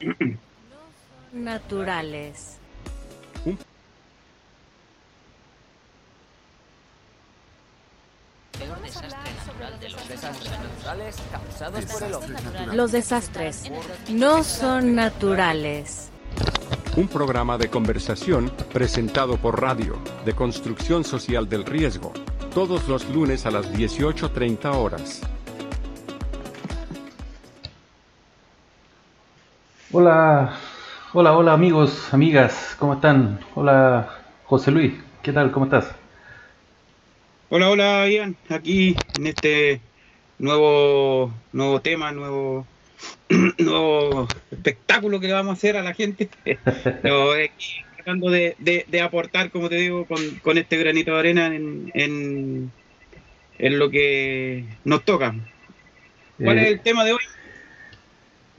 naturales. 1.32 2.58
Los 12.72 12.92
desastres 12.92 13.70
no 14.10 14.42
son 14.42 14.94
naturales. 14.94 16.10
Un 16.96 17.08
programa 17.08 17.56
de 17.56 17.70
conversación 17.70 18.52
presentado 18.72 19.36
por 19.36 19.60
radio, 19.60 19.98
de 20.24 20.34
construcción 20.34 21.04
social 21.04 21.48
del 21.48 21.64
riesgo, 21.64 22.12
todos 22.54 22.86
los 22.88 23.08
lunes 23.08 23.46
a 23.46 23.50
las 23.50 23.72
18.30 23.72 24.74
horas. 24.74 25.22
Hola, 29.94 30.58
hola, 31.12 31.36
hola 31.36 31.52
amigos, 31.52 32.14
amigas, 32.14 32.74
¿cómo 32.78 32.94
están? 32.94 33.38
Hola 33.54 34.22
José 34.44 34.70
Luis, 34.70 34.94
¿qué 35.22 35.34
tal? 35.34 35.52
¿Cómo 35.52 35.66
estás? 35.66 35.94
Hola, 37.50 37.68
hola 37.68 38.08
Ian, 38.08 38.34
aquí 38.48 38.96
en 39.12 39.26
este 39.26 39.82
nuevo, 40.38 41.30
nuevo 41.52 41.82
tema, 41.82 42.10
nuevo 42.10 42.66
nuevo 43.58 44.30
espectáculo 44.50 45.20
que 45.20 45.26
le 45.26 45.34
vamos 45.34 45.50
a 45.50 45.58
hacer 45.58 45.76
a 45.76 45.82
la 45.82 45.92
gente. 45.92 46.30
Pero, 47.02 47.34
tratando 47.96 48.30
de, 48.30 49.02
aportar, 49.04 49.50
como 49.50 49.68
te 49.68 49.76
digo, 49.76 50.06
con, 50.06 50.56
este 50.56 50.78
granito 50.78 51.12
de 51.12 51.18
arena 51.18 51.54
en, 51.54 51.92
en, 53.58 53.78
lo 53.78 53.90
que 53.90 54.64
nos 54.84 55.04
toca. 55.04 55.34
¿Cuál 56.42 56.58
es 56.60 56.68
el 56.68 56.74
eh, 56.76 56.80
tema 56.82 57.04
de 57.04 57.12
hoy? 57.12 57.20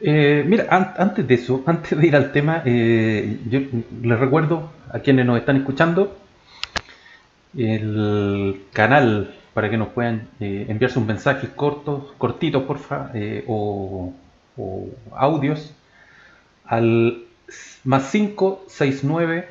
Eh, 0.02 0.44
mira, 0.48 0.68
antes 0.98 1.28
de 1.28 1.34
eso, 1.36 1.64
antes 1.68 1.98
de 1.98 2.08
ir 2.08 2.16
al 2.16 2.32
tema, 2.32 2.62
eh, 2.66 3.40
yo 3.50 3.60
les 4.02 4.20
recuerdo 4.20 4.72
a 4.92 5.00
quienes 5.00 5.26
nos 5.26 5.40
están 5.40 5.58
escuchando 5.58 6.18
el 7.58 8.64
canal 8.74 9.36
para 9.54 9.70
que 9.70 9.78
nos 9.78 9.90
puedan 9.90 10.30
enviar 10.40 10.90
sus 10.90 11.06
mensajes 11.06 11.50
cortos, 11.52 12.12
cortitos, 12.18 12.64
porfa, 12.64 13.12
o 13.48 14.14
o 14.58 14.90
audios 15.16 15.74
al 16.66 17.24
más 17.84 18.12
569 18.12 19.48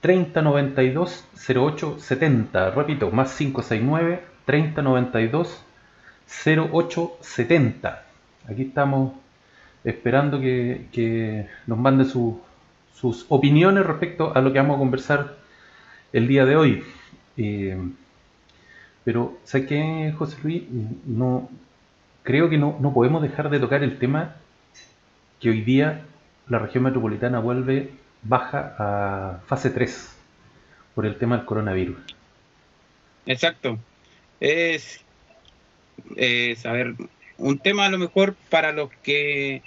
3092 0.00 1.24
0870. 1.34 2.70
Repito, 2.70 3.10
más 3.10 3.34
569 3.36 4.22
3092 4.44 5.64
0870. 6.44 8.02
Aquí 8.48 8.62
estamos 8.62 9.12
esperando 9.84 10.40
que, 10.40 11.46
nos 11.66 11.78
mande 11.78 12.04
sus 12.04 13.26
opiniones 13.28 13.86
respecto 13.86 14.34
a 14.34 14.40
lo 14.40 14.52
que 14.52 14.58
vamos 14.58 14.76
a 14.76 14.78
conversar 14.78 15.36
el 16.12 16.28
día 16.28 16.44
de 16.44 16.56
hoy. 16.56 16.84
Eh, 17.36 17.78
pero, 19.04 19.38
¿sabes 19.44 19.66
qué, 19.66 20.14
José 20.16 20.36
Luis? 20.42 20.62
No, 21.06 21.48
creo 22.22 22.50
que 22.50 22.58
no, 22.58 22.76
no 22.80 22.92
podemos 22.92 23.22
dejar 23.22 23.50
de 23.50 23.58
tocar 23.58 23.82
el 23.82 23.98
tema 23.98 24.36
que 25.40 25.50
hoy 25.50 25.62
día 25.62 26.02
la 26.48 26.58
región 26.58 26.84
metropolitana 26.84 27.38
vuelve 27.38 27.90
baja 28.22 28.74
a 28.78 29.40
fase 29.46 29.70
3 29.70 30.16
por 30.94 31.06
el 31.06 31.16
tema 31.16 31.36
del 31.36 31.46
coronavirus. 31.46 31.98
Exacto. 33.26 33.78
Es, 34.40 35.00
es, 36.16 36.66
a 36.66 36.72
ver, 36.72 36.94
un 37.38 37.58
tema 37.58 37.86
a 37.86 37.90
lo 37.90 37.98
mejor 37.98 38.34
para 38.50 38.72
los 38.72 38.90
que 39.02 39.62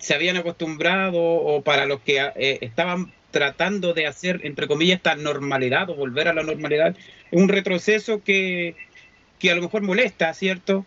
se 0.00 0.14
habían 0.14 0.36
acostumbrado 0.36 1.22
o 1.22 1.62
para 1.62 1.86
los 1.86 2.00
que 2.00 2.18
eh, 2.18 2.58
estaban 2.60 3.12
tratando 3.30 3.94
de 3.94 4.08
hacer, 4.08 4.40
entre 4.42 4.66
comillas, 4.66 4.96
esta 4.96 5.14
normalidad 5.14 5.88
o 5.90 5.94
volver 5.94 6.26
a 6.26 6.34
la 6.34 6.42
normalidad, 6.42 6.96
un 7.30 7.48
retroceso 7.48 8.24
que, 8.24 8.74
que 9.38 9.52
a 9.52 9.54
lo 9.54 9.62
mejor 9.62 9.82
molesta, 9.82 10.34
¿cierto? 10.34 10.84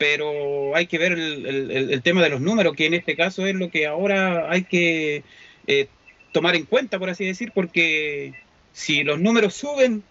pero 0.00 0.74
hay 0.74 0.86
que 0.86 0.96
ver 0.96 1.12
el, 1.12 2.00
tema 2.02 2.22
de 2.22 2.30
los 2.30 2.40
números, 2.40 2.74
que 2.74 2.86
en 2.86 2.94
este 2.94 3.16
caso 3.16 3.44
es 3.44 3.54
lo 3.54 3.70
que 3.70 3.86
ahora 3.86 4.50
hay 4.50 4.64
que 4.64 5.24
eh, 5.66 5.88
tomar 6.32 6.56
en 6.56 6.64
cuenta, 6.64 6.98
por 6.98 7.10
así 7.10 7.26
decir, 7.26 7.52
porque 7.54 8.32
si 8.72 9.04
los 9.04 9.20
números 9.20 9.52
suben, 9.52 10.02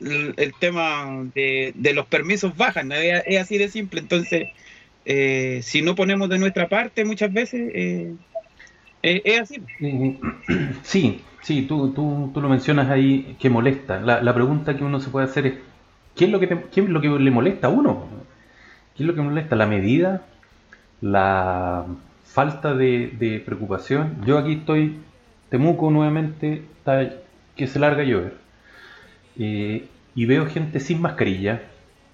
el, 0.00 0.52
tema 0.60 1.24
de, 1.34 1.72
los 1.94 2.04
permisos 2.04 2.58
bajan, 2.58 2.92
es, 2.92 3.40
así 3.40 3.56
de 3.56 3.70
simple. 3.70 4.00
Entonces, 4.00 4.48
eh, 5.08 5.60
si 5.62 5.82
no 5.82 5.94
ponemos 5.94 6.28
de 6.28 6.38
nuestra 6.38 6.68
parte 6.68 7.04
muchas 7.04 7.32
veces, 7.32 7.70
eh, 7.72 8.14
es 9.02 9.40
así. 9.40 9.62
Sí, 10.82 11.22
sí, 11.42 11.62
tú, 11.62 11.92
tú, 11.92 12.32
tú, 12.34 12.40
lo 12.40 12.48
mencionas 12.48 12.90
ahí 12.90 13.36
que 13.38 13.48
molesta. 13.48 14.00
La, 14.00 14.34
pregunta 14.34 14.76
que 14.76 14.82
uno 14.82 14.98
se 14.98 15.10
puede 15.10 15.26
hacer 15.26 15.46
es, 15.46 15.54
¿qué 16.16 16.24
es 16.24 16.30
lo 16.30 16.40
que, 16.40 16.48
qué 16.48 16.80
es 16.80 16.88
lo 16.88 17.00
que 17.00 17.08
le 17.08 17.30
molesta 17.30 17.68
a 17.68 17.70
uno? 17.70 18.08
¿Qué 18.96 19.04
es 19.04 19.06
lo 19.06 19.14
que 19.14 19.22
molesta? 19.22 19.54
La 19.54 19.66
medida, 19.66 20.26
la 21.00 21.86
falta 22.24 22.74
de, 22.74 23.42
preocupación. 23.46 24.16
Yo 24.26 24.38
aquí 24.38 24.54
estoy, 24.54 24.96
Temuco 25.50 25.90
nuevamente, 25.92 26.62
que 27.54 27.66
se 27.68 27.78
larga 27.78 28.02
a 28.02 28.06
llover. 28.06 28.34
Eh, 29.38 29.86
y 30.16 30.26
veo 30.26 30.46
gente 30.46 30.80
sin 30.80 31.00
mascarilla. 31.00 31.62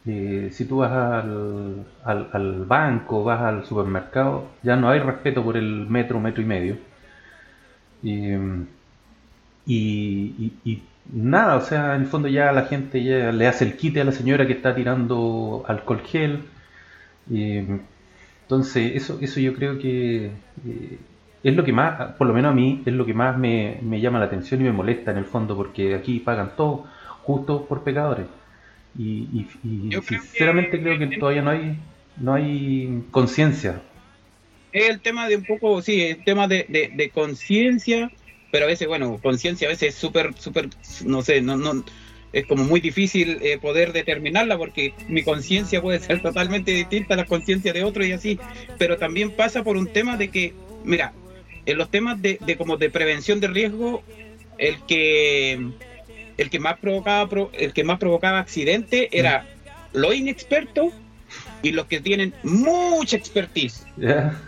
Si 0.05 0.65
tú 0.67 0.79
vas 0.79 0.93
al, 0.93 1.87
al, 2.05 2.65
banco, 2.65 3.23
vas 3.25 3.41
al 3.41 3.65
supermercado, 3.65 4.49
ya 4.63 4.75
no 4.77 4.89
hay 4.91 4.99
respeto 4.99 5.45
por 5.45 5.57
el 5.57 5.87
metro, 5.89 6.19
metro 6.21 6.43
y 6.43 6.47
medio. 6.47 6.77
Y, 9.67 10.83
nada, 11.13 11.57
o 11.57 11.61
sea, 11.61 11.95
en 11.95 12.03
el 12.03 12.07
fondo 12.09 12.29
ya 12.29 12.53
la 12.53 12.67
gente 12.67 13.03
ya 13.03 13.33
le 13.33 13.47
hace 13.47 13.65
el 13.65 13.77
quite 13.77 14.01
a 14.01 14.05
la 14.05 14.13
señora 14.13 14.47
que 14.47 14.55
está 14.55 14.75
tirando 14.75 15.65
alcohol 15.69 16.01
gel 16.05 16.45
entonces, 18.43 18.93
eso, 18.97 19.19
eso 19.21 19.41
yo 19.41 19.55
creo 19.55 19.79
que 19.79 20.27
eh, 20.27 20.99
es 21.43 21.57
lo 21.57 21.65
que 21.65 21.73
más, 21.73 22.13
por 22.17 22.27
lo 22.27 22.35
menos 22.35 22.53
a 22.53 22.55
mí, 22.55 22.83
es 22.85 22.93
lo 22.93 23.07
que 23.07 23.15
más 23.15 23.39
me, 23.39 23.81
llama 24.01 24.19
la 24.19 24.27
atención 24.27 24.61
y 24.61 24.65
me 24.65 24.73
molesta 24.73 25.11
en 25.11 25.19
el 25.19 25.25
fondo, 25.25 25.57
porque 25.57 25.95
aquí 25.95 26.21
pagan 26.21 26.53
todos 26.57 26.83
justos 27.23 27.63
por 27.63 27.83
pecadores. 27.83 28.27
Y, 28.99 29.47
sinceramente 30.07 30.81
creo 30.81 30.99
que 30.99 31.17
todavía 31.19 31.43
no 31.43 31.51
hay, 31.51 31.79
no 32.19 32.35
hay 32.35 33.03
conciencia. 33.11 33.81
Es 34.73 34.89
el 34.89 35.01
tema 35.01 35.29
de 35.29 35.37
un 35.37 35.45
poco, 35.45 35.83
sí, 35.83 36.01
el 36.03 36.25
tema 36.25 36.49
de, 36.49 36.67
de 36.95 37.11
conciencia, 37.11 38.11
pero 38.51 38.65
a 38.65 38.69
veces, 38.69 38.89
bueno, 38.89 39.19
conciencia 39.23 39.69
a 39.69 39.71
veces 39.71 39.95
es 39.95 39.95
súper, 39.95 40.35
súper, 40.35 40.69
no 41.05 41.23
sé, 41.23 41.41
no, 41.41 41.57
no, 41.57 41.85
es 42.33 42.47
como 42.47 42.65
muy 42.65 42.81
difícil 42.81 43.39
eh, 43.43 43.59
poder 43.59 43.93
determinarla 43.93 44.57
porque 44.57 44.95
mi 45.09 45.23
conciencia 45.23 45.83
puede 45.83 46.01
ser 46.01 46.23
totalmente 46.23 46.71
distinta 46.71 47.15
a 47.15 47.19
la 47.19 47.27
conciencia 47.27 47.73
de 47.73 47.85
otro 47.85 48.05
y 48.05 48.13
así, 48.13 48.39
pero 48.79 48.97
también 48.97 49.31
pasa 49.31 49.63
por 49.63 49.77
un 49.77 49.87
tema 49.87 50.17
de 50.17 50.29
que, 50.29 50.55
mira, 50.85 51.13
en 51.67 51.79
los 51.79 51.91
temas 51.91 52.21
de, 52.23 52.39
como 52.57 52.77
de 52.77 52.91
prevención 52.91 53.39
de 53.41 53.49
riesgo, 53.49 54.03
el 54.59 54.81
que 54.87 55.71
el 56.37 56.51
que 56.51 56.59
más 56.59 56.79
provocaba 56.79 57.29
el 57.53 57.73
que 57.73 57.85
más 57.85 57.99
provocaba 57.99 58.39
accidente 58.39 59.09
era 59.17 59.47
lo 59.93 60.13
inexperto 60.13 60.93
y 61.63 61.73
los 61.73 61.87
que 61.87 62.01
tienen 62.01 62.35
mucha 62.43 63.17
expertise. 63.17 63.87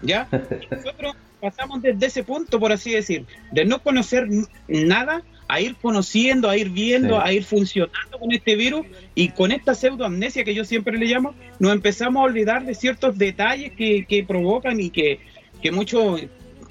¿Ya? 0.03 0.28
Nosotros 0.71 1.17
pasamos 1.41 1.83
desde 1.83 2.06
ese 2.06 2.25
punto, 2.25 2.59
por 2.59 2.72
así 2.72 2.93
decir, 2.93 3.27
de 3.53 3.65
no 3.65 3.83
conocer 3.83 4.28
nada 4.67 5.22
a 5.47 5.61
ir 5.61 5.77
conociendo, 5.77 6.49
a 6.49 6.56
ir 6.56 6.71
viendo, 6.71 7.21
a 7.21 7.33
ir 7.33 7.45
funcionando 7.45 8.19
con 8.19 8.33
este 8.33 8.56
virus 8.56 8.87
y 9.15 9.28
con 9.28 9.53
esta 9.53 9.75
pseudoamnesia 9.75 10.45
que 10.45 10.54
yo 10.54 10.65
siempre 10.65 10.97
le 10.97 11.07
llamo, 11.07 11.34
nos 11.59 11.72
empezamos 11.72 12.21
a 12.21 12.25
olvidar 12.25 12.65
de 12.65 12.75
ciertos 12.75 13.19
detalles 13.19 13.72
que, 13.72 14.07
que 14.07 14.25
provocan 14.25 14.80
y 14.80 14.91
que, 14.91 15.21
que 15.63 15.71
muchos, 15.71 16.22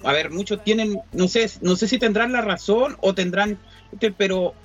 a 0.04 0.12
ver, 0.12 0.31
muchos 0.31 0.63
tienen, 0.63 1.00
no 1.12 1.27
sé, 1.27 1.50
no 1.62 1.75
sé 1.75 1.88
si 1.88 2.00
tendrán 2.00 2.33
la 2.33 2.42
razón 2.42 2.98
o 3.00 3.13
tendrán, 3.13 3.59
pero 4.18 4.56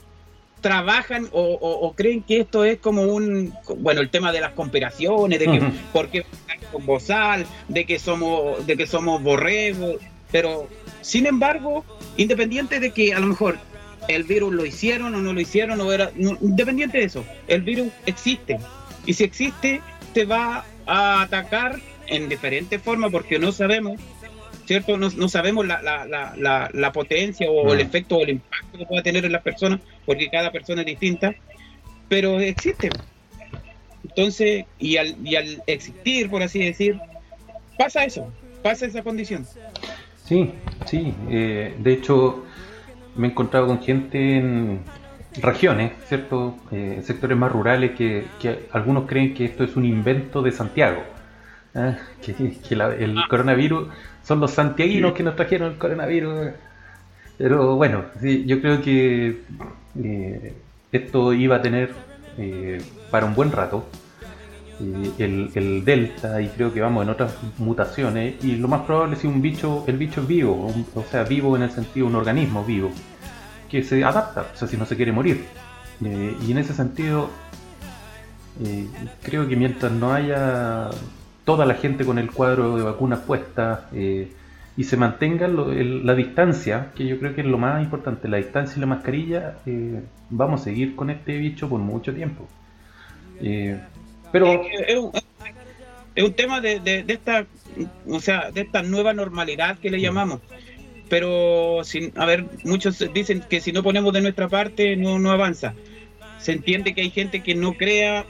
trabajan 0.60 1.28
o, 1.32 1.93
creen 1.96 2.22
que 2.22 2.40
esto 2.40 2.64
es 2.64 2.78
como 2.78 3.02
un, 3.02 3.55
bueno, 3.78 4.00
el 4.00 4.10
tema 4.10 4.32
de 4.32 4.40
las 4.40 4.52
conspiraciones, 4.52 5.38
de 5.38 5.46
que, 5.46 5.62
porque 5.93 6.25
con 6.72 6.84
bozal, 6.87 7.46
de 7.69 7.84
que 7.84 7.99
somos, 7.99 8.66
de 8.66 8.76
que 8.76 8.87
somos 8.87 9.22
borregos, 9.22 9.96
pero 10.31 10.69
sin 11.00 11.26
embargo, 11.26 11.84
independiente 12.16 12.81
de 12.81 12.90
que 12.90 13.14
a 13.14 13.20
lo 13.20 13.26
mejor 13.26 13.58
el 14.08 14.25
virus 14.25 14.52
lo 14.52 14.66
hicieron 14.66 15.14
o 15.14 15.20
no 15.20 15.32
lo 15.32 15.40
hicieron, 15.40 15.81
o 15.81 15.93
era, 15.93 16.10
independiente 16.16 16.99
de 16.99 17.05
eso, 17.05 17.25
el 17.46 17.62
virus 17.62 17.88
existe. 18.06 18.58
Y 19.06 19.14
si 19.14 19.25
existe, 19.25 19.81
te 20.12 20.25
va 20.25 20.64
a 20.87 21.22
atacar 21.22 21.78
en 22.06 22.28
diferentes 22.28 22.81
formas 22.81 23.12
porque 23.12 23.38
no 23.38 23.52
sabemos, 23.52 24.00
¿cierto? 24.69 24.99
No, 24.99 25.29
sabemos 25.29 25.67
la, 25.67 25.81
la, 25.81 26.70
la, 26.70 26.93
potencia 26.93 27.50
o 27.50 27.73
el 27.73 27.81
efecto 27.81 28.19
o 28.19 28.23
el 28.23 28.29
impacto 28.29 28.76
que 28.76 28.85
pueda 28.85 29.03
tener 29.03 29.25
en 29.25 29.32
las 29.32 29.41
personas, 29.41 29.81
porque 30.05 30.29
cada 30.29 30.53
persona 30.53 30.82
es 30.82 30.87
distinta, 30.87 31.35
pero 32.06 32.38
existe. 32.38 32.91
Entonces, 34.05 34.67
y 34.79 34.99
al, 34.99 35.17
y 35.25 35.37
al 35.37 35.62
existir, 35.67 36.29
por 36.29 36.43
así 36.43 36.59
decir, 36.59 37.00
pasa 37.79 38.05
eso, 38.05 38.31
pasa 38.62 38.85
esa 38.85 39.03
condición. 39.03 39.47
Sí, 40.26 40.53
sí. 40.85 41.15
Eh, 41.31 41.75
de 41.79 41.93
hecho, 41.94 42.44
me 43.17 43.29
he 43.29 43.31
encontrado 43.31 43.69
con 43.69 43.81
gente 43.81 44.37
en 44.37 44.81
regiones, 45.41 45.93
¿cierto? 46.09 46.59
Eh, 46.73 47.00
sectores 47.03 47.38
más 47.38 47.50
rurales 47.50 47.93
que, 47.93 48.26
algunos 48.73 49.06
creen 49.06 49.32
que 49.32 49.47
esto 49.47 49.65
es 49.65 49.76
un 49.76 49.87
invento 49.87 50.43
de 50.43 50.53
Santiago. 50.53 51.03
¿eh? 51.75 51.97
Que, 52.20 52.35
el 52.99 53.19
ah. 53.19 53.26
coronavirus 53.31 53.88
son 54.29 54.41
los 54.41 54.51
santiaguinos 54.51 55.15
que 55.15 55.23
nos 55.23 55.37
trajeron 55.37 55.73
el 55.73 55.79
coronavirus. 55.79 56.51
Pero 57.39 57.77
bueno, 57.77 58.05
sí, 58.21 58.45
yo 58.45 58.61
creo 58.61 58.83
que 58.83 59.41
esto 60.93 61.33
iba 61.33 61.57
a 61.57 61.63
tener 61.63 61.95
para 63.11 63.25
un 63.25 63.35
buen 63.35 63.51
rato 63.51 63.87
el, 65.19 65.83
delta 65.83 66.43
y 66.43 66.49
creo 66.49 66.73
que 66.75 66.81
vamos 66.83 67.05
en 67.05 67.09
otras 67.09 67.35
mutaciones 67.57 68.45
y 68.45 68.57
lo 68.57 68.69
más 68.69 68.83
probable 68.83 69.17
es 69.17 69.23
que 69.23 69.29
un 69.29 69.41
bicho, 69.41 69.85
el 69.87 69.97
bicho 69.97 70.21
es 70.21 70.29
vivo, 70.29 70.73
o 70.95 71.05
sea, 71.11 71.25
vivo 71.25 71.57
en 71.57 71.63
el 71.63 71.71
sentido 71.71 72.07
de 72.07 72.13
un 72.13 72.17
organismo 72.17 72.63
vivo, 72.65 72.91
que 73.71 73.83
se 73.83 74.05
adapta, 74.05 74.47
o 74.55 74.57
sea, 74.57 74.69
si 74.69 74.77
no 74.77 74.85
se 74.85 74.95
quiere 74.95 75.11
morir. 75.11 75.47
Eh, 76.05 76.37
y 76.47 76.53
en 76.53 76.59
ese 76.59 76.75
sentido, 76.75 77.31
eh, 78.63 78.87
creo 79.23 79.49
que 79.49 79.57
mientras 79.57 79.91
no 79.91 80.13
haya 80.13 80.91
toda 81.49 81.65
la 81.65 81.77
gente 81.77 82.05
con 82.05 82.19
el 82.19 82.31
cuadro 82.31 82.77
de 82.77 82.83
vacunas 82.83 83.21
puesta 83.21 83.89
eh, 83.95 84.29
y 84.77 84.85
se 84.85 84.99
mantenga 84.99 85.49
la 85.49 86.15
distancia, 86.15 86.93
que 86.95 87.06
yo 87.06 87.19
creo 87.19 87.35
que 87.35 87.41
es 87.41 87.47
lo 87.47 87.56
más 87.56 87.83
importante, 87.83 88.29
la 88.29 88.37
distancia 88.37 88.77
y 88.77 88.81
la 88.81 88.87
mascarilla, 88.87 89.56
vamos 90.29 90.61
a 90.61 90.65
seguir 90.65 90.95
con 90.95 91.09
este 91.09 91.39
bicho 91.39 91.67
por 91.67 91.81
mucho 91.81 92.12
tiempo. 92.12 92.47
Pero 94.31 94.62
es, 96.15 96.23
un, 96.23 96.35
tema 96.35 96.61
de, 96.61 96.81
de, 96.81 97.03
esta, 97.09 97.47
o 98.06 98.21
sea, 98.21 98.51
de 98.51 98.61
esta 98.61 98.83
nueva 98.83 99.15
normalidad 99.15 99.79
que 99.79 99.89
le 99.89 100.03
llamamos. 100.03 100.43
Pero, 101.09 101.81
sin, 101.83 102.12
a 102.15 102.27
ver, 102.27 102.44
muchos 102.62 103.03
dicen 103.15 103.43
que 103.49 103.62
si 103.62 103.73
no 103.73 103.83
ponemos 103.83 104.12
de 104.12 104.21
nuestra 104.21 104.49
parte 104.49 104.97
no, 104.97 105.19
no 105.19 105.31
avanza. 105.31 105.73
Se 106.37 106.53
entiende 106.53 106.94
que 106.94 107.01
hay 107.01 107.11
gente 107.11 107.43
que 107.43 107.55
no 107.55 107.73
crea, 107.73 108.27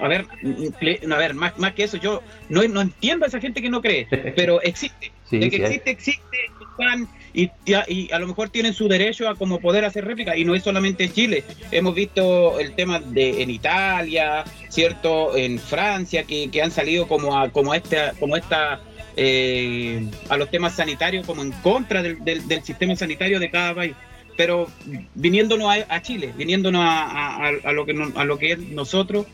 a 0.00 0.08
ver, 0.08 0.26
a 0.26 1.16
ver, 1.16 1.34
más, 1.34 1.58
más 1.58 1.74
que 1.74 1.84
eso, 1.84 1.96
yo 1.96 2.22
no, 2.48 2.66
no 2.68 2.80
entiendo 2.80 3.24
a 3.24 3.28
esa 3.28 3.40
gente 3.40 3.62
que 3.62 3.70
no 3.70 3.80
cree, 3.80 4.06
pero 4.36 4.60
existe. 4.62 5.12
de 5.30 5.50
que 5.50 5.56
existe, 5.56 5.90
existe, 5.90 6.38
están, 6.78 7.08
y, 7.34 7.50
y, 7.66 8.10
a 8.12 8.18
lo 8.18 8.26
mejor 8.26 8.50
tienen 8.50 8.72
su 8.72 8.88
derecho 8.88 9.28
a 9.28 9.34
como 9.34 9.60
poder 9.60 9.84
hacer 9.84 10.04
réplica 10.04 10.36
y 10.36 10.44
no 10.44 10.54
es 10.54 10.62
solamente 10.62 11.04
en 11.04 11.12
Chile. 11.12 11.44
Hemos 11.70 11.94
visto 11.94 12.58
el 12.58 12.74
tema 12.74 13.00
de 13.00 13.42
en 13.42 13.50
Italia 13.50 14.44
cierto 14.68 15.36
en 15.36 15.58
Francia 15.58 16.24
que, 16.24 16.50
han 16.62 16.70
salido 16.70 17.06
como 17.06 17.38
a 17.38 17.50
como 17.50 17.74
esta 17.74 18.12
como 18.18 18.36
esta 18.36 18.80
eh, 19.16 20.08
a 20.28 20.36
los 20.36 20.50
temas 20.50 20.74
sanitarios 20.74 21.26
como 21.26 21.42
en 21.42 21.52
contra 21.52 22.02
del, 22.02 22.24
del, 22.24 22.62
sistema 22.62 22.96
sanitario 22.96 23.40
de 23.40 23.50
cada 23.50 23.74
país. 23.74 23.94
Pero 24.36 24.68
viniéndonos 25.14 25.74
a, 25.88 26.02
Chile 26.02 26.32
viniéndonos 26.36 26.82
a, 26.84 27.48
a, 27.48 27.72
lo 27.72 27.84
que 27.84 28.10
a 28.14 28.24
lo 28.24 28.38
que 28.38 28.52
es 28.52 28.58
nosotros 28.58 29.26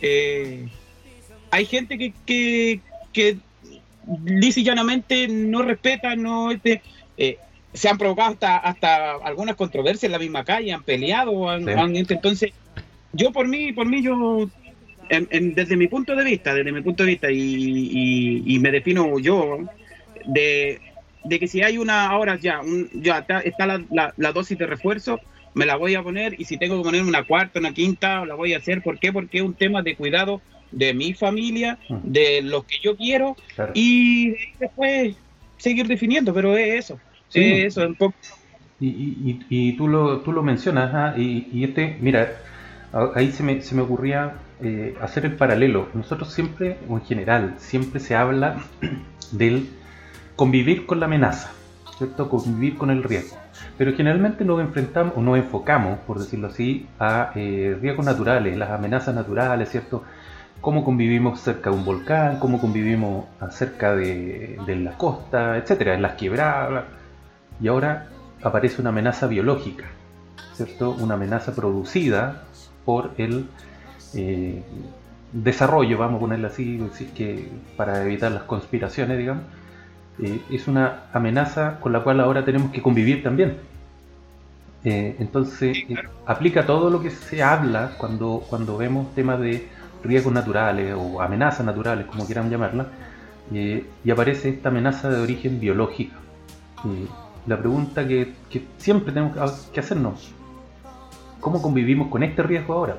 eh, 0.00 0.68
hay 1.50 1.66
gente 1.66 1.98
que, 1.98 2.12
que, 2.24 2.80
que 3.12 3.38
llanamente 4.62 5.26
no 5.28 5.62
respeta 5.62 6.14
no 6.16 6.50
este 6.50 6.82
eh, 7.16 7.38
se 7.76 7.88
han 7.88 7.98
provocado 7.98 8.32
hasta, 8.32 8.56
hasta 8.56 9.12
algunas 9.16 9.54
controversias 9.54 10.04
en 10.04 10.12
la 10.12 10.18
misma 10.18 10.44
calle, 10.44 10.72
han 10.72 10.82
peleado, 10.82 11.50
han, 11.50 11.68
entonces 11.96 12.52
yo 13.12 13.32
por 13.32 13.48
mí, 13.48 13.72
por 13.72 13.86
mí 13.86 14.02
yo 14.02 14.48
desde 15.08 15.76
mi 15.76 15.86
punto 15.86 16.16
de 16.16 16.24
vista, 16.24 16.54
desde 16.54 16.72
mi 16.72 16.80
punto 16.80 17.04
de 17.04 17.10
vista 17.10 17.30
y, 17.30 18.58
me 18.60 18.70
defino 18.70 19.18
yo 19.18 19.58
de, 20.26 20.80
que 21.28 21.46
si 21.46 21.62
hay 21.62 21.76
una 21.76 22.06
ahora 22.06 22.36
ya, 22.36 22.60
ya 22.94 23.24
está, 23.44 23.66
la, 23.66 24.14
la, 24.16 24.32
dosis 24.32 24.56
de 24.56 24.66
refuerzo, 24.66 25.20
me 25.56 25.64
la 25.64 25.76
voy 25.76 25.94
a 25.94 26.02
poner 26.02 26.38
y 26.38 26.44
si 26.44 26.58
tengo 26.58 26.76
que 26.76 26.84
poner 26.84 27.02
una 27.02 27.24
cuarta, 27.24 27.58
una 27.58 27.72
quinta, 27.72 28.26
la 28.26 28.34
voy 28.34 28.52
a 28.52 28.58
hacer. 28.58 28.82
¿Por 28.82 28.98
qué? 28.98 29.10
Porque 29.10 29.38
es 29.38 29.42
un 29.42 29.54
tema 29.54 29.80
de 29.80 29.96
cuidado 29.96 30.42
de 30.70 30.92
mi 30.92 31.14
familia, 31.14 31.78
mm. 31.88 31.96
de 32.02 32.42
los 32.42 32.64
que 32.64 32.76
yo 32.82 32.94
quiero 32.94 33.36
y 33.72 34.34
después 34.60 35.16
seguir 35.56 35.86
definiendo, 35.86 36.34
pero 36.34 36.54
es 36.58 36.84
eso. 36.84 37.00
Sí, 37.30 37.42
eso, 37.42 37.86
un 37.86 37.94
poco. 37.94 38.14
Y, 38.78 38.88
y, 38.88 39.46
y, 39.48 39.72
tú, 39.78 39.88
lo, 39.88 40.20
tú 40.20 40.30
lo 40.30 40.42
mencionas, 40.42 41.16
y, 41.16 41.48
y, 41.50 41.64
este, 41.64 41.96
mira, 42.00 42.36
ahí 43.14 43.32
se 43.32 43.42
me, 43.42 43.62
se 43.62 43.74
me 43.74 43.80
ocurría 43.80 44.34
eh, 44.60 44.94
hacer 45.00 45.24
el 45.24 45.36
paralelo. 45.36 45.88
Nosotros 45.94 46.34
siempre, 46.34 46.76
o 46.86 46.98
en 46.98 47.04
general, 47.06 47.54
siempre 47.56 47.98
se 47.98 48.14
habla 48.14 48.62
del 49.32 49.70
convivir 50.36 50.84
con 50.84 51.00
la 51.00 51.06
amenaza, 51.06 51.50
¿cierto? 51.96 52.28
Convivir 52.28 52.76
con 52.76 52.90
el 52.90 53.02
riesgo. 53.02 53.38
Pero 53.78 53.94
generalmente 53.94 54.44
nos 54.44 54.60
enfrentamos, 54.60 55.14
o 55.16 55.20
nos 55.20 55.36
enfocamos, 55.38 55.98
por 56.00 56.18
decirlo 56.18 56.48
así, 56.48 56.88
a 56.98 57.32
eh, 57.34 57.76
riesgos 57.80 58.06
naturales, 58.06 58.56
las 58.56 58.70
amenazas 58.70 59.14
naturales, 59.14 59.68
¿cierto? 59.70 60.02
cómo 60.60 60.84
convivimos 60.84 61.40
cerca 61.40 61.70
de 61.70 61.76
un 61.76 61.84
volcán, 61.84 62.38
cómo 62.38 62.60
convivimos 62.60 63.26
cerca 63.50 63.94
de, 63.94 64.58
de 64.66 64.76
la 64.76 64.96
costa, 64.96 65.58
etcétera, 65.58 65.94
en 65.94 66.02
las 66.02 66.14
quebradas. 66.14 66.84
Y 67.60 67.68
ahora 67.68 68.08
aparece 68.42 68.80
una 68.80 68.90
amenaza 68.90 69.26
biológica, 69.26 69.84
¿cierto? 70.54 70.90
Una 70.98 71.14
amenaza 71.14 71.54
producida 71.54 72.42
por 72.84 73.12
el 73.18 73.48
eh, 74.14 74.62
desarrollo, 75.32 75.98
vamos 75.98 76.18
a 76.18 76.20
ponerlo 76.20 76.48
así, 76.48 76.80
que 77.14 77.48
para 77.76 78.02
evitar 78.02 78.32
las 78.32 78.44
conspiraciones, 78.44 79.18
digamos. 79.18 79.44
Eh, 80.22 80.40
es 80.50 80.66
una 80.66 81.04
amenaza 81.12 81.78
con 81.80 81.92
la 81.92 82.00
cual 82.00 82.20
ahora 82.20 82.44
tenemos 82.44 82.72
que 82.72 82.82
convivir 82.82 83.22
también. 83.22 83.58
Eh, 84.84 85.16
entonces, 85.18 85.78
aplica 86.26 86.64
todo 86.64 86.90
lo 86.90 87.02
que 87.02 87.10
se 87.10 87.42
habla 87.42 87.92
cuando, 87.98 88.44
cuando 88.48 88.76
vemos 88.76 89.14
temas 89.14 89.40
de 89.40 89.68
riesgos 90.04 90.32
naturales 90.32 90.94
o 90.96 91.20
amenazas 91.20 91.66
naturales, 91.66 92.06
como 92.06 92.24
quieran 92.24 92.50
llamarla, 92.50 92.86
y 93.52 94.10
aparece 94.10 94.48
esta 94.50 94.68
amenaza 94.70 95.08
de 95.08 95.20
origen 95.20 95.60
biológico. 95.60 96.14
la 97.46 97.58
pregunta 97.58 98.06
que, 98.06 98.32
siempre 98.78 99.12
tenemos 99.12 99.68
que 99.72 99.80
hacernos, 99.80 100.32
¿cómo 101.40 101.60
convivimos 101.60 102.08
con 102.08 102.22
este 102.22 102.42
riesgo 102.42 102.74
ahora? 102.74 102.96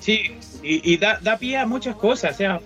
Sí, 0.00 0.36
y, 0.62 0.96
da, 0.96 1.18
pie 1.38 1.58
a 1.58 1.66
muchas 1.66 1.96
cosas, 1.96 2.32
o 2.32 2.36
sea, 2.36 2.60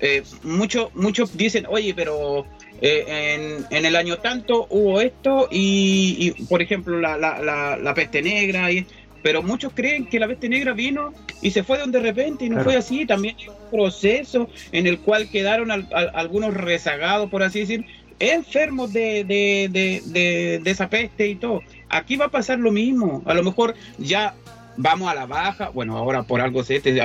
eh, 0.00 0.22
muchos 0.42 0.94
muchos 0.94 1.36
dicen, 1.36 1.66
oye, 1.68 1.94
pero 1.94 2.46
eh, 2.80 3.64
en, 3.70 3.86
el 3.86 3.96
año 3.96 4.18
tanto 4.18 4.66
hubo 4.70 5.00
esto 5.00 5.48
y, 5.50 6.32
por 6.48 6.60
ejemplo 6.60 7.00
la, 7.00 7.16
la, 7.16 7.76
la, 7.76 7.94
peste 7.94 8.20
negra 8.20 8.70
y 8.70 8.86
pero 9.26 9.42
muchos 9.42 9.72
creen 9.74 10.06
que 10.06 10.20
la 10.20 10.28
bestia 10.28 10.48
negra 10.48 10.72
vino 10.72 11.12
y 11.42 11.50
se 11.50 11.64
fue 11.64 11.84
de 11.84 11.98
repente 11.98 12.44
y 12.44 12.48
no 12.48 12.62
fue 12.62 12.76
así. 12.76 13.06
También 13.06 13.34
hay 13.36 13.48
un 13.48 13.56
proceso 13.72 14.48
en 14.70 14.86
el 14.86 15.00
cual 15.00 15.28
quedaron 15.28 15.72
algunos 16.14 16.54
rezagados, 16.54 17.28
por 17.28 17.42
así 17.42 17.58
decir, 17.58 17.84
enfermos 18.20 18.92
de, 18.92 19.24
de, 19.24 20.62
esa 20.64 20.88
peste 20.88 21.26
y 21.26 21.34
todo. 21.34 21.62
Aquí 21.88 22.14
va 22.14 22.26
a 22.26 22.30
pasar 22.30 22.60
lo 22.60 22.70
mismo. 22.70 23.24
A 23.26 23.34
lo 23.34 23.42
mejor 23.42 23.74
ya 23.98 24.36
vamos 24.76 25.10
a 25.10 25.14
la 25.14 25.26
baja, 25.26 25.70
bueno, 25.70 25.96
ahora 25.96 26.22
por 26.22 26.40
algo 26.40 26.62
se 26.64 26.76
este, 26.76 27.00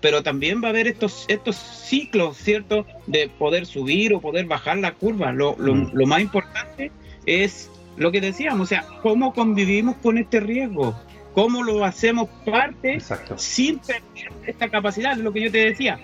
pero 0.00 0.22
también 0.22 0.62
va 0.62 0.68
a 0.68 0.70
haber 0.70 0.86
estos, 0.86 1.24
estos 1.28 1.56
ciclos, 1.56 2.36
¿cierto? 2.36 2.86
De 3.06 3.28
poder 3.28 3.66
subir 3.66 4.14
o 4.14 4.20
poder 4.20 4.46
bajar 4.46 4.78
la 4.78 4.92
curva. 4.92 5.32
Lo, 5.32 5.56
lo, 5.58 5.74
mm. 5.74 5.90
lo 5.92 6.06
más 6.06 6.20
importante 6.20 6.90
es 7.26 7.70
lo 7.96 8.10
que 8.10 8.20
decíamos, 8.20 8.62
o 8.62 8.66
sea, 8.66 8.86
cómo 9.02 9.32
convivimos 9.34 9.96
con 9.96 10.18
este 10.18 10.40
riesgo 10.40 10.94
cómo 11.34 11.62
lo 11.62 11.84
hacemos 11.84 12.28
parte 12.44 12.98
sin 13.36 13.78
perder 13.78 14.02
esta 14.46 14.68
capacidad, 14.68 15.12
es 15.12 15.18
lo 15.18 15.32
que 15.32 15.42
yo 15.42 15.50
te 15.50 15.66
decía. 15.66 15.98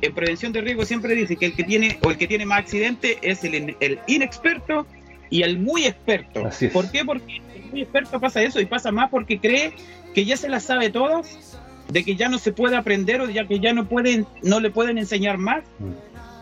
En 0.00 0.12
prevención 0.14 0.52
de 0.52 0.60
riesgo 0.60 0.84
siempre 0.84 1.14
dice 1.14 1.36
que 1.36 1.46
el 1.46 1.54
que 1.54 1.64
tiene 1.64 1.98
o 2.02 2.10
el 2.10 2.18
que 2.18 2.26
tiene 2.26 2.44
más 2.44 2.60
accidente 2.60 3.18
es 3.22 3.44
el, 3.44 3.76
inexperto 4.06 4.86
y 5.30 5.42
el 5.42 5.58
muy 5.58 5.86
experto. 5.86 6.48
¿Por 6.72 6.90
qué? 6.90 7.04
Porque 7.04 7.40
el 7.54 7.64
muy 7.70 7.82
experto 7.82 8.20
pasa 8.20 8.42
eso 8.42 8.60
y 8.60 8.66
pasa 8.66 8.90
más 8.90 9.10
porque 9.10 9.38
cree 9.38 9.72
que 10.14 10.24
ya 10.24 10.36
se 10.36 10.48
las 10.48 10.62
sabe 10.62 10.90
todas, 10.90 11.58
de 11.88 12.04
que 12.04 12.16
ya 12.16 12.28
no 12.28 12.38
se 12.38 12.52
puede 12.52 12.76
aprender 12.76 13.20
o 13.20 13.28
ya 13.28 13.46
que 13.46 13.60
ya 13.60 13.72
no 13.72 13.86
pueden, 13.86 14.26
no 14.42 14.60
le 14.60 14.70
pueden 14.70 14.96
enseñar 14.96 15.38
más. 15.38 15.64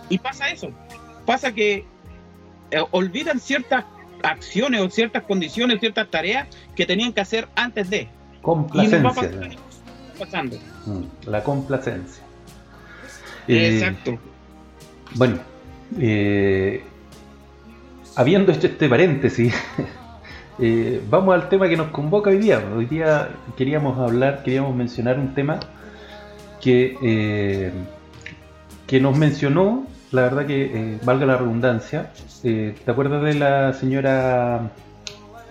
Y 0.09 0.19
pasa 0.19 0.51
eso. 0.51 0.71
Pasa 1.27 1.53
que 1.53 1.85
eh, 2.71 2.85
olvidan 2.91 3.41
ciertas 3.41 3.85
acciones 4.23 4.81
o 4.81 4.91
ciertas 4.91 5.25
condiciones, 5.25 5.81
ciertas 5.81 6.11
tareas 6.11 6.49
que 6.77 6.87
tenían 6.87 7.13
que 7.13 7.21
hacer 7.23 7.49
antes 7.55 7.91
de. 7.91 8.09
Complacencia. 8.43 9.59
pasando. 10.19 10.59
Mm, 10.87 11.03
la 11.27 11.43
complacencia. 11.43 12.23
Eh, 13.49 13.79
Exacto. 13.79 14.19
Bueno, 15.15 15.39
eh, 15.99 16.83
habiendo 18.17 18.53
hecho 18.53 18.67
este 18.67 18.89
paréntesis, 18.89 19.55
eh, 20.59 21.03
vamos 21.09 21.35
al 21.35 21.49
tema 21.49 21.69
que 21.69 21.77
nos 21.77 21.89
convoca 21.89 22.31
hoy 22.31 22.39
día. 22.39 22.63
Hoy 22.77 22.87
día 22.87 23.29
queríamos 23.57 23.99
hablar, 23.99 24.43
queríamos 24.43 24.75
mencionar 24.75 25.19
un 25.19 25.35
tema 25.35 25.61
que, 26.61 27.73
que 28.87 29.01
nos 29.01 29.17
mencionó 29.17 29.87
la 30.13 30.23
verdad 30.23 30.47
que 30.47 30.65
eh, 30.65 30.99
valga 31.03 31.27
la 31.27 31.37
redundancia. 31.39 32.13
Eh, 32.45 32.75
¿Te 32.85 32.91
acuerdas 32.91 33.23
de 33.25 33.35
la 33.35 33.73
señora, 33.73 34.71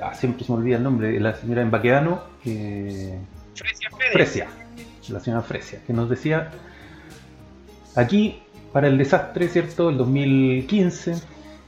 ah, 0.01 0.13
siempre 0.13 0.46
se 0.46 0.51
me 0.51 0.60
olvida 0.60 0.77
el 0.77 0.84
nombre, 0.84 1.20
la 1.20 1.34
señora 1.34 1.62
en 1.62 1.72
Baqueano? 1.72 2.22
Fresia, 2.43 3.89
Fresia, 4.13 4.48
la 5.10 5.20
señora 5.20 5.41
Fresia, 5.41 5.81
que 5.86 5.93
nos 5.93 6.10
decía, 6.10 6.51
aquí 7.96 8.41
para 8.72 8.88
el 8.88 8.98
desastre, 8.98 9.48
¿cierto? 9.48 9.89
El 9.89 9.98
2015, 9.98 11.15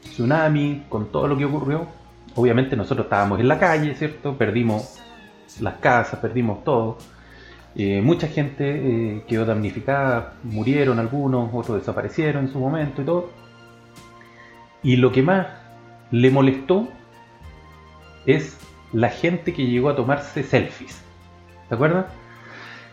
tsunami, 0.01 0.85
con 0.87 1.11
todo 1.11 1.27
lo 1.27 1.37
que 1.37 1.45
ocurrió, 1.45 1.87
obviamente 2.35 2.75
nosotros 2.75 3.05
estábamos 3.05 3.39
en 3.39 3.47
la 3.47 3.59
calle, 3.59 3.95
¿cierto? 3.95 4.37
Perdimos 4.37 4.99
las 5.59 5.75
casas, 5.75 6.19
perdimos 6.19 6.63
todo. 6.63 6.97
Eh, 7.75 8.01
mucha 8.01 8.27
gente 8.27 8.63
eh, 8.67 9.23
quedó 9.27 9.45
damnificada, 9.45 10.33
murieron 10.43 10.99
algunos, 10.99 11.49
otros 11.53 11.79
desaparecieron 11.79 12.45
en 12.45 12.51
su 12.51 12.59
momento 12.59 13.01
y 13.01 13.05
todo. 13.05 13.29
Y 14.83 14.97
lo 14.97 15.11
que 15.11 15.21
más 15.21 15.47
le 16.11 16.29
molestó 16.29 16.87
es 18.25 18.57
la 18.91 19.09
gente 19.09 19.53
que 19.53 19.65
llegó 19.65 19.89
a 19.89 19.95
tomarse 19.95 20.43
selfies. 20.43 21.01
¿Te 21.67 21.75
acuerdas? 21.75 22.05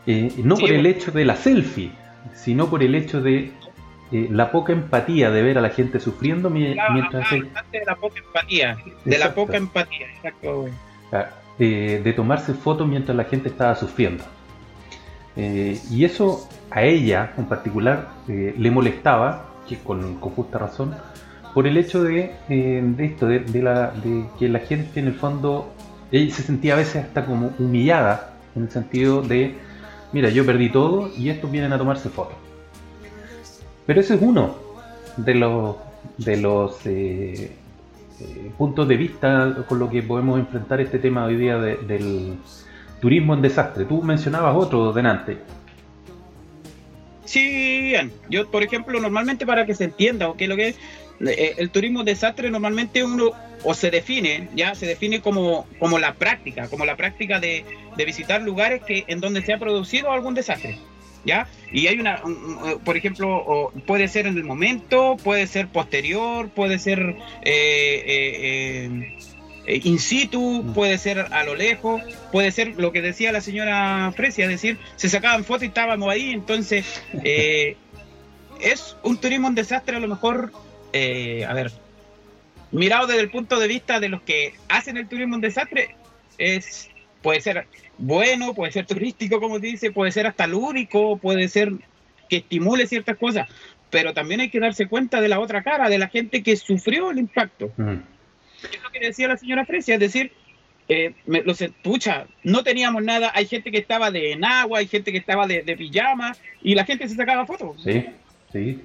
Eh, 0.07 0.33
no 0.43 0.57
por 0.57 0.71
el 0.71 0.87
hecho 0.87 1.11
de 1.11 1.25
la 1.27 1.37
selfie, 1.37 1.93
sino 2.33 2.71
por 2.71 2.83
el 2.83 2.95
hecho 2.95 3.21
de 3.21 3.53
la 4.11 4.51
poca 4.51 4.73
empatía 4.73 5.31
de 5.31 5.43
ver 5.43 5.59
a 5.59 5.61
la 5.61 5.71
gente 5.71 6.01
sufriendo 6.01 6.51
mientras... 6.51 7.31
de 7.31 7.85
la 7.85 7.95
poca 7.97 8.19
empatía, 8.19 8.77
de 9.05 9.19
la 9.19 9.35
poca 9.35 9.57
empatía, 9.57 10.07
exacto. 10.15 10.69
Ah, 11.13 11.29
de 11.59 12.13
tomarse 12.17 12.55
fotos 12.55 12.89
mientras 12.89 13.17
la 13.17 13.25
gente 13.25 13.49
estaba 13.49 13.75
sufriendo. 13.75 14.25
Eh, 15.37 15.81
y 15.91 16.05
eso 16.05 16.49
a 16.71 16.83
ella 16.83 17.33
en 17.39 17.47
particular 17.47 18.09
eh, 18.29 18.55
le 18.59 18.71
molestaba, 18.71 19.47
que 19.69 19.79
con, 19.79 20.21
justa 20.21 20.59
razón, 20.59 20.95
por 21.55 21.67
el 21.67 21.77
hecho 21.77 22.03
de, 22.03 22.35
eh, 22.49 22.95
esto, 22.99 23.27
de, 23.27 23.63
la, 23.63 23.91
de 23.91 24.27
que 24.39 24.49
la 24.49 24.61
gente 24.61 25.01
en 25.01 25.07
el 25.07 25.15
fondo, 25.15 25.73
ella 26.11 26.35
se 26.35 26.43
sentía 26.43 26.75
a 26.75 26.77
veces 26.77 27.05
hasta 27.05 27.25
como 27.25 27.53
humillada, 27.59 28.35
en 28.57 28.65
el 28.65 28.71
sentido 28.71 29.23
de, 29.23 29.55
mira, 30.13 30.29
yo 30.31 30.45
perdí 30.45 30.71
todo 30.71 31.11
y 31.17 31.31
estos 31.31 31.51
vienen 31.51 31.73
a 31.73 31.79
tomarse 31.79 32.09
fotos. 32.09 32.37
Pero 33.91 34.03
ese 34.03 34.15
es 34.15 34.23
uno 34.23 34.55
de 35.17 35.35
los, 35.35 35.75
de 36.17 36.37
los 36.37 36.79
puntos 38.57 38.87
de 38.87 38.97
vista 38.97 39.65
con 39.69 39.81
lo 39.81 39.91
que 39.91 40.01
podemos 40.01 40.39
enfrentar 40.39 40.81
este 40.81 41.01
tema 41.01 41.25
hoy 41.25 41.35
día 41.35 41.59
del 41.59 42.37
turismo 43.01 43.35
en 43.35 43.43
desastre. 43.43 43.87
Tú 43.87 44.01
mencionabas 44.01 44.55
otro 44.55 44.93
delante. 44.93 45.39
Sí, 47.25 47.93
yo 48.29 48.49
por 48.49 48.63
ejemplo, 48.63 49.01
normalmente 49.01 49.45
para 49.45 49.67
que 49.67 49.75
se 49.75 49.87
entienda 49.87 50.29
o 50.29 50.37
que 50.37 50.47
lo 50.47 50.55
que 50.55 50.69
es 50.69 50.77
eh, 51.27 51.55
el 51.59 51.71
turismo 51.71 52.05
desastre 52.05 52.49
normalmente 52.49 53.03
uno 53.03 53.33
o 53.65 53.75
se 53.75 53.91
define, 53.91 54.51
ya 54.55 54.77
se 54.77 54.87
define 54.87 55.21
como, 55.21 55.67
como 55.81 55.99
la 55.99 56.15
práctica, 56.15 56.69
como 56.69 56.85
la 56.85 56.97
práctica 56.97 57.41
de, 57.41 57.65
visitar 57.97 58.41
lugares 58.41 58.85
que 58.85 59.03
en 59.09 59.19
donde 59.19 59.43
se 59.43 59.53
ha 59.53 59.59
producido 59.59 60.13
algún 60.13 60.35
desastre. 60.35 60.79
¿Ya? 61.25 61.49
Y 61.71 61.87
hay 61.87 61.99
una, 61.99 62.23
por 62.85 62.97
ejemplo, 62.97 63.73
puede 63.87 64.09
ser 64.09 64.27
en 64.27 64.37
el 64.39 64.45
momento, 64.45 65.17
puede 65.23 65.47
ser 65.47 65.69
posterior, 65.69 66.49
puede 66.49 66.79
ser 66.79 67.17
eh, 67.43 68.03
eh, 68.07 69.17
eh, 69.67 69.81
in 69.85 69.99
situ, 69.99 70.63
mm. 70.63 70.73
puede 70.73 70.99
ser 70.99 71.19
a 71.19 71.45
lo 71.45 71.55
lejos, 71.55 72.03
puede 72.33 72.51
ser 72.51 72.75
lo 72.77 72.93
que 72.93 73.03
decía 73.03 73.31
la 73.31 73.41
señora 73.41 74.13
Fresia, 74.17 74.47
es 74.47 74.51
decir, 74.51 74.79
se 74.97 75.09
sacaban 75.09 75.45
fotos 75.45 75.65
y 75.65 75.67
estábamos 75.67 76.09
ahí, 76.11 76.31
entonces 76.31 77.03
eh, 77.25 77.77
es 78.61 78.97
un 79.03 79.19
turismo 79.19 79.49
en 79.49 79.55
desastre 79.55 79.97
a 79.97 80.01
lo 80.01 80.09
mejor, 80.09 80.53
eh, 80.93 81.45
a 81.47 81.53
ver, 81.55 81.73
mirado 82.73 83.07
desde 83.07 83.21
el 83.21 83.31
punto 83.31 83.59
de 83.59 83.69
vista 83.69 84.01
de 84.01 84.09
los 84.09 84.23
que 84.23 84.55
hacen 84.69 84.97
el 84.97 85.09
turismo 85.09 85.37
en 85.37 85.41
desastre, 85.41 85.95
es 86.39 86.91
puede 87.23 87.41
ser 87.41 87.67
bueno, 87.99 88.55
puede 88.55 88.73
ser 88.73 88.87
turístico, 88.87 89.41
como 89.41 89.59
dice, 89.59 89.91
puede 89.91 90.13
ser 90.13 90.27
hasta 90.27 90.47
lúdico, 90.47 91.19
puede 91.19 91.49
ser 91.49 91.73
que 92.29 92.39
estimule 92.39 92.87
ciertas 92.87 93.19
cosas, 93.19 93.49
pero 93.91 94.15
también 94.15 94.41
hay 94.41 94.51
que 94.51 94.61
darse 94.61 94.87
cuenta 94.87 95.21
de 95.21 95.29
la 95.29 95.41
otra 95.41 95.63
cara, 95.63 95.89
de 95.89 95.99
la 95.99 96.09
gente 96.09 96.43
que 96.43 96.57
sufrió 96.57 97.11
el 97.11 97.19
impacto. 97.19 97.73
Mm. 97.77 97.97
Es 98.63 98.83
lo 98.83 98.91
que 98.91 99.01
decía 99.01 99.29
la 99.29 99.37
señora 99.37 99.65
Fresia, 99.65 99.95
es 99.95 100.01
decir, 100.01 100.33
eh, 100.89 101.15
me, 101.27 101.43
los, 101.43 101.63
pucha, 101.83 102.27
no 102.43 102.63
teníamos 102.63 103.03
nada, 103.03 103.31
hay 103.35 103.47
gente 103.47 103.71
que 103.71 103.79
estaba 103.79 104.11
de 104.11 104.33
enagua, 104.33 104.81
hay 104.81 104.87
gente 104.87 105.13
que 105.13 105.19
estaba 105.19 105.47
de, 105.47 105.63
pijama 105.77 106.33
y 106.63 106.75
la 106.75 106.85
gente 106.85 107.09
se 107.09 107.15
sacaba 107.15 107.47
fotos. 107.47 107.83
Sí, 107.83 108.07
sí. 108.53 108.81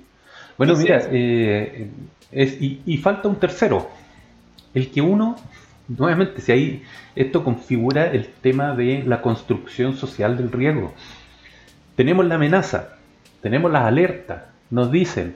Bueno, 0.58 0.76
mira, 0.76 1.02
eh, 1.12 1.90
es, 2.32 2.58
y, 2.62 2.98
falta 2.98 3.28
un 3.28 3.40
tercero, 3.40 3.90
el 4.74 4.92
que 4.92 5.02
uno, 5.02 5.36
nuevamente, 5.88 6.42
si 6.42 6.52
ahí 6.52 6.84
esto 7.16 7.44
configura 7.44 8.12
el 8.12 8.28
tema 8.28 8.76
de 8.76 9.04
la 9.06 9.22
construcción 9.22 9.96
social 9.96 10.38
del 10.38 10.52
riesgo. 10.52 10.94
Tenemos 11.96 12.26
la 12.26 12.36
amenaza, 12.36 12.98
tenemos 13.42 13.72
las 13.72 13.84
alertas, 13.84 14.44
nos 14.70 14.92
dicen, 14.92 15.36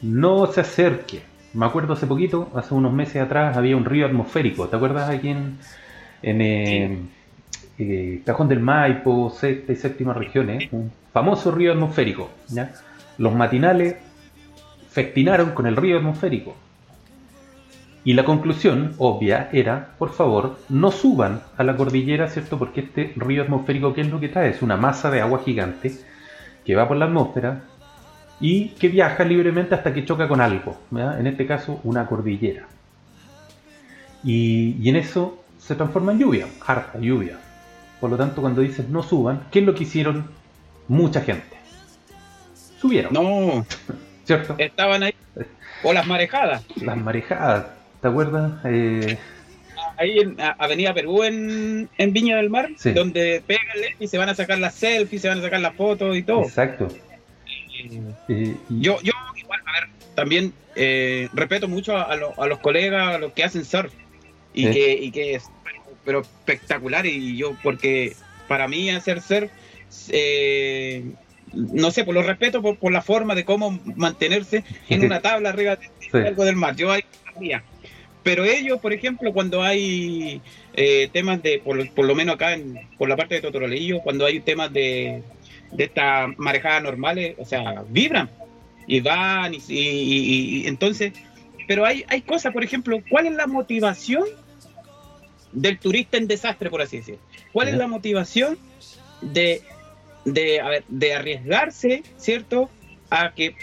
no 0.00 0.46
se 0.46 0.62
acerque, 0.62 1.22
me 1.54 1.66
acuerdo 1.66 1.92
hace 1.92 2.06
poquito, 2.06 2.50
hace 2.54 2.74
unos 2.74 2.92
meses 2.92 3.22
atrás, 3.22 3.56
había 3.56 3.76
un 3.76 3.84
río 3.84 4.06
atmosférico. 4.06 4.68
¿Te 4.68 4.76
acuerdas 4.76 5.10
aquí 5.10 5.28
en, 5.28 5.58
en 6.22 6.40
eh, 6.40 6.98
eh, 7.78 8.22
Cajón 8.24 8.48
del 8.48 8.60
Maipo, 8.60 9.30
sexta 9.30 9.72
y 9.72 9.76
séptima 9.76 10.14
regiones? 10.14 10.68
Un 10.72 10.90
famoso 11.12 11.50
río 11.50 11.72
atmosférico. 11.72 12.30
¿ya? 12.48 12.72
Los 13.18 13.34
matinales 13.34 13.96
festinaron 14.88 15.50
con 15.50 15.66
el 15.66 15.76
río 15.76 15.98
atmosférico. 15.98 16.56
Y 18.04 18.14
la 18.14 18.24
conclusión 18.24 18.94
obvia 18.98 19.48
era, 19.52 19.94
por 19.98 20.12
favor, 20.12 20.58
no 20.68 20.90
suban 20.90 21.42
a 21.56 21.62
la 21.62 21.76
cordillera, 21.76 22.28
¿cierto? 22.28 22.58
Porque 22.58 22.80
este 22.80 23.12
río 23.16 23.42
atmosférico, 23.42 23.94
¿qué 23.94 24.00
es 24.00 24.10
lo 24.10 24.18
que 24.18 24.28
trae? 24.28 24.50
Es 24.50 24.62
una 24.62 24.76
masa 24.76 25.10
de 25.10 25.20
agua 25.20 25.42
gigante 25.44 25.92
que 26.64 26.74
va 26.74 26.88
por 26.88 26.96
la 26.96 27.06
atmósfera, 27.06 27.62
y 28.42 28.70
que 28.70 28.88
viaja 28.88 29.24
libremente 29.24 29.76
hasta 29.76 29.94
que 29.94 30.04
choca 30.04 30.26
con 30.26 30.40
algo, 30.40 30.76
en 30.90 31.26
este 31.28 31.46
caso 31.46 31.80
una 31.84 32.06
cordillera. 32.06 32.66
Y, 34.24 34.88
en 34.88 34.96
eso 34.96 35.44
se 35.58 35.76
transforma 35.76 36.12
en 36.12 36.18
lluvia, 36.18 36.46
harta 36.66 36.98
lluvia. 36.98 37.38
Por 38.00 38.10
lo 38.10 38.16
tanto, 38.16 38.40
cuando 38.40 38.60
dices 38.60 38.88
no 38.88 39.04
suban, 39.04 39.44
¿qué 39.52 39.60
es 39.60 39.64
lo 39.64 39.74
que 39.74 39.84
hicieron 39.84 40.26
mucha 40.88 41.20
gente? 41.20 41.56
Subieron. 42.80 43.12
No, 43.12 43.64
¿cierto? 44.24 44.56
Estaban 44.58 45.04
ahí. 45.04 45.14
O 45.84 45.92
las 45.92 46.06
marejadas. 46.08 46.64
Las 46.76 46.96
marejadas, 46.96 47.66
¿te 48.02 48.08
acuerdas? 48.08 48.52
Eh, 48.64 49.16
ahí 49.96 50.18
en 50.18 50.36
Avenida 50.58 50.92
Perú, 50.92 51.22
en, 51.22 51.88
Viña 52.12 52.36
del 52.36 52.50
Mar, 52.50 52.68
donde 52.94 53.42
pegan 53.46 53.62
y 53.98 54.08
se 54.08 54.18
van 54.18 54.28
a 54.28 54.34
sacar 54.34 54.58
las 54.58 54.74
selfies, 54.74 55.22
se 55.22 55.28
van 55.28 55.38
a 55.38 55.42
sacar 55.42 55.60
las 55.60 55.74
fotos 55.74 56.16
y 56.16 56.22
todo. 56.22 56.42
Exacto. 56.42 56.88
Yo, 58.68 59.00
yo 59.02 59.12
igual, 59.36 59.60
a 59.64 59.72
ver, 59.72 59.88
también 60.14 60.52
eh, 60.76 61.28
respeto 61.32 61.68
mucho 61.68 61.96
a, 61.96 62.16
los 62.16 62.58
colegas, 62.58 63.14
a 63.14 63.18
los 63.18 63.32
que 63.32 63.44
hacen 63.44 63.64
surf, 63.64 63.92
y, 64.52 64.70
que, 64.70 64.92
y 64.92 65.10
que 65.10 65.34
es 65.36 65.44
pero 66.04 66.22
espectacular, 66.22 67.06
y 67.06 67.36
yo, 67.36 67.56
porque 67.62 68.14
para 68.48 68.66
mí 68.66 68.90
hacer 68.90 69.20
surf, 69.20 69.50
eh, 70.08 71.04
no 71.52 71.92
sé, 71.92 72.04
por 72.04 72.14
lo 72.14 72.22
respeto 72.22 72.60
por, 72.62 72.92
la 72.92 73.02
forma 73.02 73.36
de 73.36 73.44
cómo 73.44 73.78
mantenerse 73.96 74.64
en 74.88 75.04
una 75.06 75.20
tabla 75.20 75.50
arriba 75.50 75.76
de, 75.76 76.26
algo 76.26 76.44
del 76.44 76.56
mar. 76.56 76.74
Yo 76.74 76.90
hay 76.90 77.04
pero 78.22 78.44
ellos, 78.44 78.80
por 78.80 78.92
ejemplo, 78.92 79.32
cuando 79.32 79.62
hay 79.62 80.40
eh, 80.74 81.08
temas 81.12 81.42
de, 81.42 81.58
por, 81.58 81.88
por, 81.90 82.04
lo 82.04 82.14
menos 82.14 82.36
acá 82.36 82.54
en, 82.54 82.88
por 82.98 83.08
la 83.08 83.16
parte 83.16 83.36
de 83.36 83.40
Totorolillo, 83.40 84.00
cuando 84.00 84.24
hay 84.26 84.40
temas 84.40 84.72
de, 84.72 85.22
de 85.72 85.84
estas 85.84 86.36
marejadas 86.38 86.82
normales, 86.82 87.34
o 87.38 87.44
sea, 87.44 87.84
vibran 87.88 88.30
y 88.86 89.00
van 89.00 89.54
y, 89.54 90.66
entonces, 90.66 91.12
pero 91.66 91.84
hay, 91.84 92.04
hay 92.08 92.22
cosas, 92.22 92.52
por 92.52 92.62
ejemplo, 92.62 93.02
¿cuál 93.10 93.26
es 93.26 93.32
la 93.32 93.46
motivación 93.46 94.24
del 95.52 95.78
turista 95.78 96.16
en 96.16 96.28
desastre, 96.28 96.70
por 96.70 96.82
así 96.82 96.98
decir? 96.98 97.18
¿Cuál 97.52 97.68
es 97.68 97.76
la 97.76 97.86
motivación 97.86 98.58
de, 99.20 99.62
de, 100.24 100.60
a 100.60 100.68
ver, 100.68 100.84
de 100.88 101.14
arriesgarse, 101.14 102.02
¿cierto? 102.16 102.70
A 103.10 103.32
que 103.34 103.54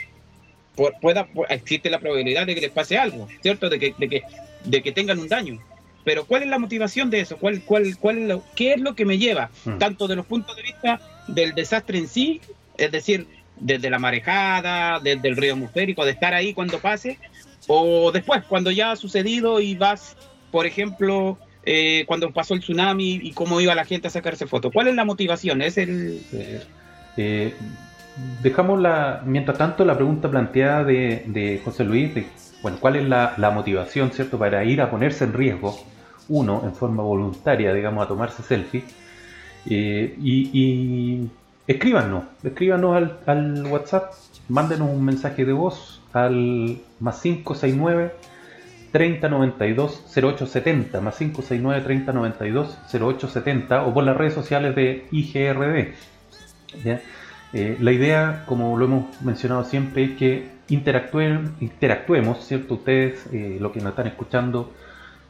pueda, 1.02 1.28
existe 1.50 1.90
la 1.90 2.00
probabilidad 2.00 2.46
de 2.46 2.56
que 2.56 2.62
les 2.62 2.72
pase 2.72 2.98
algo, 2.98 3.28
¿cierto? 3.42 3.70
De 3.70 3.80
que, 3.80 3.94
de 3.98 4.10
que, 4.10 4.24
de 4.70 4.82
que 4.82 4.92
tengan 4.92 5.20
un 5.20 5.28
daño. 5.28 5.60
Pero 6.04 6.26
¿cuál 6.26 6.44
es 6.44 6.50
la 6.50 6.60
motivación 6.60 7.10
de 7.10 7.20
eso? 7.22 7.38
¿Cuál, 7.38 7.62
cuál, 7.62 7.98
cuál 8.00 8.18
es 8.20 8.28
lo, 8.28 8.44
¿Qué 8.56 8.74
es 8.74 8.82
lo 8.82 8.96
que 8.96 9.06
me 9.06 9.18
lleva? 9.18 9.50
Hmm. 9.66 9.78
Tanto 9.78 10.08
de 10.08 10.16
los 10.16 10.26
puntos 10.26 10.56
de 10.56 10.64
vista 10.64 11.00
del 11.28 11.54
desastre 11.54 11.98
en 11.98 12.08
sí, 12.08 12.42
es 12.78 12.92
decir, 12.92 13.28
desde 13.60 13.90
la 13.90 14.00
marejada, 14.00 15.00
desde 15.00 15.28
el 15.28 15.36
río 15.36 15.54
atmosférico, 15.54 16.06
de 16.06 16.12
estar 16.12 16.34
ahí 16.34 16.54
cuando 16.54 16.80
pase, 16.80 17.20
o 17.68 18.12
después, 18.12 18.44
cuando 18.48 18.72
ya 18.72 18.92
ha 18.92 18.96
sucedido 18.96 19.60
y 19.60 19.76
vas, 19.76 20.16
por 20.52 20.66
ejemplo, 20.66 21.38
eh, 21.64 22.06
cuando 22.08 22.32
pasó 22.32 22.54
el 22.54 22.62
tsunami 22.62 23.20
y 23.22 23.34
cómo 23.34 23.60
iba 23.60 23.76
la 23.76 23.86
gente 23.86 24.08
a 24.08 24.12
sacarse 24.12 24.48
fotos. 24.48 24.72
¿Cuál 24.74 24.88
es 24.88 24.96
la 24.96 25.06
motivación? 25.06 25.62
¿Es 25.62 25.78
el...? 25.78 26.22
Eh, 27.18 27.54
dejamos 28.42 28.80
la, 28.80 29.22
mientras 29.26 29.58
tanto 29.58 29.86
la 29.86 29.96
pregunta 29.96 30.30
planteada 30.30 30.84
de, 30.84 31.62
José 31.64 31.84
Luis, 31.84 32.16
de, 32.16 32.26
bueno, 32.62 32.78
¿cuál 32.80 32.98
es 32.98 33.08
la, 33.08 33.52
motivación, 33.54 34.12
cierto, 34.12 34.38
para 34.38 34.64
ir 34.64 34.82
a 34.82 34.90
ponerse 34.90 35.24
en 35.24 35.34
riesgo, 35.34 35.78
uno, 36.28 36.62
en 36.64 36.74
forma 36.76 37.04
voluntaria, 37.04 37.74
digamos, 37.74 38.06
a 38.06 38.08
tomarse 38.08 38.44
selfie, 38.44 38.84
eh, 39.66 40.16
y, 40.22 41.28
escríbanos, 41.68 42.24
escríbanos 42.44 43.12
al, 43.26 43.66
WhatsApp, 43.68 44.14
mándenos 44.50 44.90
un 44.90 45.06
mensaje 45.06 45.46
de 45.46 45.54
voz 45.54 46.02
al 46.12 46.80
más 47.00 47.22
569 47.22 48.14
3092 48.92 50.04
0870, 50.16 51.02
más 51.02 51.16
569 51.18 51.82
3092 51.82 52.78
0870, 52.92 53.86
o 53.86 53.94
por 53.94 54.04
las 54.04 54.18
redes 54.18 54.34
sociales 54.34 54.76
de 54.76 55.08
IGRD. 55.12 55.94
¿ya? 56.84 57.02
Eh, 57.54 57.78
la 57.80 57.92
idea, 57.92 58.44
como 58.48 58.78
lo 58.78 58.86
hemos 58.86 59.22
mencionado 59.22 59.64
siempre, 59.64 60.04
es 60.04 60.12
que 60.18 60.59
interactúen, 60.70 61.56
interactuemos, 61.60 62.46
¿cierto? 62.46 62.76
Ustedes, 62.76 63.26
eh, 63.34 63.58
lo 63.60 63.72
que 63.72 63.80
nos 63.80 63.92
están 63.92 64.08
escuchando, 64.08 64.74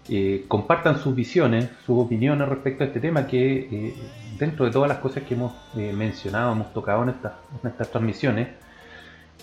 eh, 0.10 0.46
compartan 0.48 1.00
sus 1.00 1.16
visiones, 1.16 1.70
sus 1.86 2.00
opiniones 2.00 2.48
respecto 2.48 2.84
a 2.84 2.88
este 2.88 3.00
tema, 3.00 3.28
que 3.28 3.94
dentro 4.38 4.66
de 4.66 4.72
todas 4.72 4.90
las 4.90 5.00
cosas 5.00 5.24
que 5.24 5.36
hemos 5.36 5.54
mencionado, 5.76 6.54
hemos 6.54 6.74
tocado 6.74 7.04
en, 7.04 7.10
en 7.10 7.70
estas 7.70 7.92
transmisiones, 7.92 8.48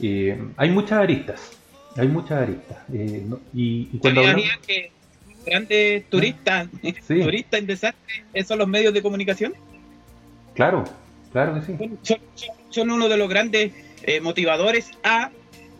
hay 0.00 0.70
muchas 0.70 0.98
aristas, 0.98 1.52
hay 1.96 2.08
muchas 2.08 2.42
aristas. 2.42 2.78
y, 3.54 3.86
cuando 3.98 4.22
que 4.66 4.90
grandes 5.44 6.10
turistas, 6.10 6.68
turistas 7.06 7.60
en 7.60 7.66
desastre, 7.66 8.44
son 8.44 8.58
los 8.58 8.66
medios 8.68 8.92
de 8.92 9.02
comunicación? 9.02 9.54
Claro, 10.54 10.84
claro 11.32 11.54
que 11.54 11.60
sí 11.62 12.16
son 12.76 12.90
uno 12.90 13.08
de 13.08 13.16
los 13.16 13.28
grandes 13.28 13.72
eh, 14.02 14.20
motivadores 14.20 14.90
a 15.02 15.30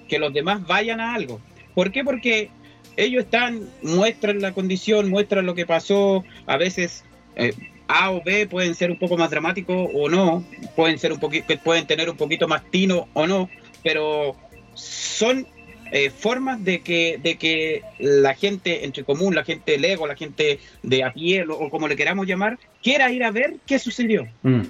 que 0.08 0.18
los 0.18 0.32
demás 0.32 0.66
vayan 0.66 1.00
a 1.00 1.14
algo. 1.14 1.40
¿Por 1.75 1.92
qué? 1.92 2.04
Porque 2.04 2.50
ellos 2.96 3.25
están, 3.25 3.68
muestran 3.82 4.40
la 4.40 4.52
condición, 4.52 5.10
muestran 5.10 5.46
lo 5.46 5.54
que 5.54 5.66
pasó, 5.66 6.25
a 6.46 6.56
veces 6.56 7.04
eh, 7.36 7.52
A 7.88 8.10
o 8.10 8.22
B 8.22 8.46
pueden 8.46 8.75
ser 8.75 8.90
un 8.90 8.98
poco 8.98 9.16
más 9.16 9.30
dramáticos 9.30 9.90
o 9.94 10.08
no, 10.08 10.44
pueden 10.75 10.98
ser 10.98 11.12
un 11.12 11.20
poquito, 11.20 11.54
pueden 11.62 11.86
tener 11.86 12.08
un 12.08 12.16
poquito 12.16 12.48
más 12.48 12.62
tino 12.70 13.08
o 13.12 13.26
no, 13.26 13.50
pero 13.82 14.36
son 14.75 15.46
eh, 15.92 16.10
formas 16.10 16.64
de 16.64 16.80
que, 16.80 17.18
de 17.22 17.36
que 17.36 17.82
la 17.98 18.34
gente 18.34 18.84
entre 18.84 19.04
común, 19.04 19.34
la 19.34 19.44
gente 19.44 19.78
lego, 19.78 20.06
la 20.06 20.16
gente 20.16 20.58
de 20.82 21.04
a 21.04 21.12
pie 21.12 21.44
o, 21.48 21.70
como 21.70 21.86
le 21.86 21.96
queramos 21.96 22.26
llamar, 22.26 22.58
quiera 22.82 23.12
ir 23.12 23.22
a 23.22 23.30
ver 23.30 23.56
qué 23.66 23.78
sucedió. 23.78 24.26
Mm. 24.42 24.62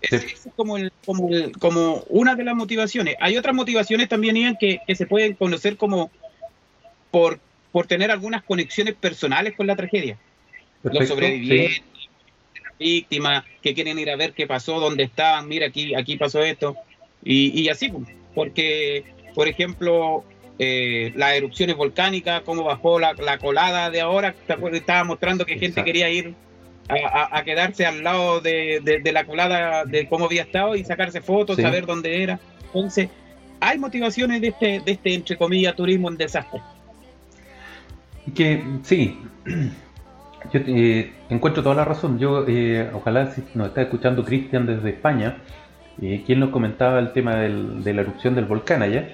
Es, 0.00 0.48
como, 0.56 0.76
como, 1.04 1.28
como 1.58 2.04
una 2.08 2.34
de 2.34 2.44
las 2.44 2.54
motivaciones. 2.54 3.16
Hay 3.20 3.36
otras 3.36 3.54
motivaciones 3.54 4.08
también, 4.08 4.36
Ian, 4.36 4.56
que, 4.58 4.80
que 4.86 4.94
se 4.94 5.06
pueden 5.06 5.34
conocer 5.34 5.76
como 5.76 6.10
por, 7.10 7.38
por 7.72 7.86
tener 7.86 8.10
algunas 8.10 8.42
conexiones 8.42 8.94
personales 8.94 9.54
con 9.56 9.66
la 9.66 9.76
tragedia. 9.76 10.16
Los 10.82 11.08
sobrevivientes, 11.08 11.82
las 12.62 12.78
víctimas, 12.78 13.44
que 13.62 13.74
quieren 13.74 13.98
ir 13.98 14.10
a 14.10 14.16
ver 14.16 14.32
qué 14.32 14.46
pasó, 14.46 14.80
dónde 14.80 15.02
estaban, 15.04 15.46
mira, 15.48 15.66
aquí, 15.66 15.94
aquí 15.94 16.16
pasó 16.16 16.42
esto. 16.42 16.76
Y, 17.22 17.60
y 17.60 17.68
así, 17.68 17.90
pues, 17.90 18.08
porque, 18.34 19.04
por 19.34 19.48
ejemplo, 19.48 20.24
eh, 20.58 21.12
las 21.16 21.34
erupciones 21.34 21.76
volcánicas, 21.76 22.42
cómo 22.42 22.64
bajó 22.64 22.98
la, 22.98 23.12
la 23.14 23.38
colada 23.38 23.90
de 23.90 24.00
ahora, 24.00 24.34
estaba 24.72 25.04
mostrando 25.04 25.44
que 25.44 25.58
gente 25.58 25.84
quería 25.84 26.08
ir 26.08 26.34
a, 26.90 27.42
quedarse 27.44 27.86
al 27.86 28.02
lado 28.02 28.40
de, 28.40 29.00
la 29.12 29.24
colada 29.24 29.84
de 29.84 30.08
cómo 30.08 30.26
había 30.26 30.42
estado 30.42 30.74
y 30.76 30.84
sacarse 30.84 31.20
fotos, 31.20 31.56
saber 31.56 31.86
dónde 31.86 32.22
era. 32.22 32.40
Entonces, 32.66 33.08
hay 33.60 33.78
motivaciones 33.78 34.40
de 34.40 34.48
este, 34.48 34.80
de 34.80 34.92
este 34.92 35.14
entre 35.14 35.36
comillas, 35.36 35.74
turismo 35.76 36.08
en 36.08 36.16
desastre. 36.16 36.60
Que 38.34 38.62
sí, 38.82 39.18
yo 40.52 40.60
eh, 40.66 41.12
encuentro 41.28 41.62
toda 41.62 41.74
la 41.74 41.84
razón. 41.84 42.18
Yo, 42.18 42.44
eh, 42.48 42.90
ojalá 42.92 43.32
si 43.32 43.42
nos 43.54 43.68
está 43.68 43.82
escuchando 43.82 44.24
Cristian 44.24 44.66
desde 44.66 44.90
España, 44.90 45.38
eh, 46.00 46.22
quien 46.24 46.40
nos 46.40 46.50
comentaba 46.50 46.98
el 46.98 47.12
tema 47.12 47.36
de 47.36 47.94
la 47.94 48.00
erupción 48.00 48.34
del 48.34 48.46
volcán 48.46 48.82
allá, 48.82 49.08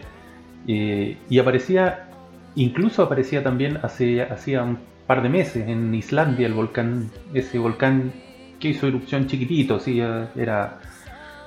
y 0.67 1.39
aparecía, 1.39 2.09
incluso 2.57 3.05
aparecía 3.05 3.45
también 3.45 3.79
hace, 3.83 4.23
hacía 4.23 4.65
un 4.65 4.79
par 5.07 5.23
de 5.23 5.29
meses 5.29 5.69
en 5.69 5.95
Islandia, 5.95 6.47
el 6.47 6.55
volcán, 6.55 7.11
ese 7.33 7.59
volcán 7.59 8.12
que 8.59 8.69
hizo 8.69 8.87
erupción 8.87 9.27
chiquitito, 9.27 9.79
sí, 9.79 10.01
era 10.01 10.79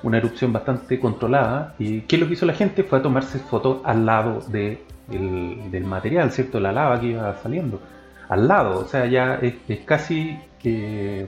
una 0.02 0.18
erupción 0.18 0.52
bastante 0.52 0.98
controlada. 0.98 1.74
¿Y 1.78 2.02
qué 2.02 2.16
es 2.16 2.22
lo 2.22 2.28
que 2.28 2.34
hizo 2.34 2.46
la 2.46 2.54
gente? 2.54 2.84
Fue 2.84 2.98
a 2.98 3.02
tomarse 3.02 3.38
fotos 3.38 3.80
al 3.84 4.06
lado 4.06 4.40
de 4.48 4.82
del 5.10 5.84
material, 5.84 6.30
¿cierto? 6.30 6.60
La 6.60 6.72
lava 6.72 7.00
que 7.00 7.08
iba 7.08 7.36
saliendo. 7.42 7.80
Al 8.28 8.46
lado, 8.46 8.80
o 8.80 8.84
sea, 8.84 9.06
ya 9.06 9.34
es, 9.36 9.54
casi 9.84 10.38
eh, 10.62 11.26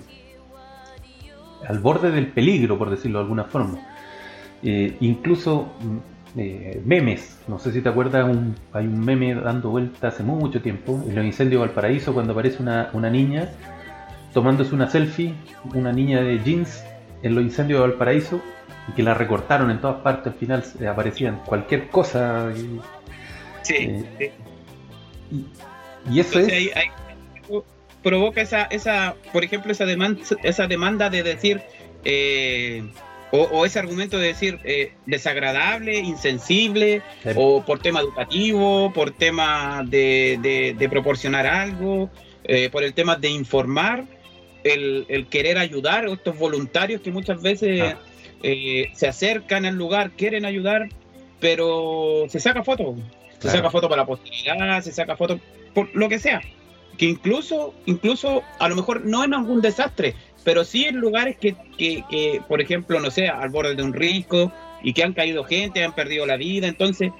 al 1.67 1.81
borde 1.81 2.11
del 2.13 2.29
peligro, 2.29 2.79
por 2.79 2.91
decirlo 2.91 3.19
de 3.19 3.23
alguna 3.25 3.45
forma. 3.45 3.79
Eh, 4.63 4.97
incluso 5.01 5.73
eh, 6.37 6.81
memes. 6.85 7.39
No 7.47 7.59
sé 7.59 7.73
si 7.73 7.81
te 7.83 7.89
acuerdas, 7.89 8.27
hay 8.73 8.87
un 8.87 9.05
meme 9.05 9.35
dando 9.35 9.71
vuelta 9.71 10.09
hace 10.09 10.23
mucho 10.23 10.61
tiempo, 10.63 11.03
en 11.07 11.15
los 11.15 11.25
incendios 11.25 11.61
de 11.61 11.67
Valparaíso, 11.67 12.15
cuando 12.15 12.33
aparece 12.33 12.63
una, 12.63 13.11
niña 13.11 13.51
tomándose 14.33 14.75
una 14.75 14.89
selfie, 14.89 15.35
una 15.75 15.93
niña 15.93 16.23
de 16.23 16.39
jeans 16.39 16.85
en 17.23 17.35
los 17.35 17.45
incendios 17.45 17.81
de 17.81 17.89
Valparaíso, 17.89 18.41
y 18.89 18.93
que 18.93 19.03
la 19.03 19.15
recortaron 19.15 19.71
en 19.71 19.81
todas 19.81 20.01
partes, 20.01 20.33
al 20.33 20.39
final 20.39 20.65
aparecían 20.91 21.41
cualquier 21.45 21.89
cosa. 21.89 22.51
Y, 22.57 22.81
sí. 23.63 24.05
Eh, 24.19 24.33
y, 26.11 26.21
eso 26.21 26.41
es... 26.41 26.73
provoca 28.03 28.41
esa, 28.41 28.63
esa, 28.65 29.15
por 29.33 29.45
ejemplo, 29.45 29.71
esa 29.71 29.85
demanda, 29.85 30.23
esa 30.43 30.67
demanda 30.67 31.11
de 31.11 31.23
decir... 31.23 31.61
Eh, 32.05 32.91
o, 33.35 33.65
ese 33.65 33.79
argumento 33.79 34.19
de 34.19 34.27
decir 34.29 34.61
eh, 34.63 34.93
desagradable, 35.07 35.99
insensible, 35.99 37.01
o 37.35 37.65
por 37.65 37.79
tema 37.79 38.01
educativo, 38.01 38.93
por 38.93 39.11
tema 39.11 39.83
de, 39.87 40.87
proporcionar 40.91 41.47
algo, 41.47 42.11
eh, 42.45 42.69
por 42.71 42.85
el 42.85 42.93
tema 42.93 43.17
de 43.17 43.31
informar, 43.31 44.05
el, 44.65 45.27
querer 45.31 45.57
ayudar, 45.57 46.07
estos 46.07 46.39
voluntarios 46.39 47.01
que 47.01 47.11
muchas 47.11 47.41
veces 47.41 47.81
ah. 47.81 47.99
eh, 48.43 48.91
se 48.95 49.09
acercan 49.09 49.65
al 49.65 49.77
lugar, 49.77 50.11
quieren 50.11 50.45
ayudar, 50.45 50.91
pero 51.41 52.27
se 52.29 52.39
saca 52.39 52.63
foto, 52.63 52.97
se 53.39 53.49
saca 53.49 53.71
foto 53.71 53.89
para 53.89 54.03
la 54.03 54.07
posteridad, 54.07 54.83
se 54.83 54.93
saca 54.93 55.17
foto 55.17 55.41
por 55.73 55.89
lo 55.97 56.11
que 56.11 56.19
sea, 56.19 56.43
que 56.99 57.07
incluso, 57.07 57.73
incluso 57.87 58.43
a 58.59 58.69
lo 58.69 58.77
mejor 58.77 59.07
no 59.07 59.25
en 59.25 59.33
algún 59.33 59.63
desastre, 59.63 60.15
pero 60.45 60.65
sí 60.65 60.85
en 60.85 60.97
lugares 60.97 61.37
que, 61.37 61.55
que, 61.79 62.43
por 62.49 62.61
ejemplo, 62.61 63.01
no 63.01 63.11
sé, 63.11 63.29
al 63.29 63.51
borde 63.51 63.75
de 63.75 63.83
un 63.83 63.93
risco 63.93 64.53
y 64.83 64.93
que 64.93 65.05
han 65.05 65.13
caído 65.13 65.45
gente, 65.45 65.85
han 65.85 65.95
perdido 65.95 66.27
la 66.27 66.37
vida. 66.37 66.67
Entonces, 66.67 67.13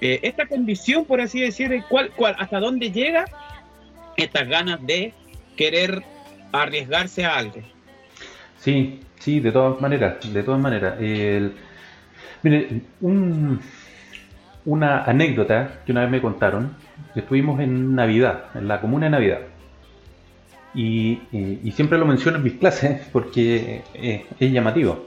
eh, 0.00 0.20
esta 0.22 0.46
condición, 0.46 1.04
por 1.04 1.20
así 1.20 1.40
decir, 1.40 1.82
¿cuál, 1.88 2.10
cuál, 2.16 2.36
¿hasta 2.38 2.60
dónde 2.60 2.90
llega 2.90 3.24
estas 4.16 4.48
ganas 4.48 4.84
de 4.86 5.12
querer 5.56 6.02
arriesgarse 6.52 7.24
a 7.24 7.36
algo? 7.36 7.60
Sí, 8.58 9.00
sí, 9.18 9.40
de 9.40 9.52
todas 9.52 9.80
maneras, 9.80 10.32
de 10.32 10.42
todas 10.42 10.60
maneras. 10.60 10.98
mire, 12.42 12.80
una 14.64 15.04
anécdota 15.04 15.80
que 15.86 15.92
una 15.92 16.02
vez 16.02 16.10
me 16.10 16.20
contaron, 16.20 16.76
estuvimos 17.14 17.60
en 17.60 17.94
Navidad, 17.94 18.46
en 18.54 18.68
la 18.68 18.80
comuna 18.80 19.06
de 19.06 19.10
Navidad 19.10 19.40
y, 20.76 21.72
siempre 21.72 21.98
lo 21.98 22.06
menciono 22.06 22.36
en 22.36 22.44
mis 22.44 22.52
clases 22.54 23.08
porque 23.12 23.82
eh, 23.94 24.26
es 24.38 24.52
llamativo. 24.52 25.06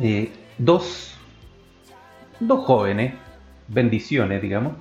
Eh, 0.00 0.30
dos, 0.58 1.16
dos 2.40 2.64
jóvenes, 2.64 3.14
bendiciones, 3.68 4.42
digamos, 4.42 4.74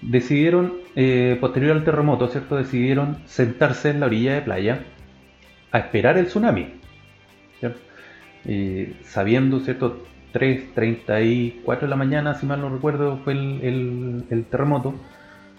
decidieron, 0.00 0.72
eh, 0.96 1.36
posterior 1.40 1.72
al 1.72 1.84
terremoto, 1.84 2.28
¿cierto? 2.28 2.56
Decidieron 2.56 3.18
sentarse 3.26 3.90
en 3.90 4.00
la 4.00 4.06
orilla 4.06 4.34
de 4.34 4.40
playa 4.40 4.80
a 5.70 5.78
esperar 5.78 6.16
el 6.16 6.26
tsunami. 6.26 6.80
sabiendo, 9.04 9.60
¿cierto? 9.60 10.04
3.34 10.32 11.80
de 11.80 11.86
la 11.86 11.96
mañana, 11.96 12.34
si 12.34 12.46
mal 12.46 12.62
no 12.62 12.70
recuerdo, 12.70 13.18
fue 13.18 13.34
el, 13.34 14.24
el, 14.30 14.44
terremoto. 14.46 14.94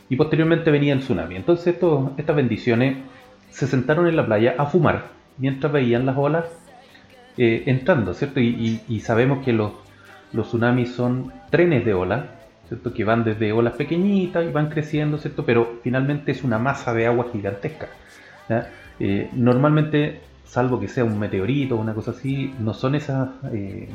Y 0.10 0.16
posteriormente 0.16 0.72
venía 0.72 0.94
el 0.94 1.00
tsunami. 1.02 1.36
Entonces, 1.36 1.68
esto, 1.68 2.14
estas 2.18 2.36
bendiciones 2.36 2.98
se 3.54 3.68
sentaron 3.68 4.08
en 4.08 4.16
la 4.16 4.26
playa 4.26 4.56
a 4.58 4.66
fumar 4.66 5.10
mientras 5.38 5.72
veían 5.72 6.06
las 6.06 6.18
olas 6.18 6.46
eh, 7.38 7.64
entrando, 7.68 8.14
¿cierto? 8.14 8.40
Y, 8.40 9.00
sabemos 9.00 9.46
que 9.46 9.54
los, 9.54 9.72
tsunamis 10.32 10.94
son 10.94 11.32
trenes 11.52 11.86
de 11.86 11.94
olas, 11.94 12.26
¿cierto? 12.68 12.94
Que 12.94 13.04
van 13.04 13.24
desde 13.24 13.52
olas 13.52 13.74
pequeñitas 13.74 14.44
y 14.46 14.52
van 14.52 14.70
creciendo, 14.70 15.18
¿cierto? 15.18 15.46
Pero 15.46 15.80
finalmente 15.84 16.32
es 16.32 16.44
una 16.44 16.58
masa 16.58 16.94
de 16.94 17.06
agua 17.06 17.28
gigantesca. 17.32 17.88
Eh, 19.00 19.30
normalmente, 19.34 20.22
salvo 20.46 20.80
que 20.80 20.88
sea 20.88 21.04
un 21.04 21.20
meteorito 21.20 21.76
o 21.76 21.80
una 21.80 21.94
cosa 21.94 22.12
así, 22.12 22.54
no 22.60 22.74
son 22.74 22.96
esas 22.96 23.30
eh, 23.52 23.90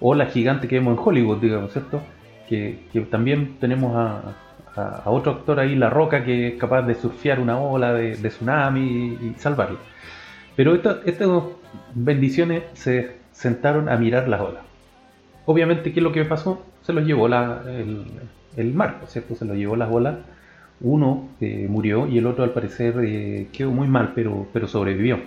ola 0.00 0.26
gigante 0.26 0.68
que 0.68 0.76
vemos 0.76 0.98
en 0.98 1.04
Hollywood, 1.06 1.38
digamos, 1.40 1.72
¿cierto? 1.72 2.02
Que, 2.48 2.86
también 3.10 3.56
tenemos 3.58 3.96
a, 3.96 4.34
otro 5.04 5.32
actor 5.32 5.60
ahí, 5.60 5.74
La 5.76 5.90
Roca, 5.90 6.24
que 6.24 6.48
es 6.48 6.54
capaz 6.54 6.82
de 6.82 6.94
surfear 6.94 7.40
una 7.40 7.58
ola 7.58 7.92
de, 7.92 8.12
tsunami 8.14 9.18
y, 9.20 9.34
salvarla. 9.38 9.78
Pero 10.56 10.74
estas 10.74 11.42
bendiciones 11.94 12.64
se 12.74 13.16
sentaron 13.32 13.88
a 13.88 13.96
mirar 13.96 14.28
las 14.28 14.40
olas. 14.40 14.62
Obviamente, 15.46 15.92
¿qué 15.92 16.00
es 16.00 16.04
lo 16.04 16.12
que 16.12 16.24
pasó? 16.24 16.64
Se 16.82 16.92
los 16.92 17.04
llevó 17.04 17.28
la, 17.28 17.62
el, 18.56 18.74
mar, 18.74 19.00
¿cierto? 19.08 19.34
Se 19.34 19.44
los 19.44 19.56
llevó 19.56 19.76
las 19.76 19.90
olas. 19.90 20.16
Uno 20.80 21.28
eh, 21.40 21.66
murió 21.68 22.06
y 22.06 22.18
el 22.18 22.26
otro 22.26 22.44
al 22.44 22.50
parecer 22.50 22.94
eh, 23.04 23.48
quedó 23.52 23.70
muy 23.70 23.88
mal, 23.88 24.12
pero, 24.14 24.46
pero 24.52 24.68
sobrevivió. 24.68 25.18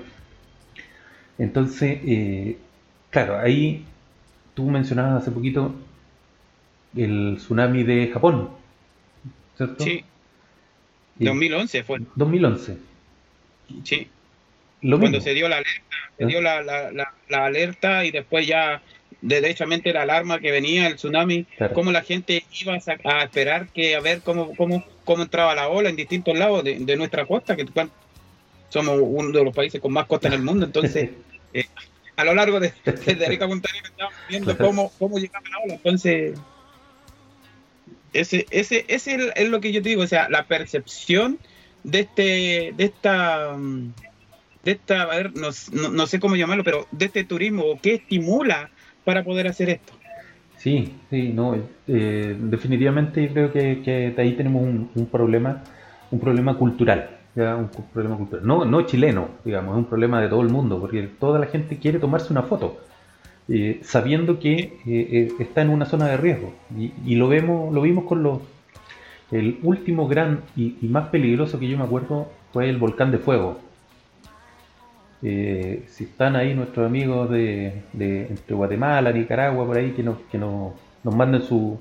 Entonces, 1.38 2.00
eh, 2.06 2.58
claro, 3.10 3.38
ahí 3.38 3.86
tú 4.54 4.66
mencionabas 4.70 5.22
hace 5.22 5.32
poquito 5.32 5.74
el 6.96 7.36
tsunami 7.38 7.84
de 7.84 8.10
Japón, 8.12 8.50
¿cierto? 9.58 9.84
Sí. 9.84 10.04
2011 11.16 11.84
fue. 11.84 12.00
2011. 12.16 12.78
Sí. 13.84 14.08
Cuando 14.82 15.20
se 15.20 15.34
dio 15.34 15.50
la 15.50 15.58
alerta, 15.58 15.98
se 16.18 16.26
dio 16.26 16.42
la, 16.42 16.62
la, 16.62 17.46
alerta 17.46 18.06
y 18.06 18.12
después 18.12 18.46
ya 18.46 18.82
derechamente 19.22 19.92
la 19.92 20.04
alarma 20.04 20.40
que 20.40 20.52
venía, 20.52 20.88
el 20.88 20.96
tsunami, 20.96 21.48
cómo 21.74 21.92
la 21.92 22.04
gente 22.04 22.46
iba 22.62 22.74
a, 22.76 23.24
esperar 23.24 23.68
que 23.70 23.96
a 23.96 24.00
ver 24.00 24.22
cómo, 24.22 24.56
cómo, 24.56 24.86
cómo 25.04 25.24
entraba 25.24 25.56
la 25.56 25.68
ola 25.68 25.90
en 25.90 25.96
distintos 25.96 26.38
lados 26.38 26.64
de, 26.64 26.78
de 26.80 26.96
nuestra 26.96 27.26
costa, 27.26 27.56
que 27.56 27.66
somos 28.70 29.00
uno 29.02 29.32
de 29.32 29.44
los 29.44 29.56
países 29.56 29.82
con 29.82 29.92
más 29.92 30.06
costa 30.06 30.28
en 30.28 30.36
el 30.36 30.44
mundo, 30.44 30.66
entonces 30.66 31.10
eh, 31.54 31.66
a 32.16 32.24
lo 32.24 32.36
largo 32.36 32.60
de, 32.60 32.72
de 32.86 33.26
Arica 33.26 33.48
Punta 33.48 33.70
estamos 33.84 34.14
viendo 34.30 34.58
cómo, 34.58 34.92
cómo 35.00 35.18
llegaba 35.18 35.50
la 35.50 35.60
ola, 35.60 35.74
entonces 35.74 36.38
ese, 38.14 38.46
ese, 38.50 38.86
ese 38.88 39.32
es 39.36 39.50
lo 39.50 39.60
que 39.62 39.72
yo 39.72 39.82
te 39.82 39.90
digo, 39.90 40.04
o 40.04 40.08
sea, 40.08 40.30
la 40.30 40.46
percepción 40.46 41.38
de 41.84 42.00
este, 42.02 42.74
de 42.76 42.84
esta 42.84 43.56
de 44.68 44.74
esta, 44.74 45.04
a 45.04 45.06
ver, 45.06 45.32
no, 45.34 45.48
no, 45.92 46.08
sé 46.08 46.20
cómo 46.20 46.36
llamarlo, 46.36 46.62
pero 46.62 46.88
de 46.92 47.06
este 47.06 47.24
turismo, 47.24 47.80
¿qué 47.82 47.94
estimula 47.94 48.70
para 49.06 49.24
poder 49.24 49.48
hacer 49.48 49.70
esto? 49.70 49.94
Sí, 50.58 50.94
sí, 51.10 51.30
no, 51.30 51.56
eh, 51.88 52.36
definitivamente 52.38 53.30
creo 53.32 53.54
que, 53.54 53.82
que, 53.82 54.14
ahí 54.18 54.34
tenemos 54.34 54.64
un, 54.64 55.06
problema, 55.10 55.64
un 56.12 56.20
problema 56.20 56.58
cultural, 56.58 57.12
un 57.36 57.70
problema 57.94 58.18
cultural, 58.18 58.46
no, 58.46 58.66
no 58.66 58.82
chileno, 58.82 59.30
digamos, 59.46 59.76
es 59.76 59.78
un 59.78 59.86
problema 59.86 60.22
de 60.22 60.28
todo 60.28 60.42
el 60.42 60.50
mundo, 60.50 60.82
porque 60.82 61.04
toda 61.18 61.40
la 61.40 61.46
gente 61.46 61.78
quiere 61.78 62.00
tomarse 62.00 62.34
una 62.34 62.44
foto, 62.44 62.82
eh, 63.50 63.80
sabiendo 63.84 64.40
que 64.40 64.80
eh, 64.86 65.32
está 65.40 65.62
en 65.62 65.70
una 65.70 65.86
zona 65.86 66.08
de 66.08 66.18
riesgo, 66.18 66.54
y, 67.06 67.16
lo 67.16 67.28
vemos, 67.28 67.74
lo 67.74 67.82
vimos 67.82 68.06
con 68.06 68.24
los, 68.24 68.40
el 69.32 69.60
último 69.64 70.08
gran 70.08 70.42
y, 70.56 70.76
más 70.82 71.10
peligroso 71.10 71.60
que 71.60 71.68
yo 71.68 71.78
me 71.78 71.84
acuerdo 71.84 72.30
fue 72.52 72.70
el 72.70 72.78
volcán 72.78 73.12
de 73.12 73.18
fuego, 73.20 73.60
eh, 75.24 75.84
si 75.88 76.04
están 76.04 76.36
ahí 76.36 76.54
nuestros 76.54 76.86
amigos 76.86 77.30
de, 77.30 77.84
entre 77.94 78.56
Guatemala, 78.56 79.12
Nicaragua, 79.12 79.66
por 79.66 79.78
ahí, 79.78 79.92
que 79.92 80.04
nos, 80.04 80.18
que 80.32 80.38
nos, 80.38 80.74
manden 81.04 81.42
su, 81.42 81.80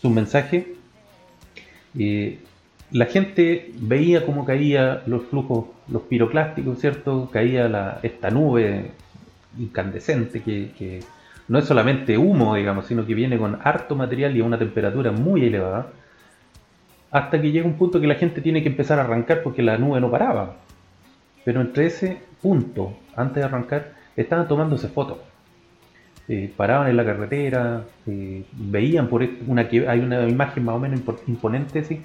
su 0.00 0.08
mensaje. 0.08 0.74
Eh, 1.98 2.38
la 2.90 3.06
gente 3.06 3.72
veía 3.78 4.24
cómo 4.24 4.44
caía 4.44 5.02
los 5.06 5.24
flujos, 5.26 5.66
los 5.88 6.02
piroclásticos, 6.02 6.78
¿cierto? 6.78 7.28
Caía 7.30 7.68
la, 7.68 8.00
esta 8.02 8.30
nube 8.30 8.92
incandescente 9.58 10.42
que, 10.42 11.00
no 11.48 11.58
es 11.58 11.64
solamente 11.64 12.16
humo, 12.16 12.54
digamos, 12.54 12.86
sino 12.86 13.04
que 13.04 13.14
viene 13.14 13.36
con 13.36 13.58
harto 13.62 13.96
material 13.96 14.36
y 14.36 14.40
a 14.40 14.44
una 14.44 14.58
temperatura 14.58 15.12
muy 15.12 15.44
elevada. 15.44 15.88
Hasta 17.10 17.40
que 17.42 17.50
llega 17.50 17.66
un 17.66 17.74
punto 17.74 18.00
que 18.00 18.06
la 18.06 18.14
gente 18.14 18.40
tiene 18.40 18.62
que 18.62 18.68
empezar 18.68 18.98
a 18.98 19.02
arrancar 19.02 19.42
porque 19.42 19.62
la 19.62 19.76
nube 19.76 20.00
no 20.00 20.10
paraba. 20.10 20.56
Pero 21.44 21.60
entre 21.60 21.86
ese 21.86 22.18
punto, 22.40 22.96
antes 23.16 23.36
de 23.36 23.42
arrancar, 23.42 23.92
estaban 24.16 24.48
tomándose 24.48 24.88
fotos. 24.88 25.18
Eh, 26.28 26.50
paraban 26.56 26.88
en 26.88 26.96
la 26.96 27.04
carretera, 27.04 27.84
eh, 28.06 28.44
veían 28.52 29.08
por 29.08 29.28
una 29.46 29.68
hay 29.88 29.98
una 29.98 30.28
imagen 30.28 30.64
más 30.64 30.76
o 30.76 30.78
menos 30.78 31.00
imponente, 31.26 31.84
¿sí? 31.84 32.00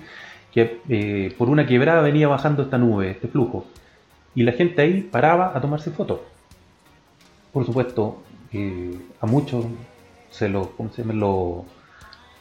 que 0.52 0.82
eh, 0.90 1.36
por 1.38 1.50
una 1.50 1.68
quebrada 1.68 2.02
venía 2.02 2.28
bajando 2.28 2.64
esta 2.64 2.78
nube, 2.78 3.12
este 3.12 3.28
flujo. 3.28 3.68
Y 4.34 4.44
la 4.44 4.54
gente 4.54 4.82
ahí 4.82 5.02
paraba 5.02 5.56
a 5.56 5.62
tomarse 5.62 5.92
fotos. 5.92 6.20
Por 7.52 7.66
supuesto, 7.66 8.24
a 9.20 9.26
muchos 9.26 9.66
se 10.30 10.50
lo, 10.50 10.74
se 10.96 11.04
lo 11.06 11.66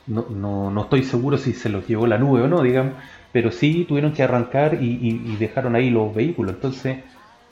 no, 0.06 0.26
no, 0.30 0.70
no, 0.70 0.82
estoy 0.82 1.02
seguro 1.02 1.36
si 1.36 1.52
se 1.52 1.68
los 1.68 1.86
llevó 1.86 2.06
la 2.06 2.18
nube 2.18 2.42
o 2.42 2.48
no, 2.48 2.62
digamos, 2.62 2.94
pero 3.32 3.50
sí 3.50 3.84
tuvieron 3.88 4.12
que 4.12 4.22
arrancar 4.22 4.78
y, 4.80 5.36
dejaron 5.36 5.74
ahí 5.74 5.90
los 5.90 6.14
vehículos. 6.14 6.54
Entonces, 6.54 6.98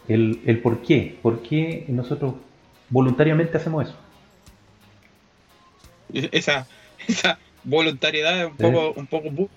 el, 0.08 0.40
el, 0.46 0.60
por 0.60 0.82
qué, 0.82 1.18
por 1.22 1.42
qué 1.42 1.84
nosotros 1.88 2.34
voluntariamente 2.90 3.56
hacemos 3.56 3.88
eso. 3.88 3.96
Esa, 6.32 6.68
esa 7.08 7.38
voluntariedad 7.64 8.40
es 8.40 8.46
un 8.46 8.56
poco, 8.56 8.92
un 8.96 9.06
poco 9.06 9.50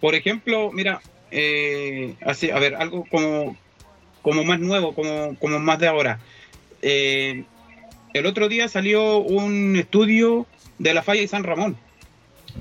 Por 0.00 0.14
ejemplo, 0.14 0.70
mira, 0.72 1.02
eh, 1.30 2.16
así, 2.22 2.50
a 2.50 2.58
ver, 2.58 2.74
algo 2.76 3.04
como, 3.10 3.56
como 4.22 4.44
más 4.44 4.60
nuevo, 4.60 4.94
como, 4.94 5.36
como 5.38 5.58
más 5.58 5.78
de 5.78 5.88
ahora. 5.88 6.20
Eh, 6.84 7.44
el 8.12 8.26
otro 8.26 8.48
día 8.48 8.68
salió 8.68 9.18
un 9.18 9.76
estudio 9.76 10.46
de 10.78 10.94
la 10.94 11.02
falla 11.02 11.22
de 11.22 11.28
San 11.28 11.42
Ramón. 11.42 11.76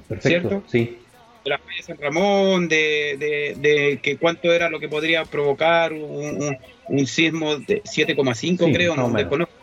Perfecto, 0.07 0.49
¿cierto? 0.49 0.63
Sí 0.67 0.97
de 1.43 1.49
la 1.49 1.57
falla 1.57 1.77
de 1.77 1.83
San 1.83 1.97
Ramón, 1.97 2.67
de, 2.67 3.55
de, 3.59 3.99
que 4.01 4.17
cuánto 4.17 4.51
era 4.51 4.69
lo 4.69 4.79
que 4.79 4.87
podría 4.87 5.25
provocar 5.25 5.93
un, 5.93 6.57
un, 6.87 7.07
sismo 7.07 7.57
de 7.57 7.83
7,5 7.83 8.73
creo, 8.73 8.95
no 8.95 9.09
desconozco, 9.09 9.53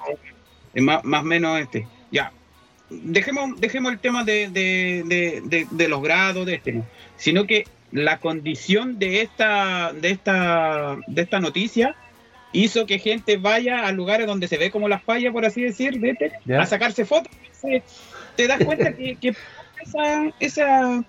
más 0.75 1.05
o 1.05 1.25
menos 1.25 1.61
este. 1.61 1.87
Ya, 2.11 2.33
dejemos, 2.91 3.59
dejemos 3.61 3.93
el 3.93 3.99
tema 3.99 4.25
de, 4.25 4.49
de, 4.51 5.89
los 5.89 6.03
grados 6.03 6.47
de 6.47 6.55
este, 6.55 6.83
sino 7.17 7.47
que 7.47 7.67
la 7.93 8.19
condición 8.19 8.99
de 8.99 9.23
esta, 9.23 9.93
de 9.93 10.11
esta, 10.11 10.99
de 11.07 11.23
esta 11.23 11.41
noticia 11.41 11.97
hizo 12.53 12.87
que 12.87 12.99
gente 12.99 13.37
vaya 13.37 13.87
a 13.87 13.93
lugares 13.93 14.27
donde 14.27 14.49
se 14.49 14.59
ve 14.59 14.71
como 14.71 14.89
las 14.89 15.03
fallas, 15.03 15.33
por 15.33 15.45
así 15.45 15.63
decir, 15.63 16.01
a 16.59 16.67
sacarse 16.67 17.05
fotos. 17.05 17.33
Te 18.37 18.47
das 18.47 18.65
cuenta 18.65 18.93
que, 18.93 19.17
que 19.17 19.35
esa, 19.83 20.33
esa 20.41 21.05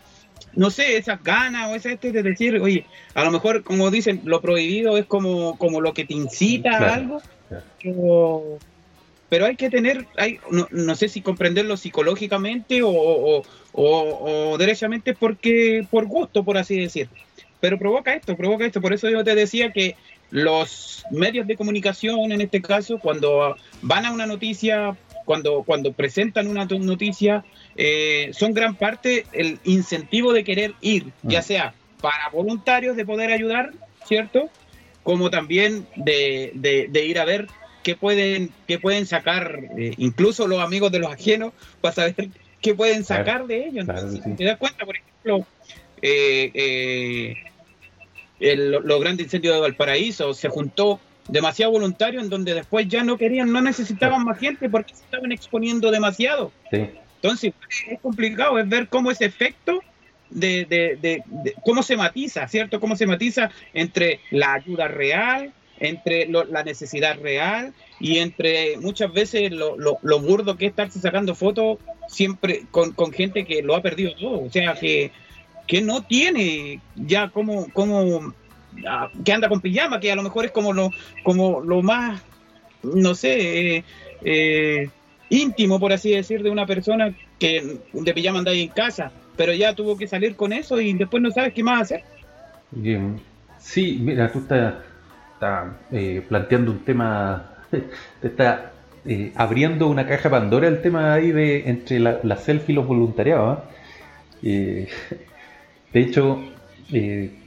no 0.53 0.69
sé, 0.69 0.97
esas 0.97 1.23
ganas 1.23 1.69
o 1.69 1.75
ese 1.75 1.93
este 1.93 2.11
de 2.11 2.23
decir, 2.23 2.59
oye, 2.59 2.85
a 3.13 3.23
lo 3.23 3.31
mejor, 3.31 3.63
como 3.63 3.89
dicen, 3.91 4.21
lo 4.25 4.41
prohibido 4.41 4.97
es 4.97 5.05
como, 5.05 5.57
como 5.57 5.81
lo 5.81 5.93
que 5.93 6.05
te 6.05 6.13
incita 6.13 6.77
a 6.77 6.95
algo, 6.95 7.21
Pero, 9.29 9.45
hay 9.45 9.55
que 9.55 9.69
tener, 9.69 10.07
hay, 10.17 10.39
no, 10.49 10.67
no, 10.71 10.95
sé 10.95 11.07
si 11.07 11.21
comprenderlo 11.21 11.77
psicológicamente 11.77 12.81
o, 12.83 13.43
o, 13.71 14.57
derechamente 14.57 15.13
porque, 15.13 15.87
por 15.89 16.05
gusto, 16.05 16.43
por 16.43 16.57
así 16.57 16.77
decir. 16.77 17.07
Pero 17.61 17.77
provoca 17.77 18.13
esto, 18.13 18.35
provoca 18.35 18.65
esto. 18.65 18.81
Por 18.81 18.91
eso 18.91 19.07
yo 19.09 19.23
te 19.23 19.35
decía 19.35 19.71
que 19.71 19.95
los 20.31 21.05
medios 21.11 21.45
de 21.45 21.57
comunicación, 21.57 22.31
en 22.31 22.41
este 22.41 22.61
caso, 22.61 22.97
cuando 22.99 23.55
van 23.81 24.05
a 24.05 24.11
una 24.11 24.25
noticia, 24.25 24.95
cuando, 25.25 25.63
cuando 25.63 25.91
presentan 25.91 26.47
una 26.47 26.65
noticia, 26.65 27.43
eh, 27.75 28.31
son 28.33 28.53
gran 28.53 28.75
parte 28.75 29.25
el 29.33 29.59
incentivo 29.65 30.33
de 30.33 30.43
querer 30.43 30.73
ir, 30.81 31.11
ya 31.21 31.39
mm. 31.39 31.43
sea 31.43 31.73
para 32.01 32.29
voluntarios 32.29 32.95
de 32.95 33.05
poder 33.05 33.31
ayudar, 33.31 33.71
¿cierto? 34.05 34.49
Como 35.03 35.29
también 35.29 35.85
de, 35.95 36.51
de, 36.55 37.05
ir 37.05 37.19
a 37.19 37.25
ver 37.25 37.47
qué 37.83 37.95
pueden, 37.95 38.51
qué 38.67 38.79
pueden 38.79 39.05
sacar, 39.05 39.59
eh, 39.77 39.93
incluso 39.97 40.47
los 40.47 40.59
amigos 40.59 40.91
de 40.91 40.99
los 40.99 41.11
ajenos, 41.11 41.53
para 41.81 41.93
saber 41.93 42.29
qué 42.61 42.73
pueden 42.73 43.03
sacar 43.03 43.47
de 43.47 43.67
ellos. 43.67 43.85
¿Te 44.37 44.43
das 44.45 44.57
cuenta, 44.57 44.85
por 44.85 44.95
ejemplo, 44.95 45.45
eh, 46.01 47.35
los 48.41 48.99
grandes 48.99 49.25
incendios 49.25 49.55
de 49.55 49.61
Valparaíso, 49.61 50.33
se 50.33 50.49
juntó 50.49 50.99
demasiado 51.27 51.71
voluntario 51.71 52.19
en 52.19 52.29
donde 52.29 52.53
después 52.53 52.87
ya 52.87 53.03
no 53.03 53.17
querían, 53.17 53.51
no 53.51 53.61
necesitaban 53.61 54.25
más 54.25 54.39
gente 54.39 54.69
porque 54.69 54.95
se 54.95 55.03
estaban 55.03 55.31
exponiendo 55.31 55.91
demasiado. 55.91 56.51
Sí. 56.71 56.89
Entonces, 57.21 57.53
es 57.87 57.99
complicado, 57.99 58.57
es 58.57 58.67
ver 58.67 58.87
cómo 58.87 59.11
ese 59.11 59.25
efecto 59.25 59.81
de, 60.31 60.65
de, 60.65 61.23
cómo 61.63 61.83
se 61.83 61.95
matiza, 61.95 62.47
¿cierto? 62.47 62.79
Cómo 62.79 62.95
se 62.95 63.05
matiza 63.05 63.51
entre 63.73 64.19
la 64.31 64.53
ayuda 64.53 64.87
real, 64.87 65.53
entre 65.79 66.27
la 66.27 66.63
necesidad 66.63 67.19
real 67.19 67.73
y 67.99 68.19
entre 68.19 68.77
muchas 68.77 69.11
veces 69.13 69.51
lo, 69.51 69.75
lo, 69.77 70.19
burdo 70.19 70.55
que 70.55 70.65
es 70.65 70.69
estarse 70.71 70.99
sacando 70.99 71.35
fotos 71.35 71.79
siempre 72.07 72.63
con, 72.71 72.93
gente 73.11 73.45
que 73.45 73.61
lo 73.61 73.75
ha 73.75 73.81
perdido 73.81 74.13
todo, 74.15 74.41
o 74.41 74.49
sea, 74.49 74.73
que, 74.73 75.11
que 75.71 75.81
no 75.81 76.01
tiene 76.03 76.81
ya 76.97 77.29
como, 77.29 77.71
como 77.71 78.33
ah, 78.85 79.09
que 79.23 79.31
anda 79.31 79.47
con 79.47 79.61
pijama, 79.61 80.01
que 80.01 80.11
a 80.11 80.17
lo 80.17 80.21
mejor 80.21 80.43
es 80.43 80.51
como 80.51 80.73
lo, 80.73 80.91
como 81.23 81.61
lo 81.61 81.81
más, 81.81 82.21
no 82.83 83.15
sé, 83.15 83.77
eh, 83.77 83.83
eh 84.21 84.89
íntimo, 85.29 85.79
por 85.79 85.93
así 85.93 86.11
decir, 86.11 86.43
de 86.43 86.49
una 86.49 86.65
persona 86.65 87.15
que 87.39 87.79
de 87.93 88.13
pijama 88.13 88.39
anda 88.39 88.51
ahí 88.51 88.63
en 88.63 88.67
casa, 88.67 89.13
pero 89.37 89.53
ya 89.53 89.73
tuvo 89.73 89.97
que 89.97 90.07
salir 90.07 90.35
con 90.35 90.51
eso 90.51 90.81
y 90.81 90.91
después 90.91 91.23
no 91.23 91.31
sabes 91.31 91.53
qué 91.53 91.63
más 91.63 91.83
hacer. 91.83 92.03
Bien. 92.71 93.21
Sí, 93.57 93.97
mira, 94.01 94.29
tú 94.29 94.39
estás, 94.39 94.73
eh, 95.93 96.21
planteando 96.27 96.71
un 96.71 96.79
tema, 96.79 97.49
te 98.21 98.27
está 98.27 98.73
abriendo 99.35 99.87
una 99.87 100.05
caja 100.05 100.29
Pandora 100.29 100.67
el 100.67 100.81
tema 100.81 101.13
ahí 101.13 101.31
de 101.31 101.69
entre 101.69 102.01
la, 102.01 102.19
la 102.23 102.35
selfie 102.35 102.73
y 102.73 102.75
los 102.75 102.85
voluntariados. 102.85 103.59
Eh, 105.93 105.99
de 105.99 106.01
hecho, 106.01 106.39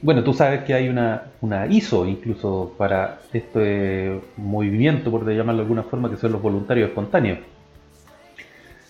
bueno, 0.01 0.23
tú 0.23 0.33
sabes 0.33 0.63
que 0.63 0.73
hay 0.73 0.89
una, 0.89 1.23
una 1.41 1.67
ISO 1.67 2.07
incluso 2.07 2.73
para 2.77 3.21
este 3.33 4.19
movimiento, 4.37 5.11
por 5.11 5.21
llamarlo 5.29 5.61
de 5.61 5.63
alguna 5.63 5.83
forma, 5.83 6.09
que 6.09 6.17
son 6.17 6.31
los 6.31 6.41
voluntarios 6.41 6.89
espontáneos. 6.89 7.39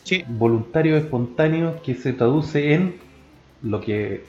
Sí. 0.03 0.23
Voluntarios 0.27 1.03
espontáneos 1.03 1.81
que 1.81 1.95
se 1.95 2.13
traduce 2.13 2.73
en 2.73 2.95
lo 3.63 3.81
que 3.81 4.23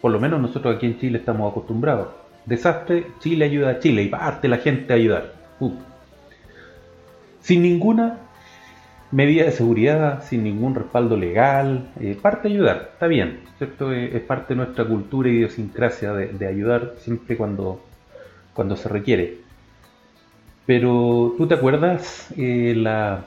por 0.00 0.10
lo 0.10 0.18
menos 0.18 0.40
nosotros 0.40 0.76
aquí 0.76 0.86
en 0.86 0.98
Chile 0.98 1.18
estamos 1.18 1.50
acostumbrados. 1.50 2.08
Desastre, 2.46 3.06
Chile 3.20 3.44
ayuda 3.44 3.70
a 3.70 3.78
Chile 3.78 4.02
y 4.02 4.08
parte 4.08 4.48
la 4.48 4.56
gente 4.56 4.92
a 4.92 4.96
ayudar. 4.96 5.34
Uh. 5.60 5.72
Sin 7.42 7.62
ninguna 7.62 8.18
medida 9.10 9.44
de 9.44 9.52
seguridad, 9.52 10.22
sin 10.24 10.44
ningún 10.44 10.74
respaldo 10.74 11.16
legal, 11.16 11.90
eh, 12.00 12.16
parte 12.20 12.48
ayudar, 12.48 12.90
está 12.92 13.06
bien, 13.06 13.40
¿cierto? 13.58 13.92
Eh, 13.92 14.16
es 14.16 14.22
parte 14.22 14.54
de 14.54 14.58
nuestra 14.58 14.84
cultura 14.84 15.28
y 15.28 15.32
idiosincrasia 15.32 16.12
de, 16.12 16.46
ayudar 16.46 16.94
siempre 16.98 17.36
cuando, 17.36 17.82
cuando 18.54 18.76
se 18.76 18.88
requiere. 18.88 19.38
Pero 20.66 21.34
tú 21.36 21.48
te 21.48 21.54
acuerdas 21.54 22.32
eh, 22.36 22.74
las 22.76 23.24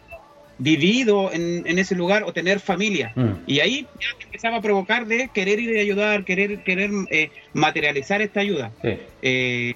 vivido 0.61 1.31
en, 1.33 1.63
en, 1.65 1.79
ese 1.79 1.95
lugar 1.95 2.23
o 2.23 2.33
tener 2.33 2.59
familia. 2.59 3.13
Mm. 3.15 3.31
Y 3.47 3.61
ahí 3.61 3.87
ya 3.99 4.25
empezaba 4.25 4.57
a 4.57 4.61
provocar 4.61 5.07
de 5.07 5.29
querer 5.29 5.59
ir 5.59 5.75
a 5.75 5.81
ayudar, 5.81 6.23
querer, 6.23 6.63
querer 6.63 6.91
eh, 7.09 7.31
materializar 7.53 8.21
esta 8.21 8.41
ayuda. 8.41 8.71
Eh, 8.83 9.73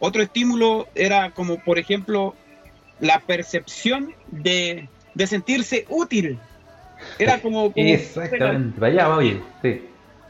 otro 0.00 0.22
estímulo 0.22 0.88
era 0.96 1.30
como, 1.30 1.60
por 1.60 1.78
ejemplo, 1.78 2.34
la 2.98 3.20
percepción 3.20 4.12
de, 4.32 4.88
de 5.14 5.26
sentirse 5.28 5.86
útil. 5.88 6.40
Era 7.20 7.40
como... 7.40 7.72
Exactamente, 7.76 8.80
vaya, 8.80 9.06
va 9.06 9.18
bien, 9.18 9.40
sí. 9.62 9.82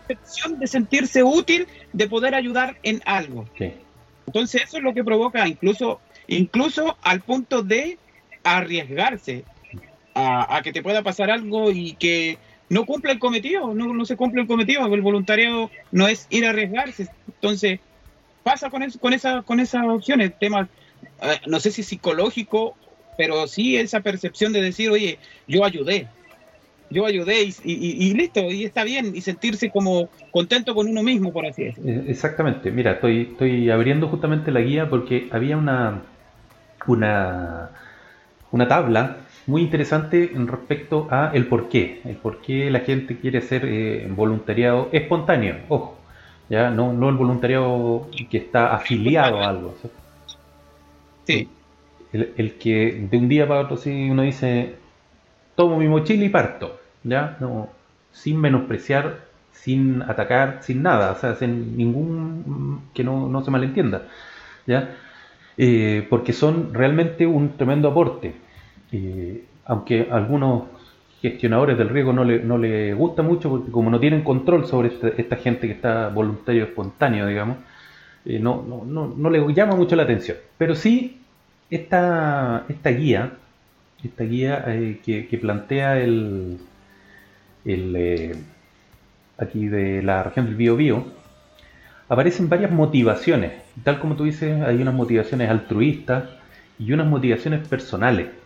Percepción 0.06 0.58
de 0.58 0.66
sentirse 0.66 1.22
útil, 1.22 1.66
de 1.94 2.08
poder 2.08 2.34
ayudar 2.34 2.76
en 2.82 3.00
algo. 3.06 3.48
Entonces 4.26 4.64
eso 4.64 4.76
es 4.76 4.82
lo 4.82 4.92
que 4.92 5.02
provoca 5.02 5.48
incluso, 5.48 5.98
incluso 6.26 6.98
al 7.00 7.22
punto 7.22 7.62
de 7.62 7.96
arriesgarse 8.42 9.44
a, 10.14 10.60
que 10.62 10.72
te 10.72 10.82
pueda 10.82 11.02
pasar 11.02 11.30
algo 11.30 11.70
y 11.70 11.94
que 11.94 12.38
no 12.68 12.86
cumple 12.86 13.12
el 13.12 13.18
cometido, 13.18 13.74
no, 13.74 13.92
no 13.92 14.04
se 14.04 14.16
cumple 14.16 14.42
el 14.42 14.46
cometido, 14.46 14.86
el 14.92 15.00
voluntariado 15.02 15.70
no 15.92 16.08
es 16.08 16.26
ir 16.30 16.46
a 16.46 16.50
arriesgarse. 16.50 17.08
Entonces, 17.26 17.80
pasa 18.42 18.70
con, 18.70 18.88
con, 19.00 19.12
esa, 19.12 19.42
con 19.42 19.60
esas 19.60 19.84
opciones, 19.86 20.38
tema, 20.38 20.68
eh, 21.22 21.40
no 21.46 21.60
sé 21.60 21.70
si 21.70 21.82
psicológico, 21.82 22.76
pero 23.16 23.46
sí 23.46 23.76
esa 23.76 24.00
percepción 24.00 24.52
de 24.52 24.62
decir, 24.62 24.90
oye, 24.90 25.18
yo 25.48 25.64
ayudé, 25.64 26.08
yo 26.90 27.06
ayudé 27.06 27.44
y, 27.44 27.54
y, 27.64 28.14
listo, 28.14 28.40
y 28.50 28.64
está 28.64 28.84
bien, 28.84 29.12
y 29.14 29.20
sentirse 29.20 29.70
como 29.70 30.08
contento 30.30 30.74
con 30.74 30.88
uno 30.88 31.02
mismo, 31.02 31.32
por 31.32 31.46
así 31.46 31.64
decirlo. 31.64 31.90
Eh, 31.90 32.04
exactamente, 32.08 32.70
mira, 32.70 32.92
estoy, 32.92 33.28
estoy 33.32 33.70
abriendo 33.70 34.08
justamente 34.08 34.52
la 34.52 34.60
guía 34.60 34.88
porque 34.88 35.28
había 35.32 35.56
una, 35.56 36.02
una, 36.86 37.70
una 38.52 38.68
tabla 38.68 39.18
muy 39.46 39.62
interesante 39.62 40.32
respecto 40.34 41.06
a 41.10 41.30
el 41.34 41.46
por 41.46 41.68
qué, 41.68 42.00
el 42.04 42.16
por 42.16 42.40
qué 42.40 42.70
la 42.70 42.80
gente 42.80 43.18
quiere 43.18 43.40
ser 43.40 43.64
eh, 43.66 44.08
voluntariado 44.10 44.88
espontáneo, 44.92 45.56
ojo, 45.68 45.98
ya 46.48 46.70
no, 46.70 46.92
no 46.92 47.08
el 47.08 47.16
voluntariado 47.16 48.08
que 48.30 48.38
está 48.38 48.74
afiliado 48.74 49.38
a 49.40 49.48
algo. 49.48 49.74
Sí. 51.24 51.48
El, 52.12 52.54
que 52.54 53.06
de 53.10 53.18
un 53.18 53.28
día 53.28 53.48
para 53.48 53.62
otro 53.62 53.76
si 53.76 54.08
uno 54.08 54.22
dice 54.22 54.76
tomo 55.56 55.78
mi 55.78 55.88
mochila 55.88 56.24
y 56.24 56.28
parto, 56.28 56.78
ya 57.02 57.36
no 57.40 57.68
sin 58.12 58.40
menospreciar, 58.40 59.24
sin 59.52 60.00
atacar, 60.02 60.58
sin 60.62 60.82
nada, 60.82 61.10
o 61.12 61.16
sea, 61.16 61.34
sin 61.34 61.76
ningún 61.76 62.82
que 62.94 63.02
no, 63.02 63.28
no 63.28 63.44
se 63.44 63.50
malentienda, 63.50 64.02
ya 64.66 64.94
eh, 65.58 66.06
porque 66.08 66.32
son 66.32 66.72
realmente 66.72 67.26
un 67.26 67.56
tremendo 67.56 67.88
aporte 67.88 68.34
aunque 69.66 70.08
a 70.10 70.16
algunos 70.16 70.64
gestionadores 71.24 71.78
del 71.78 71.88
riesgo 71.88 72.12
no 72.12 72.22
le, 72.22 72.40
no 72.40 72.58
le 72.58 72.92
gusta 72.92 73.22
mucho, 73.22 73.48
porque 73.48 73.72
como 73.72 73.88
no 73.88 73.98
tienen 73.98 74.22
control 74.22 74.66
sobre 74.66 74.88
este, 74.88 75.18
esta, 75.20 75.36
gente 75.36 75.66
que 75.66 75.72
está 75.72 76.10
voluntario 76.10 76.64
espontáneo, 76.64 77.26
digamos, 77.26 77.56
eh, 78.26 78.38
no, 78.38 78.62
no, 78.68 78.84
no, 78.84 79.14
no, 79.16 79.30
le 79.30 79.54
llama 79.54 79.74
mucho 79.74 79.96
la 79.96 80.02
atención. 80.02 80.36
Pero 80.58 80.74
sí, 80.74 81.22
esta, 81.70 82.66
esta 82.68 82.90
guía, 82.90 83.32
esta 84.04 84.24
guía 84.24 84.64
eh, 84.66 85.00
que, 85.02 85.38
plantea 85.38 85.98
el, 85.98 86.58
el 87.64 87.96
eh, 87.96 88.36
aquí 89.38 89.66
de 89.68 90.02
la 90.02 90.24
región 90.24 90.44
del 90.44 90.56
Bio 90.56 90.76
Bio, 90.76 91.06
aparecen 92.10 92.50
varias 92.50 92.70
motivaciones. 92.70 93.52
Tal 93.82 93.98
como 93.98 94.14
tú 94.14 94.24
dices, 94.24 94.60
hay 94.60 94.76
unas 94.76 94.94
motivaciones 94.94 95.48
altruistas 95.48 96.24
y 96.78 96.92
unas 96.92 97.06
motivaciones 97.06 97.66
personales. 97.66 98.43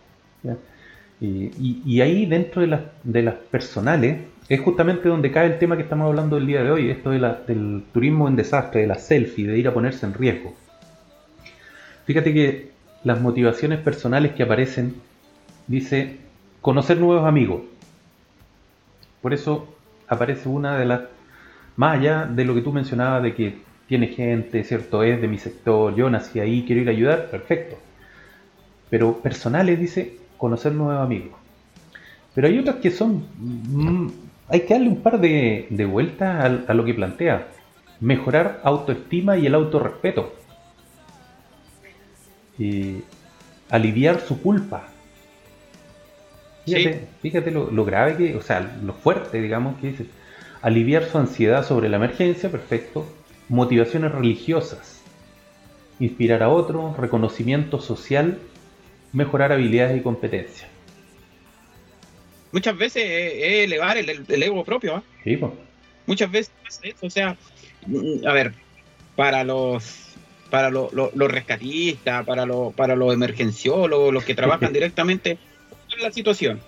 Y, 1.21 2.01
ahí 2.01 2.27
dentro 2.27 2.61
de 2.61 2.69
las, 2.69 2.81
de 3.03 3.23
las 3.23 3.35
personales 3.35 4.19
es 4.49 4.61
justamente 4.61 5.09
donde 5.09 5.31
cae 5.31 5.47
el 5.47 5.59
tema 5.59 5.77
que 5.77 5.83
estamos 5.83 6.07
hablando 6.07 6.37
el 6.37 6.47
día 6.47 6.63
de 6.63 6.71
hoy, 6.71 6.91
esto 6.91 7.11
de 7.11 7.19
la, 7.19 7.35
del 7.47 7.85
turismo 7.93 8.29
en 8.29 8.37
desastre, 8.37 8.83
de 8.83 8.87
la 8.87 8.95
selfie, 8.95 9.47
de 9.47 9.59
ir 9.59 9.69
a 9.69 9.75
ponerse 9.75 10.07
en 10.07 10.15
riesgo. 10.15 10.55
Fíjate 12.07 12.33
que 12.33 12.71
las 13.05 13.21
motivaciones 13.21 13.81
personales 13.81 14.33
que 14.33 14.43
aparecen, 14.43 14.95
dice, 15.67 16.17
conocer 16.63 16.99
nuevos 16.99 17.27
amigos. 17.27 17.63
Por 19.21 19.35
eso 19.35 19.77
aparece 20.07 20.49
una 20.49 20.79
de 20.79 20.87
las, 20.87 21.03
más 21.77 21.99
allá 21.99 22.25
de 22.25 22.45
lo 22.45 22.55
que 22.55 22.63
tú 22.63 22.73
mencionabas 22.73 23.23
de 23.23 23.35
que 23.35 23.59
tiene 23.87 24.09
gente, 24.09 24.65
¿cierto? 24.65 25.03
Es 25.03 25.21
de 25.21 25.29
mi 25.29 25.39
sector, 25.39 25.95
yo 25.95 26.09
nací 26.09 26.41
ahí, 26.41 26.65
quiero 26.67 26.83
ir 26.83 26.89
a 26.89 26.93
ayudar, 26.93 27.31
perfecto. 27.31 27.77
Pero 28.91 29.19
personales, 29.19 29.79
dice, 29.79 30.18
conocer 30.39 30.73
nuevos 30.73 31.05
amigos. 31.05 31.39
Pero 32.35 32.49
hay 32.49 32.59
otras 32.59 32.77
que 32.77 32.91
son... 32.91 33.27
Mm, 33.39 34.09
hay 34.49 34.61
que 34.61 34.75
darle 34.75 34.89
un 34.89 35.03
par 35.03 35.21
de, 35.21 35.67
de 35.69 35.85
vueltas 35.85 36.63
a, 36.67 36.75
lo 36.75 36.85
que 36.85 36.95
plantea. 36.95 37.49
Mejorar 38.01 38.61
autoestima 38.65 39.37
y 39.37 39.47
el 39.47 39.55
autorrespeto. 39.55 40.33
y 42.59 43.03
aliviar 43.71 44.21
su 44.21 44.41
culpa. 44.41 44.89
Fíjate, 46.65 47.09
fíjate 47.23 47.51
lo, 47.51 47.85
grave 47.85 48.17
que, 48.17 48.37
o 48.37 48.43
sea, 48.43 48.61
lo 48.83 48.93
fuerte, 48.95 49.41
digamos, 49.41 49.79
que 49.81 49.89
dice. 49.89 50.07
Aliviar 50.63 51.05
su 51.05 51.19
ansiedad 51.19 51.65
sobre 51.65 51.89
la 51.89 51.97
emergencia, 51.97 52.51
perfecto. 52.51 53.07
Motivaciones 53.49 54.13
religiosas. 54.13 55.03
Inspirar 56.01 56.43
a 56.43 56.49
otro, 56.49 56.95
reconocimiento 56.99 57.81
social 57.81 58.39
mejorar 59.13 59.53
habilidades 59.53 59.99
y 59.99 60.03
competencias. 60.03 60.69
Muchas 62.53 62.77
veces 62.77 63.05
es 63.05 63.65
elevar 63.65 63.99
el, 63.99 64.43
ego 64.43 64.65
propio. 64.65 64.97
¿ah? 64.97 65.03
Sí, 65.25 65.37
pues. 65.37 65.53
Muchas 66.07 66.31
veces 66.31 66.53
eso, 66.83 67.07
o 67.07 67.11
sea, 67.11 67.37
mm, 67.87 68.27
a 68.27 68.33
ver, 68.33 68.53
para 69.17 69.45
los 69.45 70.05
para 70.51 70.71
los 70.71 71.31
rescatistas, 71.31 72.25
para, 72.25 72.47
los 72.47 72.73
para 72.73 72.97
los 72.97 73.13
emergenciólogos, 73.13 74.15
los 74.15 74.25
que 74.25 74.35
trabajan 74.35 74.73
directamente 74.73 75.39
en 75.95 76.03
la 76.03 76.11
situación, 76.11 76.61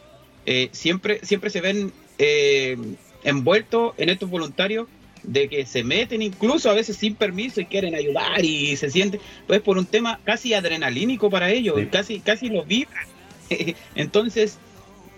eh, 0.44 0.68
siempre, 0.72 1.20
siempre 1.22 1.48
se 1.48 1.62
ven 1.62 1.92
eh, 2.18 2.76
envueltos 3.24 3.94
en 3.96 4.11
estos 4.11 4.29
voluntarios 4.29 4.87
de 5.22 5.48
que 5.48 5.66
se 5.66 5.85
meten 5.85 6.22
incluso 6.22 6.70
a 6.70 6.74
veces 6.74 6.96
sin 6.96 7.14
permiso 7.14 7.61
y 7.61 7.66
quieren 7.66 7.94
ayudar 7.94 8.44
y 8.44 8.76
se 8.76 8.90
sienten, 8.90 9.20
pues 9.46 9.61
por 9.61 9.78
un 9.78 9.87
tema 9.87 10.20
casi 10.24 10.54
adrenalínico 10.54 11.30
para 11.30 11.50
ellos, 11.50 11.78
casi, 11.90 12.20
casi 12.20 12.48
los 12.48 12.66
vibran. 12.66 13.06
Entonces 13.94 14.59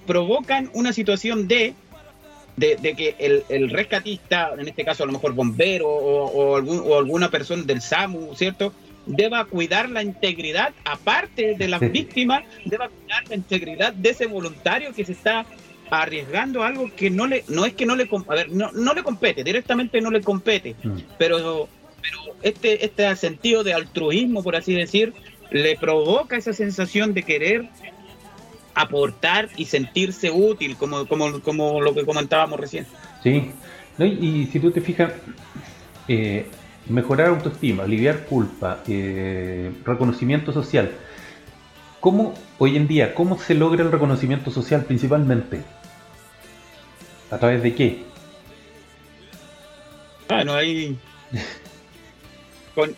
provocan 0.06 0.70
una 0.74 0.92
situación 0.92 1.48
de, 1.48 1.74
de, 2.56 2.76
que 2.94 3.14
el, 3.18 3.44
el, 3.48 3.70
rescatista, 3.70 4.52
en 4.58 4.68
este 4.68 4.84
caso 4.84 5.04
a 5.04 5.06
lo 5.06 5.12
mejor 5.12 5.32
bombero 5.32 5.88
o, 5.88 6.56
algún, 6.56 6.82
o 6.84 6.98
alguna 6.98 7.30
persona 7.30 7.62
del 7.62 7.80
SAMU, 7.80 8.34
¿cierto? 8.34 8.72
Deba 9.06 9.44
cuidar 9.44 9.90
la 9.90 10.02
integridad, 10.02 10.72
aparte 10.84 11.56
de 11.56 11.68
las 11.68 11.80
víctimas, 11.80 12.44
deba 12.64 12.88
cuidar 12.88 13.28
la 13.28 13.34
integridad 13.34 13.92
de 13.92 14.10
ese 14.10 14.26
voluntario 14.26 14.92
que 14.92 15.04
se 15.04 15.12
está 15.12 15.44
arriesgando 16.00 16.62
algo 16.62 16.90
que 16.96 17.10
no 17.10 17.26
le 17.26 17.44
no 17.48 17.66
es 17.66 17.74
que 17.74 17.84
no 17.84 17.94
le 17.94 18.08
a 18.28 18.34
ver, 18.34 18.50
no, 18.50 18.72
no 18.72 18.94
le 18.94 19.02
compete 19.02 19.44
directamente 19.44 20.00
no 20.00 20.10
le 20.10 20.22
compete 20.22 20.74
mm. 20.82 20.98
pero 21.18 21.68
pero 22.00 22.18
este 22.42 22.84
este 22.84 23.14
sentido 23.16 23.62
de 23.62 23.74
altruismo 23.74 24.42
por 24.42 24.56
así 24.56 24.74
decir 24.74 25.12
le 25.50 25.76
provoca 25.76 26.36
esa 26.36 26.54
sensación 26.54 27.12
de 27.12 27.22
querer 27.24 27.68
aportar 28.74 29.50
y 29.56 29.66
sentirse 29.66 30.30
útil 30.30 30.76
como 30.76 31.06
como, 31.06 31.40
como 31.40 31.82
lo 31.82 31.94
que 31.94 32.06
comentábamos 32.06 32.58
recién 32.58 32.86
sí 33.22 33.50
y, 33.98 34.46
si 34.46 34.58
tú 34.58 34.70
te 34.70 34.80
fijas 34.80 35.12
eh, 36.08 36.46
mejorar 36.88 37.28
autoestima 37.28 37.82
aliviar 37.82 38.24
culpa 38.24 38.82
eh, 38.88 39.70
reconocimiento 39.84 40.54
social 40.54 40.90
¿Cómo, 42.02 42.34
hoy 42.58 42.76
en 42.76 42.88
día, 42.88 43.14
cómo 43.14 43.38
se 43.38 43.54
logra 43.54 43.84
el 43.84 43.92
reconocimiento 43.92 44.50
social 44.50 44.82
principalmente? 44.86 45.62
¿A 47.32 47.38
través 47.38 47.62
de 47.62 47.74
qué? 47.74 48.02
Ah, 50.28 50.44
no 50.44 50.54
hay. 50.54 50.98
con, 52.74 52.94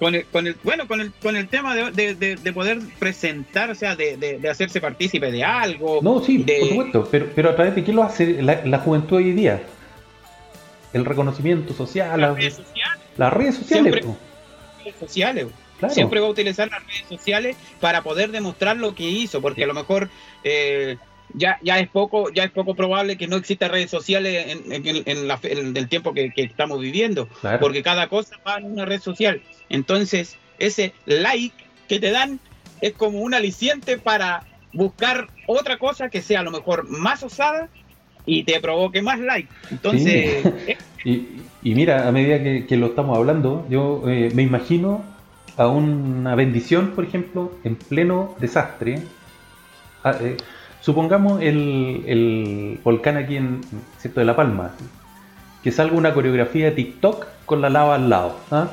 con, 0.00 0.14
el, 0.16 0.24
con, 0.26 0.46
el, 0.48 0.56
bueno, 0.64 0.88
con 0.88 1.00
el, 1.00 1.12
con 1.12 1.36
el 1.36 1.46
tema 1.46 1.76
de, 1.76 2.14
de, 2.16 2.52
poder 2.52 2.80
presentar, 2.98 3.70
o 3.70 3.76
sea, 3.76 3.94
de, 3.94 4.40
hacerse 4.50 4.80
partícipe 4.80 5.30
de 5.30 5.44
algo. 5.44 6.00
No, 6.02 6.20
sí, 6.20 6.38
por 6.40 6.68
supuesto, 6.68 7.08
pero, 7.12 7.26
pero 7.32 7.50
a 7.50 7.54
través 7.54 7.76
de 7.76 7.84
qué 7.84 7.92
lo 7.92 8.02
hace 8.02 8.42
la, 8.42 8.78
juventud 8.80 9.18
hoy 9.18 9.30
día. 9.32 9.62
El 10.92 11.04
reconocimiento 11.04 11.74
social, 11.74 12.20
las 12.20 12.34
redes 12.36 12.54
sociales. 12.54 12.98
Las 13.16 13.32
redes 13.32 13.54
sociales. 13.54 13.92
Siempre, 13.92 14.18
redes 14.84 14.98
sociales. 14.98 15.46
Siempre 15.90 16.18
va 16.18 16.26
a 16.26 16.30
utilizar 16.30 16.68
las 16.68 16.84
redes 16.84 17.04
sociales 17.08 17.56
para 17.78 18.02
poder 18.02 18.32
demostrar 18.32 18.76
lo 18.78 18.96
que 18.96 19.04
hizo, 19.04 19.40
porque 19.40 19.62
a 19.62 19.66
lo 19.68 19.74
mejor 19.74 20.08
eh, 20.42 20.96
ya, 21.34 21.58
ya 21.62 21.78
es 21.78 21.88
poco, 21.88 22.30
ya 22.32 22.44
es 22.44 22.50
poco 22.50 22.74
probable 22.74 23.16
que 23.16 23.26
no 23.26 23.36
exista 23.36 23.68
redes 23.68 23.90
sociales 23.90 24.56
en, 24.70 25.76
el 25.76 25.88
tiempo 25.88 26.14
que, 26.14 26.32
estamos 26.36 26.80
viviendo, 26.80 27.28
porque 27.60 27.82
cada 27.82 28.08
cosa 28.08 28.36
va 28.46 28.58
en 28.58 28.72
una 28.72 28.84
red 28.84 29.00
social. 29.00 29.42
Entonces, 29.68 30.36
ese 30.58 30.92
like 31.06 31.54
que 31.88 32.00
te 32.00 32.10
dan 32.10 32.40
es 32.80 32.92
como 32.92 33.20
un 33.20 33.34
aliciente 33.34 33.98
para 33.98 34.44
buscar 34.72 35.28
otra 35.46 35.78
cosa 35.78 36.08
que 36.08 36.22
sea 36.22 36.40
a 36.40 36.42
lo 36.42 36.50
mejor 36.50 36.88
más 36.88 37.22
osada 37.22 37.68
y 38.26 38.44
te 38.44 38.60
provoque 38.60 39.02
más 39.02 39.18
like. 39.18 39.48
Entonces, 39.70 40.44
y, 41.04 41.40
mira, 41.62 42.08
a 42.08 42.12
medida 42.12 42.66
que, 42.66 42.76
lo 42.76 42.86
estamos 42.86 43.16
hablando, 43.16 43.66
yo 43.70 44.02
eh, 44.06 44.30
me 44.34 44.42
imagino 44.42 45.04
a 45.56 45.66
una 45.66 46.34
bendición, 46.34 46.92
por 46.94 47.04
ejemplo, 47.04 47.52
en 47.64 47.76
pleno 47.76 48.36
desastre. 48.38 49.02
Ah, 50.04 50.16
eh, 50.20 50.36
Supongamos 50.80 51.40
el, 51.42 52.80
volcán 52.84 53.16
aquí 53.16 53.36
en 53.36 53.60
¿cierto? 53.98 54.20
de 54.20 54.26
La 54.26 54.36
Palma, 54.36 54.72
que 55.62 55.72
salga 55.72 55.96
una 55.96 56.14
coreografía 56.14 56.66
de 56.66 56.70
TikTok 56.72 57.26
con 57.46 57.60
la 57.60 57.68
lava 57.68 57.96
al 57.96 58.08
lado. 58.08 58.36
¿ah? 58.50 58.68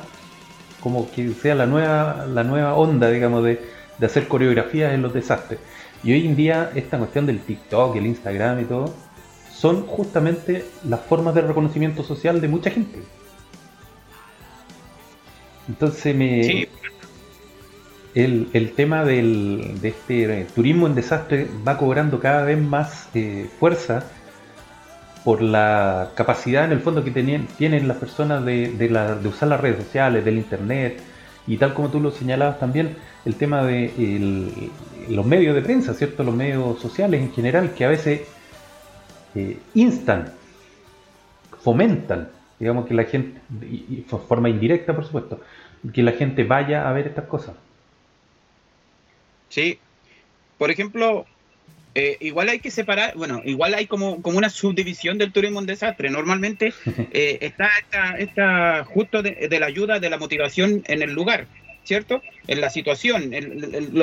Como 0.80 1.10
que 1.10 1.30
sea 1.34 1.54
la 1.54 1.66
nueva, 1.66 2.26
la 2.32 2.44
nueva 2.44 2.74
onda, 2.74 3.10
digamos, 3.10 3.44
de, 3.44 3.60
hacer 4.02 4.28
coreografías 4.28 4.92
en 4.92 5.02
los 5.02 5.12
desastres. 5.12 5.58
Y 6.04 6.12
hoy 6.12 6.26
en 6.26 6.36
día 6.36 6.70
esta 6.74 6.98
cuestión 6.98 7.26
del 7.26 7.40
TikTok, 7.40 7.96
el 7.96 8.06
Instagram 8.06 8.60
y 8.60 8.64
todo, 8.64 8.94
son 9.52 9.86
justamente 9.86 10.64
las 10.84 11.00
formas 11.00 11.34
de 11.34 11.40
reconocimiento 11.40 12.04
social 12.04 12.40
de 12.40 12.48
mucha 12.48 12.70
gente. 12.70 13.00
Entonces 15.68 16.14
me, 16.14 16.68
el, 18.16 18.72
tema 18.74 19.04
del, 19.04 19.78
de 19.82 19.88
este 19.88 20.46
turismo 20.54 20.86
en 20.86 20.94
desastre 20.94 21.48
va 21.66 21.76
cobrando 21.76 22.18
cada 22.18 22.44
vez 22.44 22.58
más 22.58 23.10
eh, 23.14 23.46
fuerza 23.60 24.04
por 25.22 25.42
la 25.42 26.12
capacidad 26.14 26.64
en 26.64 26.72
el 26.72 26.80
fondo 26.80 27.04
que 27.04 27.10
tienen 27.10 27.88
las 27.88 27.98
personas 27.98 28.42
de, 28.44 29.18
usar 29.28 29.48
las 29.48 29.60
redes 29.60 29.84
sociales, 29.84 30.24
del 30.24 30.38
internet 30.38 30.98
y 31.46 31.58
tal 31.58 31.74
como 31.74 31.90
tú 31.90 32.00
lo 32.00 32.10
señalabas 32.10 32.58
también, 32.58 32.96
el 33.26 33.34
tema 33.34 33.62
de 33.62 34.70
los 35.10 35.26
medios 35.26 35.54
de 35.54 35.60
prensa, 35.60 35.92
¿cierto? 35.92 36.24
Los 36.24 36.34
medios 36.34 36.80
sociales 36.80 37.20
en 37.20 37.32
general 37.32 37.74
que 37.74 37.84
a 37.84 37.88
veces 37.88 38.22
eh, 39.34 39.58
instan, 39.74 40.32
fomentan, 41.60 42.28
digamos 42.58 42.86
que 42.86 42.94
la 42.94 43.04
gente, 43.04 43.40
de 43.50 44.04
forma 44.08 44.48
indirecta 44.48 44.94
por 44.94 45.04
supuesto, 45.04 45.40
que 45.92 46.02
la 46.02 46.12
gente 46.12 46.44
vaya 46.44 46.88
a 46.88 46.92
ver 46.92 47.08
estas 47.08 47.26
cosas. 47.26 47.65
Sí. 49.48 49.78
Por 50.58 50.70
ejemplo, 50.70 51.26
eh, 51.98 52.18
igual 52.20 52.50
hay 52.50 52.58
que 52.58 52.70
separar, 52.70 53.16
bueno, 53.16 53.40
igual 53.46 53.72
hay 53.72 53.86
como, 53.86 54.20
como 54.20 54.36
una 54.36 54.50
subdivisión 54.50 55.16
del 55.16 55.32
turismo 55.32 55.60
en 55.60 55.66
desastre. 55.66 56.10
Normalmente 56.10 56.74
eh, 57.10 57.38
está 57.40 57.70
esta, 58.18 58.84
justo 58.84 59.22
de, 59.22 59.48
la 59.58 59.64
ayuda, 59.64 59.98
de 59.98 60.10
la 60.10 60.18
motivación 60.18 60.82
en 60.88 61.00
el 61.00 61.12
lugar, 61.12 61.46
¿cierto? 61.84 62.20
En 62.48 62.60
la 62.60 62.68
situación, 62.68 63.30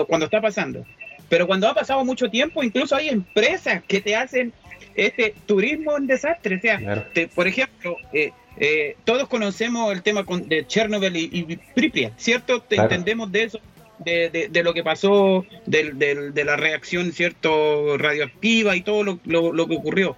cuando 0.08 0.26
está 0.26 0.42
pasando. 0.42 0.84
Pero 1.30 1.46
cuando 1.46 1.68
ha 1.68 1.76
pasado 1.76 2.04
mucho 2.04 2.32
tiempo, 2.32 2.64
incluso 2.64 2.96
hay 2.96 3.10
empresas 3.10 3.84
que 3.88 4.02
te 4.02 4.16
hacen 4.16 4.54
este 4.96 5.36
turismo 5.46 5.96
en 5.96 6.08
desastre. 6.08 6.56
O 6.56 6.62
sea, 6.62 7.08
por 7.36 7.48
ejemplo, 7.48 7.98
eh, 8.12 8.96
todos 9.04 9.28
conocemos 9.28 9.94
el 9.94 10.02
tema 10.02 10.26
de 10.46 10.66
Chernobyl 10.66 11.16
y, 11.16 11.60
Pripyat, 11.76 12.18
¿cierto? 12.18 12.60
Te 12.62 12.76
Entendemos 12.76 13.32
de 13.32 13.44
eso 13.44 13.60
de, 14.04 14.50
de, 14.52 14.63
lo 14.63 14.74
que 14.74 14.84
pasó, 14.84 15.46
de, 15.66 15.92
de, 16.34 16.44
la 16.44 16.56
reacción 16.56 17.12
cierto 17.12 17.98
radioactiva 17.98 18.76
y 18.76 18.82
todo 18.82 19.04
lo, 19.04 19.20
lo, 19.26 19.68
que 19.68 19.76
ocurrió. 19.76 20.16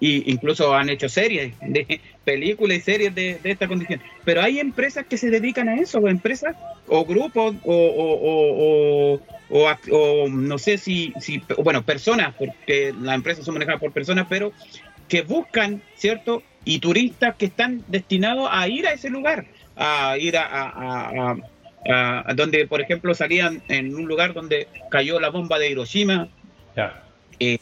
Y 0.00 0.30
incluso 0.32 0.74
han 0.74 0.88
hecho 0.88 1.08
series 1.08 1.54
de 1.60 2.00
películas 2.24 2.78
y 2.78 2.80
series 2.80 3.14
de, 3.14 3.38
esta 3.44 3.68
condición. 3.68 4.00
Pero 4.24 4.42
hay 4.42 4.58
empresas 4.58 5.06
que 5.06 5.16
se 5.16 5.30
dedican 5.30 5.68
a 5.68 5.76
eso, 5.76 5.98
o 5.98 6.08
empresas 6.08 6.56
o 6.88 7.04
grupos 7.04 7.54
o, 7.64 9.20
o, 9.50 9.70
o, 9.90 10.28
no 10.28 10.58
sé 10.58 10.78
si, 10.78 11.12
si, 11.20 11.42
bueno, 11.58 11.82
personas, 11.82 12.34
porque 12.36 12.94
las 13.00 13.14
empresas 13.14 13.44
son 13.44 13.54
manejadas 13.54 13.80
por 13.80 13.92
personas, 13.92 14.26
pero 14.28 14.52
que 15.12 15.20
buscan, 15.20 15.82
¿cierto? 15.94 16.42
Y 16.64 16.78
turistas 16.78 17.36
que 17.36 17.44
están 17.44 17.84
destinados 17.88 18.48
a 18.50 18.66
ir 18.66 18.86
a 18.86 18.92
ese 18.92 19.10
lugar, 19.10 19.44
a 19.76 20.16
ir 20.18 20.38
a, 20.38 21.36
Ah, 21.88 22.32
donde 22.36 22.66
por 22.66 22.80
ejemplo 22.80 23.12
salían 23.14 23.62
en 23.68 23.94
un 23.94 24.06
lugar 24.06 24.34
donde 24.34 24.68
cayó 24.90 25.18
la 25.18 25.30
bomba 25.30 25.58
de 25.58 25.70
Hiroshima, 25.70 26.28
eh, 27.40 27.58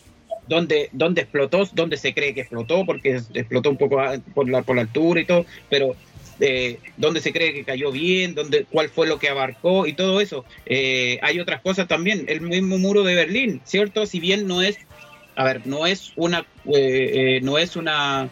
donde, 0.47 0.91
donde 0.93 1.23
explotó, 1.23 1.66
donde 1.73 1.97
se 1.97 2.12
cree 2.12 2.35
que 2.35 2.43
explotó, 2.43 2.85
porque 2.85 3.21
explotó 3.33 3.71
un 3.71 3.79
poco 3.79 4.03
por 4.35 4.49
la, 4.49 4.62
por 4.62 4.77
la 4.77 4.83
altura 4.83 5.23
y 5.23 5.25
todo, 5.25 5.47
pero 5.71 5.97
eh, 6.39 6.79
donde 6.99 7.21
se 7.21 7.33
cree 7.33 7.55
que 7.55 7.64
cayó 7.64 7.91
bien, 7.91 8.35
donde, 8.35 8.64
cuál 8.64 8.91
fue 8.91 9.07
lo 9.07 9.18
que 9.18 9.31
abarcó 9.31 9.87
y 9.87 9.95
todo 9.95 10.21
eso. 10.21 10.45
Eh, 10.66 11.18
hay 11.23 11.41
otras 11.41 11.62
cosas 11.62 11.89
también, 11.89 12.27
el 12.29 12.43
mismo 12.43 12.77
muro 12.77 13.03
de 13.05 13.14
Berlín, 13.14 13.62
¿cierto? 13.64 14.05
Si 14.05 14.21
bien 14.21 14.47
no 14.47 14.61
es, 14.61 14.77
a 15.35 15.45
ver, 15.45 15.66
no 15.66 15.87
es 15.87 16.12
una, 16.16 16.45
no 16.64 17.59
es 17.59 17.77
una, 17.77 18.29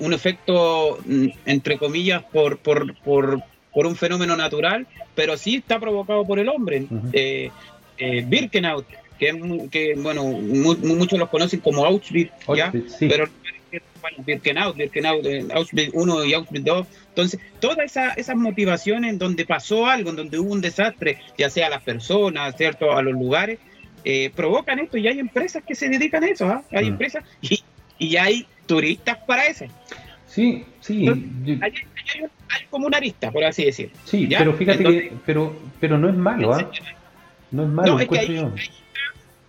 un 0.00 0.12
efecto, 0.12 0.98
mm, 1.06 1.28
entre 1.46 1.78
comillas, 1.78 2.24
por, 2.24 2.58
por, 2.58 2.94
por, 2.98 3.42
por 3.74 3.86
un 3.86 3.96
fenómeno 3.96 4.36
natural, 4.36 4.86
pero 5.14 5.36
sí 5.36 5.56
está 5.56 5.78
provocado 5.80 6.24
por 6.24 6.38
el 6.38 6.48
hombre. 6.48 6.86
Eh, 7.12 7.50
eh, 7.98 8.24
Birkenau, 8.26 8.84
que, 9.18 9.68
que 9.70 9.94
bueno, 9.96 10.24
muchos 10.24 11.18
los 11.18 11.28
conocen 11.28 11.60
como 11.60 11.84
Auschwitz, 11.84 12.32
¿ya? 12.54 12.72
pero 13.00 13.26
Birkenau, 14.24 14.72
Birkenau, 14.74 15.20
Auschwitz 15.54 15.90
1 15.92 16.24
y 16.24 16.34
Auschwitz 16.34 16.64
2. 16.64 16.86
Entonces, 17.08 17.40
todas 17.60 17.78
esas 17.78 18.16
esa 18.16 18.34
motivaciones 18.34 19.12
en 19.12 19.18
donde 19.18 19.44
pasó 19.46 19.86
algo, 19.86 20.10
en 20.10 20.16
donde 20.16 20.38
hubo 20.38 20.52
un 20.52 20.60
desastre, 20.60 21.18
ya 21.38 21.50
sea 21.50 21.68
a 21.68 21.70
las 21.70 21.82
personas, 21.82 22.56
¿cierto? 22.56 22.92
A 22.92 23.02
los 23.02 23.14
lugares, 23.14 23.58
eh, 24.04 24.30
provocan 24.34 24.78
esto 24.78 24.98
y 24.98 25.08
hay 25.08 25.18
empresas 25.18 25.62
que 25.66 25.74
se 25.74 25.88
dedican 25.88 26.24
a 26.24 26.28
eso, 26.28 26.46
¿ah? 26.46 26.62
Hay 26.72 26.84
mm. 26.84 26.88
empresas 26.88 27.24
y, 27.40 27.62
y 27.98 28.16
hay 28.16 28.46
turistas 28.66 29.18
para 29.26 29.46
eso. 29.46 29.66
Sí, 30.34 30.64
sí. 30.80 31.06
hay, 31.62 31.72
como 32.68 32.88
una 32.88 32.96
arista, 32.96 33.30
por 33.30 33.44
así 33.44 33.64
decir. 33.64 33.92
Sí, 34.04 34.28
pero 34.36 34.52
fíjate 34.54 34.82
que 34.82 35.12
pero, 35.24 35.54
pero 35.78 35.96
no 35.96 36.08
es 36.08 36.16
malo, 36.16 36.52
¿ah? 36.52 36.68
No 37.52 37.62
es 37.62 37.68
malo. 37.68 38.52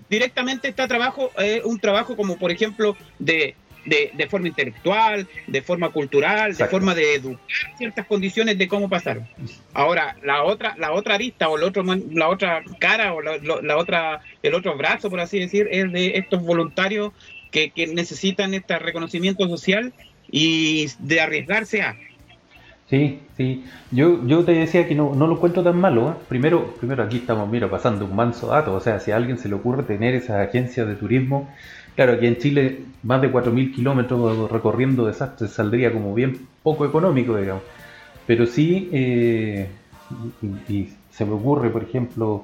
directamente 0.08 0.68
está 0.68 0.88
trabajo, 0.88 1.32
eh, 1.40 1.62
un 1.66 1.80
trabajo 1.80 2.16
como 2.16 2.38
por 2.38 2.52
ejemplo 2.52 2.96
de, 3.18 3.56
de, 3.86 4.28
forma 4.30 4.48
intelectual, 4.48 5.28
de 5.48 5.62
forma 5.64 5.90
cultural, 5.90 6.56
de 6.56 6.68
forma 6.68 6.94
de 6.94 7.16
educar 7.16 7.40
ciertas 7.80 8.06
condiciones 8.06 8.56
de 8.56 8.68
cómo 8.68 8.88
pasaron. 8.88 9.28
Ahora, 9.74 10.16
la 10.22 10.44
otra, 10.44 10.76
la 10.78 10.92
otra 10.92 11.16
arista 11.16 11.50
o 11.50 11.58
la, 11.58 11.66
otro, 11.66 11.84
la 11.84 12.30
otra 12.30 12.64
cara 12.80 13.12
o 13.14 13.24
la, 13.24 13.38
la, 13.38 13.78
otra, 13.78 14.22
el 14.44 14.54
otro 14.54 14.78
brazo, 14.78 15.10
por 15.10 15.20
así 15.20 15.40
decir, 15.40 15.68
es 15.72 15.92
de 15.92 16.18
estos 16.18 16.44
voluntarios 16.44 17.12
que, 17.50 17.72
que 17.72 17.88
necesitan 17.88 18.54
este 18.54 18.78
reconocimiento 18.78 19.48
social 19.48 19.92
y 20.32 20.88
de 21.00 21.22
arriesgarse 21.22 21.82
a. 21.82 21.96
Sí, 22.90 23.20
sí. 23.36 23.66
Yo, 23.92 24.26
yo 24.28 24.44
te 24.46 24.52
decía 24.52 24.88
que 24.88 24.94
no, 24.94 25.16
no 25.16 25.26
lo 25.28 25.36
encuentro 25.36 25.64
tan 25.64 25.80
malo. 25.80 26.10
¿eh? 26.12 26.14
Primero, 26.30 26.76
primero 26.80 27.04
aquí 27.04 27.18
estamos, 27.18 27.50
mira, 27.50 27.70
pasando 27.70 28.06
un 28.06 28.16
manso 28.16 28.48
dato. 28.48 28.74
O 28.74 28.80
sea, 28.80 29.00
si 29.00 29.12
a 29.12 29.16
alguien 29.16 29.38
se 29.38 29.50
le 29.50 29.56
ocurre 29.56 29.84
tener 29.84 30.14
esas 30.14 30.48
agencias 30.48 30.88
de 30.88 30.96
turismo, 30.96 31.50
claro, 31.96 32.14
aquí 32.14 32.28
en 32.28 32.38
Chile 32.38 32.82
más 33.02 33.22
de 33.22 33.32
4.000 33.32 33.74
kilómetros 33.74 34.52
recorriendo 34.52 35.08
desastres 35.08 35.52
saldría 35.52 35.92
como 35.92 36.14
bien 36.14 36.48
poco 36.62 36.86
económico, 36.86 37.36
digamos. 37.38 37.64
Pero 38.28 38.46
sí, 38.46 38.90
eh, 38.92 39.68
y, 40.70 40.90
se 41.10 41.26
me 41.26 41.32
ocurre, 41.32 41.70
por 41.70 41.84
ejemplo, 41.84 42.44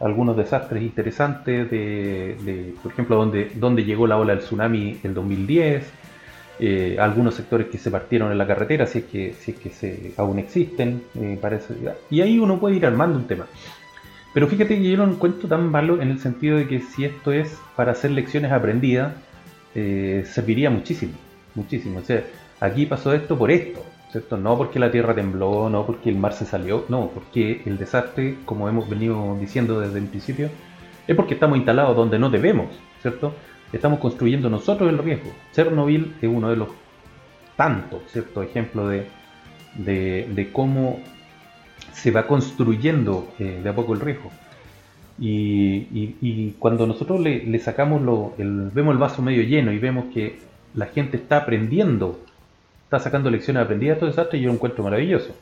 algunos 0.00 0.36
desastres 0.36 0.82
interesantes 0.82 1.70
de, 1.70 2.36
de 2.44 2.74
por 2.82 2.92
ejemplo, 2.92 3.16
donde, 3.16 3.50
donde 3.56 3.84
llegó 3.84 4.06
la 4.06 4.16
ola 4.16 4.34
del 4.34 4.44
tsunami 4.44 5.00
el 5.02 5.12
2010 5.12 6.01
eh, 6.58 6.96
algunos 6.98 7.34
sectores 7.34 7.68
que 7.68 7.78
se 7.78 7.90
partieron 7.90 8.30
en 8.30 8.38
la 8.38 8.46
carretera, 8.46 8.86
si 8.86 9.00
es 9.00 9.04
que, 9.04 9.34
si 9.34 9.52
es 9.52 9.58
que 9.58 9.70
se, 9.70 10.12
aún 10.16 10.38
existen, 10.38 11.02
eh, 11.14 11.38
y 12.10 12.20
ahí 12.20 12.38
uno 12.38 12.58
puede 12.58 12.76
ir 12.76 12.86
armando 12.86 13.18
un 13.18 13.26
tema. 13.26 13.46
Pero 14.34 14.46
fíjate 14.48 14.78
que 14.78 14.90
yo 14.90 14.96
no 14.96 15.04
encuentro 15.04 15.48
tan 15.48 15.70
malo 15.70 16.00
en 16.00 16.10
el 16.10 16.18
sentido 16.18 16.56
de 16.56 16.66
que 16.66 16.80
si 16.80 17.04
esto 17.04 17.32
es 17.32 17.58
para 17.76 17.92
hacer 17.92 18.12
lecciones 18.12 18.50
aprendidas, 18.52 19.12
eh, 19.74 20.24
serviría 20.26 20.70
muchísimo, 20.70 21.12
muchísimo. 21.54 21.98
O 21.98 22.02
sea, 22.02 22.24
aquí 22.60 22.86
pasó 22.86 23.12
esto 23.12 23.36
por 23.36 23.50
esto. 23.50 23.84
No 24.30 24.58
porque 24.58 24.78
la 24.78 24.90
tierra 24.90 25.14
tembló, 25.14 25.70
no 25.70 25.86
porque 25.86 26.10
el 26.10 26.16
mar 26.16 26.34
se 26.34 26.44
salió, 26.44 26.84
no, 26.90 27.10
porque 27.14 27.62
el 27.64 27.78
desastre, 27.78 28.36
como 28.44 28.68
hemos 28.68 28.88
venido 28.88 29.38
diciendo 29.40 29.80
desde 29.80 29.98
el 29.98 30.04
principio, 30.04 30.50
es 31.06 31.16
porque 31.16 31.34
estamos 31.34 31.56
instalados 31.56 31.96
donde 31.96 32.18
no 32.18 32.28
debemos, 32.28 32.68
¿cierto? 33.00 33.34
Estamos 33.72 33.98
construyendo 33.98 34.50
nosotros 34.50 34.90
el 34.90 34.98
riesgo. 34.98 35.30
Chernobyl 35.52 36.14
es 36.20 36.28
uno 36.28 36.50
de 36.50 36.56
los 36.56 36.68
tantos 37.56 38.02
¿cierto? 38.08 38.42
ejemplos 38.42 38.90
de, 38.90 40.26
de, 40.28 40.50
cómo 40.52 41.00
se 41.92 42.10
va 42.10 42.26
construyendo 42.26 43.28
eh, 43.38 43.60
de 43.62 43.68
a 43.68 43.74
poco 43.74 43.94
el 43.94 44.00
riesgo. 44.00 44.30
Y, 45.18 46.54
cuando 46.58 46.86
nosotros 46.86 47.20
le, 47.20 47.58
sacamos 47.58 48.02
lo, 48.02 48.34
el, 48.38 48.70
vemos 48.70 48.92
el 48.92 48.98
vaso 48.98 49.22
medio 49.22 49.42
lleno 49.42 49.72
y 49.72 49.78
vemos 49.78 50.06
que 50.12 50.40
la 50.74 50.86
gente 50.86 51.16
está 51.16 51.38
aprendiendo, 51.38 52.18
está 52.84 52.98
sacando 52.98 53.30
lecciones 53.30 53.62
aprendidas 53.62 53.96
de 53.96 54.00
todo 54.00 54.10
desastre, 54.10 54.40
yo 54.40 54.48
lo 54.48 54.54
encuentro 54.54 54.82
maravilloso. 54.82 55.34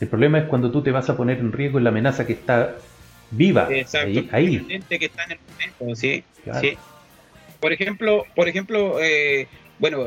El 0.00 0.08
problema 0.08 0.38
es 0.38 0.44
cuando 0.44 0.70
tú 0.70 0.82
te 0.82 0.90
vas 0.90 1.08
a 1.08 1.16
poner 1.16 1.38
en 1.38 1.52
riesgo 1.52 1.78
en 1.78 1.84
la 1.84 1.90
amenaza 1.90 2.26
que 2.26 2.34
está 2.34 2.74
viva 3.30 3.68
Exacto, 3.70 4.24
ahí. 4.32 4.58
que 4.88 5.06
está 5.06 5.24
en 5.24 5.32
el 5.32 5.38
momento, 5.50 5.96
sí, 5.96 6.22
sí. 6.60 6.76
Por 7.60 7.72
ejemplo, 7.72 8.24
por 8.34 8.48
ejemplo, 8.48 9.02
eh, 9.02 9.48
bueno, 9.78 10.06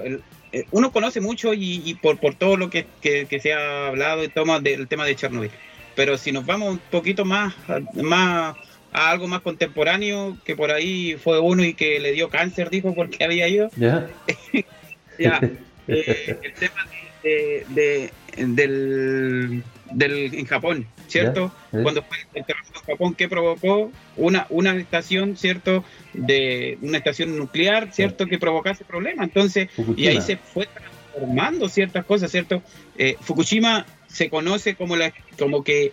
eh, 0.51 0.65
uno 0.71 0.91
conoce 0.91 1.21
mucho 1.21 1.53
y, 1.53 1.97
por, 2.01 2.17
por 2.19 2.35
todo 2.35 2.57
lo 2.57 2.69
que, 2.69 2.85
se 3.01 3.53
ha 3.53 3.87
hablado 3.87 4.21
del 4.21 4.87
tema 4.87 5.05
de 5.05 5.15
Chernobyl. 5.15 5.51
Pero 5.95 6.17
si 6.17 6.31
nos 6.31 6.45
vamos 6.45 6.69
un 6.69 6.79
poquito 6.91 7.25
más, 7.25 7.53
más 7.93 8.55
a 8.91 9.11
algo 9.11 9.27
más 9.27 9.41
contemporáneo, 9.41 10.37
que 10.43 10.55
por 10.55 10.71
ahí 10.71 11.15
fue 11.21 11.39
uno 11.39 11.63
y 11.63 11.73
que 11.73 11.99
le 11.99 12.13
dio 12.13 12.29
cáncer, 12.29 12.69
dijo, 12.69 12.93
porque 12.95 13.23
había 13.23 13.47
ido. 13.47 13.69
Ya. 13.75 14.09
ya. 15.19 15.41
Eh, 15.87 16.37
el 16.43 16.53
tema 16.53 16.87
de, 17.23 18.11
del, 18.37 19.63
del, 19.91 20.33
en 20.33 20.45
Japón, 20.45 20.87
¿cierto? 21.07 21.51
Cuando 21.71 22.03
fue 22.03 22.17
el 22.33 22.45
terremoto 22.45 22.79
en 22.79 22.85
Japón, 22.93 23.15
que 23.15 23.27
provocó 23.27 23.91
una, 24.17 24.45
una 24.49 24.75
estación, 24.75 25.35
¿cierto? 25.37 25.83
De 26.13 26.77
una 26.81 26.97
estación 26.97 27.37
nuclear, 27.37 27.91
¿cierto? 27.93 28.27
Que 28.27 28.37
provocase 28.37 28.85
problemas. 28.85 29.27
Entonces, 29.27 29.69
y 29.95 30.07
ahí 30.07 30.21
se 30.21 30.37
fue 30.37 30.67
transformando 30.67 31.69
ciertas 31.69 32.05
cosas, 32.05 32.31
¿cierto? 32.31 32.61
Eh, 32.97 33.17
Fukushima 33.21 33.85
se 34.07 34.29
conoce 34.29 34.75
como 34.75 34.95
la, 34.95 35.13
como 35.37 35.63
que, 35.63 35.91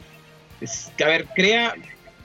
a 1.02 1.06
ver, 1.06 1.26
crea, 1.34 1.74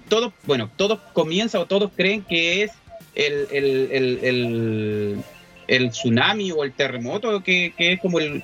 todo, 0.07 0.33
bueno, 0.43 0.69
todos 0.75 0.99
comienza 1.13 1.59
o 1.59 1.65
todos 1.65 1.91
creen 1.95 2.21
que 2.23 2.63
es 2.63 2.71
el, 3.15 3.47
el, 3.51 3.89
el, 4.23 5.23
el, 5.67 5.89
tsunami 5.89 6.51
o 6.51 6.63
el 6.63 6.73
terremoto, 6.73 7.43
que, 7.43 7.73
que 7.77 7.93
es 7.93 7.99
como 7.99 8.19
el, 8.19 8.43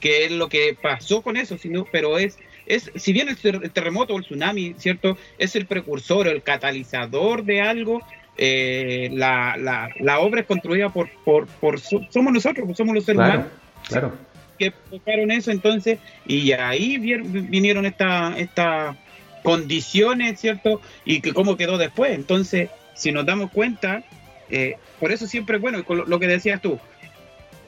que 0.00 0.24
es 0.24 0.30
lo 0.30 0.48
que 0.48 0.76
pasó 0.80 1.22
con 1.22 1.36
eso, 1.36 1.58
sino, 1.58 1.86
pero 1.90 2.18
es 2.18 2.38
es, 2.66 2.90
si 2.96 3.12
bien 3.12 3.28
el, 3.28 3.70
terremoto 3.70 4.14
o 4.14 4.18
el 4.18 4.24
tsunami, 4.24 4.74
¿cierto? 4.76 5.16
Es 5.38 5.56
el 5.56 5.66
precursor, 5.66 6.28
el 6.28 6.42
catalizador 6.42 7.44
de 7.44 7.60
algo, 7.60 8.02
eh, 8.36 9.08
la, 9.12 9.56
la, 9.56 9.88
la, 10.00 10.18
obra 10.18 10.40
es 10.40 10.46
construida 10.46 10.90
por, 10.90 11.08
por, 11.24 11.46
por 11.46 11.80
somos 11.80 12.32
nosotros, 12.32 12.76
somos 12.76 12.94
los 12.94 13.04
seres 13.04 13.20
humanos. 13.20 13.46
Claro. 13.88 14.12
Que 14.58 14.70
provocaron 14.72 15.30
eso 15.30 15.50
entonces, 15.50 15.98
y 16.26 16.52
ahí 16.52 16.98
vinieron 16.98 17.86
estas 17.86 18.38
esta 18.38 18.96
condiciones, 19.42 20.40
¿cierto? 20.40 20.80
Y 21.04 21.20
que 21.20 21.32
cómo 21.32 21.56
quedó 21.56 21.78
después. 21.78 22.12
Entonces, 22.12 22.68
si 22.94 23.12
nos 23.12 23.24
damos 23.26 23.52
cuenta, 23.52 24.02
eh, 24.50 24.76
por 24.98 25.12
eso 25.12 25.26
siempre, 25.28 25.58
bueno, 25.58 25.84
lo 25.88 26.18
que 26.18 26.26
decías 26.26 26.60
tú, 26.60 26.80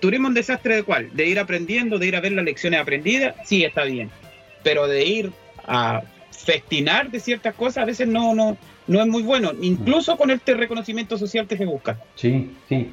turismo 0.01 0.29
un 0.29 0.35
desastre 0.35 0.77
de 0.77 0.83
cuál? 0.83 1.15
De 1.15 1.27
ir 1.27 1.39
aprendiendo, 1.39 1.99
de 1.99 2.07
ir 2.09 2.17
a 2.17 2.21
ver 2.21 2.33
las 2.33 2.45
lecciones 2.45 2.81
aprendidas, 2.81 3.37
sí, 3.45 3.65
está 3.65 3.85
bien 3.85 4.11
pero 4.63 4.87
de 4.87 5.05
ir 5.05 5.33
a 5.67 6.03
festinar 6.31 7.11
de 7.11 7.21
ciertas 7.21 7.55
cosas 7.55 7.79
a 7.79 7.85
veces 7.85 8.09
no, 8.09 8.35
no, 8.35 8.57
no 8.87 9.01
es 9.01 9.07
muy 9.07 9.23
bueno, 9.23 9.53
incluso 9.61 10.17
con 10.17 10.31
este 10.31 10.55
reconocimiento 10.55 11.19
social 11.19 11.47
que 11.47 11.57
se 11.57 11.67
busca. 11.67 11.99
Sí, 12.15 12.57
sí. 12.69 12.91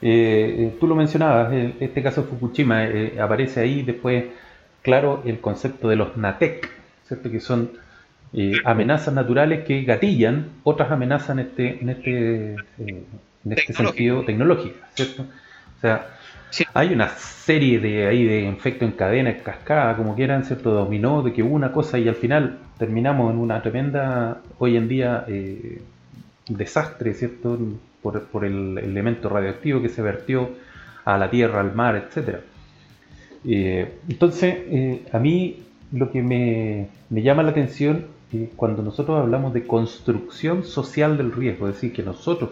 Eh, 0.00 0.54
eh, 0.58 0.76
tú 0.78 0.86
lo 0.86 0.94
mencionabas, 0.94 1.52
este 1.80 2.02
caso 2.02 2.22
de 2.22 2.28
Fukushima 2.28 2.84
eh, 2.84 3.20
aparece 3.20 3.60
ahí 3.60 3.82
después, 3.82 4.26
claro, 4.82 5.22
el 5.24 5.40
concepto 5.40 5.88
de 5.88 5.96
los 5.96 6.16
NATEC, 6.16 6.70
¿cierto? 7.06 7.30
que 7.30 7.40
son 7.40 7.72
amenazas 8.64 9.14
naturales 9.14 9.64
que 9.64 9.82
gatillan 9.84 10.50
otras 10.62 10.92
amenazas 10.92 11.30
en 11.30 11.38
este, 11.38 11.80
en 11.80 11.88
este, 11.88 12.52
en 12.76 13.52
este 13.52 13.72
sentido 13.72 14.22
tecnológico, 14.22 14.76
¿cierto? 14.94 15.22
O 15.22 15.80
sea, 15.80 16.17
hay 16.74 16.92
una 16.92 17.08
serie 17.08 17.78
de 17.78 18.06
ahí 18.06 18.24
de 18.24 18.48
efecto 18.48 18.84
en 18.84 18.92
cadena, 18.92 19.30
en 19.30 19.40
cascada, 19.40 19.96
como 19.96 20.14
quieran, 20.14 20.44
¿cierto? 20.44 20.70
Dominó 20.70 21.22
de 21.22 21.32
que 21.32 21.42
hubo 21.42 21.54
una 21.54 21.72
cosa 21.72 21.98
y 21.98 22.08
al 22.08 22.14
final 22.14 22.58
terminamos 22.78 23.32
en 23.32 23.38
una 23.38 23.62
tremenda, 23.62 24.40
hoy 24.58 24.76
en 24.76 24.88
día, 24.88 25.24
eh, 25.28 25.80
desastre, 26.48 27.14
¿cierto? 27.14 27.58
Por, 28.02 28.24
por, 28.24 28.44
el 28.44 28.78
elemento 28.78 29.28
radioactivo 29.28 29.82
que 29.82 29.88
se 29.88 30.02
vertió 30.02 30.50
a 31.04 31.18
la 31.18 31.30
tierra, 31.30 31.60
al 31.60 31.74
mar, 31.74 31.96
etc. 31.96 32.38
Eh, 33.44 33.98
entonces, 34.08 34.54
eh, 34.68 35.04
a 35.12 35.18
mí 35.18 35.62
lo 35.92 36.10
que 36.10 36.22
me, 36.22 36.88
me 37.10 37.22
llama 37.22 37.42
la 37.42 37.50
atención 37.50 38.06
es 38.32 38.50
cuando 38.56 38.82
nosotros 38.82 39.18
hablamos 39.18 39.54
de 39.54 39.66
construcción 39.66 40.64
social 40.64 41.16
del 41.16 41.32
riesgo, 41.32 41.68
es 41.68 41.74
decir, 41.74 41.92
que 41.92 42.02
nosotros 42.02 42.50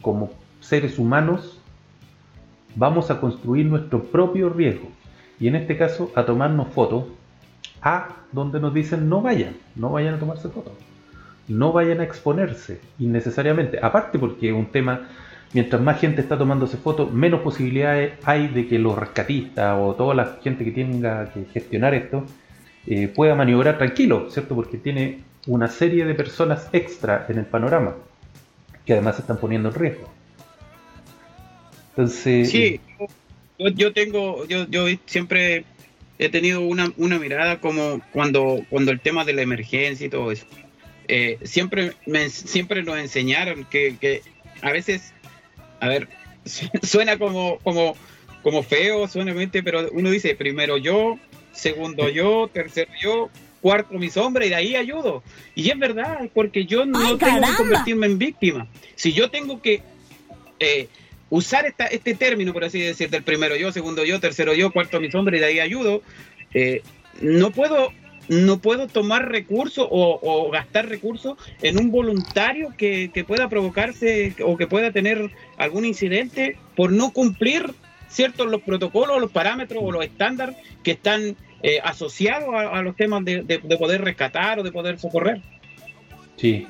como 0.00 0.30
seres 0.60 0.98
humanos 0.98 1.60
vamos 2.74 3.10
a 3.10 3.20
construir 3.20 3.66
nuestro 3.66 4.02
propio 4.02 4.48
riesgo. 4.48 4.88
Y 5.40 5.48
en 5.48 5.56
este 5.56 5.76
caso, 5.76 6.10
a 6.14 6.24
tomarnos 6.24 6.68
fotos 6.68 7.04
a 7.82 8.08
donde 8.32 8.60
nos 8.60 8.72
dicen 8.72 9.08
no 9.08 9.20
vayan, 9.20 9.56
no 9.76 9.90
vayan 9.90 10.14
a 10.14 10.18
tomarse 10.18 10.48
fotos. 10.48 10.72
No 11.48 11.72
vayan 11.72 12.00
a 12.00 12.04
exponerse 12.04 12.80
innecesariamente. 12.98 13.78
Aparte 13.82 14.18
porque 14.18 14.48
es 14.48 14.54
un 14.54 14.66
tema, 14.66 15.08
mientras 15.52 15.82
más 15.82 16.00
gente 16.00 16.22
está 16.22 16.38
tomándose 16.38 16.78
fotos, 16.78 17.12
menos 17.12 17.40
posibilidades 17.40 18.14
hay 18.24 18.48
de 18.48 18.66
que 18.66 18.78
los 18.78 18.98
rescatistas 18.98 19.76
o 19.78 19.94
toda 19.94 20.14
la 20.14 20.38
gente 20.42 20.64
que 20.64 20.70
tenga 20.70 21.30
que 21.32 21.44
gestionar 21.52 21.92
esto 21.92 22.24
eh, 22.86 23.08
pueda 23.08 23.34
maniobrar 23.34 23.76
tranquilo, 23.76 24.30
¿cierto? 24.30 24.54
Porque 24.54 24.78
tiene 24.78 25.20
una 25.46 25.68
serie 25.68 26.06
de 26.06 26.14
personas 26.14 26.68
extra 26.72 27.26
en 27.28 27.38
el 27.38 27.44
panorama 27.44 27.94
que 28.86 28.94
además 28.94 29.16
se 29.16 29.22
están 29.22 29.36
poniendo 29.36 29.68
en 29.68 29.74
riesgo. 29.74 30.08
Entonces, 31.96 32.50
sí, 32.50 32.80
yo 33.76 33.92
tengo, 33.92 34.46
yo, 34.46 34.68
yo 34.68 34.86
siempre 35.06 35.64
he 36.18 36.28
tenido 36.28 36.60
una, 36.60 36.92
una 36.96 37.18
mirada 37.20 37.60
como 37.60 38.00
cuando, 38.12 38.64
cuando 38.68 38.90
el 38.90 39.00
tema 39.00 39.24
de 39.24 39.32
la 39.32 39.42
emergencia 39.42 40.06
y 40.06 40.10
todo 40.10 40.32
eso. 40.32 40.44
Eh, 41.06 41.38
siempre, 41.42 41.92
me, 42.06 42.30
siempre 42.30 42.82
nos 42.82 42.98
enseñaron 42.98 43.64
que, 43.64 43.96
que, 44.00 44.22
a 44.62 44.72
veces, 44.72 45.12
a 45.80 45.88
ver, 45.88 46.08
suena 46.82 47.16
como, 47.16 47.58
como, 47.58 47.94
como 48.42 48.62
feo, 48.62 49.06
suena 49.06 49.34
pero 49.64 49.88
uno 49.92 50.10
dice 50.10 50.34
primero 50.34 50.76
yo, 50.78 51.18
segundo 51.52 52.08
yo, 52.08 52.50
tercero 52.52 52.90
yo, 53.00 53.30
cuarto 53.60 53.98
mis 53.98 54.16
hombres 54.16 54.48
y 54.48 54.50
de 54.50 54.56
ahí 54.56 54.76
ayudo. 54.76 55.22
Y 55.54 55.70
es 55.70 55.78
verdad, 55.78 56.28
porque 56.34 56.64
yo 56.64 56.84
no 56.86 56.98
tengo 56.98 57.18
que 57.18 57.56
convertirme 57.56 58.06
en 58.06 58.18
víctima. 58.18 58.66
Si 58.96 59.12
yo 59.12 59.30
tengo 59.30 59.62
que 59.62 59.82
eh, 60.58 60.88
usar 61.34 61.66
esta, 61.66 61.86
este 61.86 62.14
término, 62.14 62.52
por 62.52 62.62
así 62.62 62.80
decir, 62.80 63.10
del 63.10 63.24
primero 63.24 63.56
yo, 63.56 63.72
segundo 63.72 64.04
yo, 64.04 64.20
tercero 64.20 64.54
yo, 64.54 64.70
cuarto 64.70 65.00
mis 65.00 65.14
hombres 65.16 65.38
y 65.38 65.40
de 65.40 65.46
ahí 65.46 65.58
ayudo, 65.58 66.00
eh, 66.52 66.82
no 67.20 67.50
puedo 67.50 67.90
no 68.28 68.58
puedo 68.58 68.86
tomar 68.86 69.28
recursos 69.28 69.86
o, 69.90 70.48
gastar 70.50 70.88
recursos 70.88 71.36
en 71.60 71.78
un 71.78 71.90
voluntario 71.90 72.72
que, 72.78 73.10
pueda 73.26 73.50
provocarse 73.50 74.34
o 74.42 74.56
que 74.56 74.66
pueda 74.66 74.92
tener 74.92 75.30
algún 75.58 75.84
incidente 75.84 76.56
por 76.74 76.90
no 76.90 77.12
cumplir 77.12 77.74
ciertos 78.08 78.46
los 78.46 78.62
protocolos, 78.62 79.20
los 79.20 79.30
parámetros 79.30 79.82
o 79.84 79.92
los 79.92 80.06
estándares 80.06 80.56
que 80.82 80.92
están 80.92 81.36
eh, 81.62 81.80
asociados 81.84 82.48
a, 82.54 82.80
los 82.80 82.96
temas 82.96 83.24
de, 83.26 83.60
poder 83.78 84.02
rescatar 84.02 84.60
o 84.60 84.62
de 84.62 84.72
poder 84.72 84.98
socorrer. 84.98 85.42
Sí, 86.36 86.66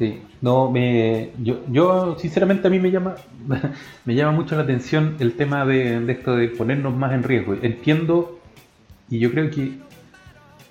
sí. 0.00 0.22
No, 0.40 0.70
me, 0.70 1.30
yo, 1.42 1.60
yo 1.70 2.16
sinceramente 2.18 2.66
a 2.66 2.70
mí 2.70 2.80
me 2.80 2.90
llama, 2.90 3.16
me 4.06 4.14
llama 4.14 4.32
mucho 4.32 4.56
la 4.56 4.62
atención 4.62 5.16
el 5.20 5.34
tema 5.34 5.66
de, 5.66 6.10
esto 6.10 6.34
de 6.34 6.48
ponernos 6.48 6.96
más 6.96 7.12
en 7.12 7.22
riesgo. 7.22 7.54
Entiendo 7.60 8.40
y 9.10 9.18
yo 9.18 9.30
creo 9.30 9.50
que 9.50 9.72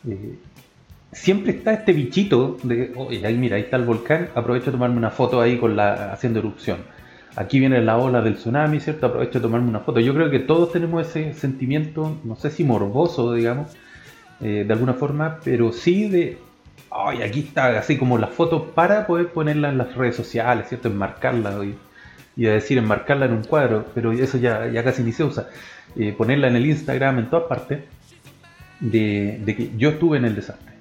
eh, 0.08 0.40
siempre 1.12 1.52
está 1.52 1.74
este 1.74 1.94
bichito 1.94 2.58
de, 2.64 2.92
oye, 2.96 3.24
ahí 3.26 3.38
mira, 3.38 3.58
ahí 3.58 3.64
está 3.64 3.78
el 3.78 3.86
volcán, 3.86 4.30
aprovecho 4.34 4.66
de 4.68 4.72
tomarme 4.72 4.98
una 4.98 5.12
foto 5.12 5.40
ahí 5.40 5.58
con 5.58 5.76
la 5.76 6.12
haciendo 6.12 6.40
erupción. 6.40 6.80
Aquí 7.36 7.60
viene 7.60 7.80
la 7.82 7.98
ola 7.98 8.22
del 8.22 8.36
tsunami, 8.36 8.80
¿cierto? 8.80 9.06
Aprovecho 9.06 9.38
de 9.38 9.44
tomarme 9.44 9.70
una 9.70 9.82
foto. 9.82 10.00
Yo 10.00 10.16
creo 10.16 10.32
que 10.32 10.40
todos 10.40 10.72
tenemos 10.72 11.08
ese 11.08 11.36
sentimiento, 11.36 12.18
no 12.24 12.36
sé 12.36 12.50
si 12.50 12.64
morboso, 12.64 13.34
digamos, 13.34 13.68
eh, 14.42 14.66
de 14.66 14.74
alguna 14.74 14.96
forma, 14.96 15.40
pero 15.44 15.72
sí 15.72 16.10
de, 16.10 16.40
ay, 16.92 17.22
aquí 17.22 17.42
está, 17.42 17.78
así 17.80 17.98
como 17.98 18.18
la 18.18 18.28
foto 18.28 18.72
para 18.72 19.08
poder 19.08 19.30
ponerla 19.30 19.70
en 19.70 19.78
las 19.78 19.96
redes 19.96 20.16
sociales, 20.16 20.68
¿cierto? 20.70 20.88
Enmarcarla 20.88 21.60
y, 21.66 22.46
a 22.46 22.54
decir 22.54 22.78
enmarcarla 22.78 23.26
en 23.26 23.34
un 23.34 23.44
cuadro, 23.44 23.86
pero 23.94 24.12
eso 24.14 24.38
ya, 24.38 24.68
ya 24.68 24.84
casi 24.84 25.04
ni 25.04 25.12
se 25.12 25.24
usa. 25.24 25.50
Eh, 25.96 26.14
ponerla 26.18 26.48
en 26.48 26.56
el 26.56 26.66
Instagram, 26.66 27.20
en 27.20 27.30
todas 27.30 27.48
partes 27.48 27.84
de, 28.80 29.42
que 29.46 29.72
yo 29.78 29.90
estuve 29.90 30.18
en 30.18 30.26
el 30.26 30.36
desastre. 30.36 30.74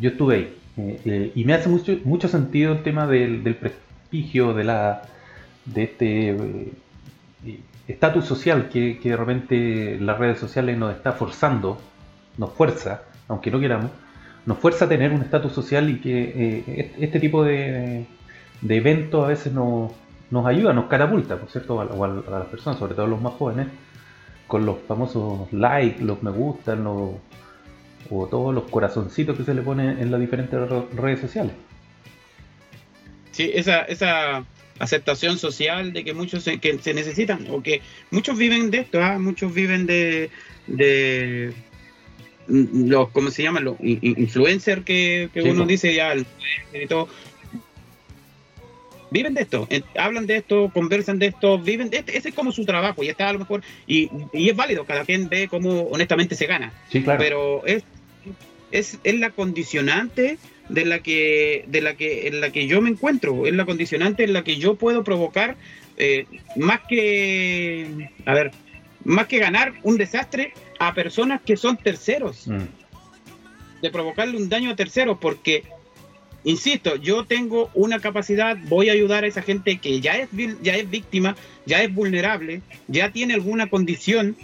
Yo 0.00 0.10
estuve 0.10 0.34
ahí. 0.34 0.56
Eh, 0.78 1.00
eh, 1.04 1.32
y 1.34 1.44
me 1.44 1.54
hace 1.54 1.68
mucho, 1.68 1.96
mucho 2.04 2.28
sentido 2.28 2.72
el 2.72 2.82
tema 2.82 3.06
del, 3.06 3.54
prestigio, 3.54 4.52
de 4.52 4.64
la 4.64 5.02
de 5.64 5.82
este 5.82 6.36
estatus 7.88 8.24
social 8.24 8.68
que, 8.68 8.98
de 9.02 9.16
repente 9.16 9.98
las 10.00 10.18
redes 10.18 10.38
sociales 10.38 10.76
nos 10.76 10.94
está 10.94 11.12
forzando, 11.12 11.80
nos 12.36 12.52
fuerza, 12.52 13.02
aunque 13.28 13.50
no 13.50 13.60
queramos, 13.60 13.90
nos 14.46 14.58
fuerza 14.58 14.84
a 14.84 14.88
tener 14.88 15.12
un 15.12 15.22
estatus 15.22 15.52
social 15.52 15.90
y 15.90 15.98
que 15.98 16.88
este 16.98 17.18
tipo 17.20 17.44
de, 17.44 18.06
de, 18.60 18.76
eventos 18.76 19.24
a 19.24 19.28
veces 19.28 19.52
nos, 19.52 19.92
nos 20.30 20.46
ayuda, 20.46 20.72
nos 20.72 20.86
catapulta, 20.86 21.36
por 21.36 21.50
cierto, 21.50 21.80
a, 21.80 21.84
a, 21.84 22.38
las 22.38 22.48
personas, 22.48 22.78
sobre 22.78 22.94
todo 22.94 23.08
los 23.08 23.20
más 23.20 23.34
jóvenes, 23.34 23.66
con 24.46 24.64
los 24.64 24.78
famosos 24.86 25.52
likes, 25.52 26.02
los 26.02 26.22
me 26.22 26.30
gustan, 26.30 26.86
o 26.86 27.20
todos 28.08 28.54
los 28.54 28.64
corazoncitos 28.70 29.36
que 29.36 29.42
se 29.42 29.52
le 29.52 29.62
ponen 29.62 29.98
en 29.98 30.12
las 30.12 30.20
diferentes 30.20 30.58
redes 30.94 31.20
sociales. 31.20 31.52
Sí, 33.32 33.50
esa, 33.52 33.82
esa 33.82 34.44
aceptación 34.78 35.38
social 35.38 35.92
de 35.92 36.04
que 36.04 36.14
muchos 36.14 36.44
se, 36.44 36.58
que 36.58 36.78
se 36.78 36.94
necesitan, 36.94 37.48
o 37.50 37.62
que 37.64 37.82
muchos 38.12 38.38
viven 38.38 38.70
de 38.70 38.78
esto, 38.78 39.02
¿ah? 39.02 39.18
muchos 39.18 39.52
viven 39.52 39.86
de 39.86 40.30
los, 42.48 43.10
¿cómo 43.10 43.30
se 43.30 43.42
llaman? 43.42 43.64
Los 43.64 43.76
influencers 43.80 44.84
que, 44.84 45.30
uno 45.44 45.66
dice 45.66 45.94
ya, 45.94 46.14
y 46.14 46.86
todo, 46.86 47.08
viven 49.10 49.34
de 49.34 49.42
esto, 49.42 49.68
hablan 49.98 50.26
de 50.26 50.36
esto, 50.36 50.70
conversan 50.72 51.18
de 51.18 51.26
esto, 51.26 51.58
viven 51.58 51.90
de 51.90 51.98
esto, 51.98 52.12
ese 52.12 52.30
es 52.30 52.34
como 52.34 52.52
su 52.52 52.64
trabajo 52.64 53.02
y 53.02 53.08
está 53.08 53.28
a 53.28 53.32
lo 53.32 53.38
mejor, 53.38 53.62
y, 53.86 54.10
y 54.32 54.48
es 54.48 54.56
válido, 54.56 54.84
cada 54.84 55.04
quien 55.04 55.28
ve 55.28 55.48
cómo 55.48 55.82
honestamente 55.82 56.34
se 56.34 56.46
gana, 56.46 56.72
sí, 56.90 57.02
claro. 57.02 57.18
pero 57.18 57.66
es 57.66 57.84
es, 58.70 58.98
la 59.04 59.30
condicionante 59.30 60.38
de 60.68 60.84
la 60.84 60.98
que 60.98 61.64
de 61.68 61.80
la 61.80 61.94
que 61.94 62.26
en 62.26 62.40
la 62.40 62.50
que 62.50 62.66
yo 62.66 62.80
me 62.80 62.90
encuentro 62.90 63.46
es 63.46 63.54
la 63.54 63.64
condicionante 63.64 64.24
en 64.24 64.32
la 64.32 64.42
que 64.42 64.56
yo 64.56 64.74
puedo 64.74 65.04
provocar 65.04 65.56
eh, 65.96 66.26
más 66.56 66.80
que 66.88 68.10
a 68.24 68.34
ver 68.34 68.50
más 69.04 69.28
que 69.28 69.38
ganar 69.38 69.74
un 69.84 69.96
desastre 69.96 70.52
a 70.78 70.94
personas 70.94 71.40
que 71.42 71.56
son 71.56 71.76
terceros 71.76 72.46
mm. 72.46 72.64
de 73.82 73.90
provocarle 73.90 74.36
un 74.36 74.48
daño 74.48 74.70
a 74.70 74.76
terceros 74.76 75.18
porque 75.20 75.64
insisto 76.44 76.96
yo 76.96 77.24
tengo 77.24 77.70
una 77.74 77.98
capacidad 78.00 78.56
voy 78.68 78.88
a 78.88 78.92
ayudar 78.92 79.24
a 79.24 79.26
esa 79.26 79.42
gente 79.42 79.78
que 79.78 80.00
ya 80.00 80.16
es 80.16 80.28
ya 80.62 80.76
es 80.76 80.88
víctima 80.88 81.36
ya 81.66 81.82
es 81.82 81.94
vulnerable 81.94 82.62
ya 82.88 83.10
tiene 83.10 83.34
alguna 83.34 83.68
condición 83.68 84.36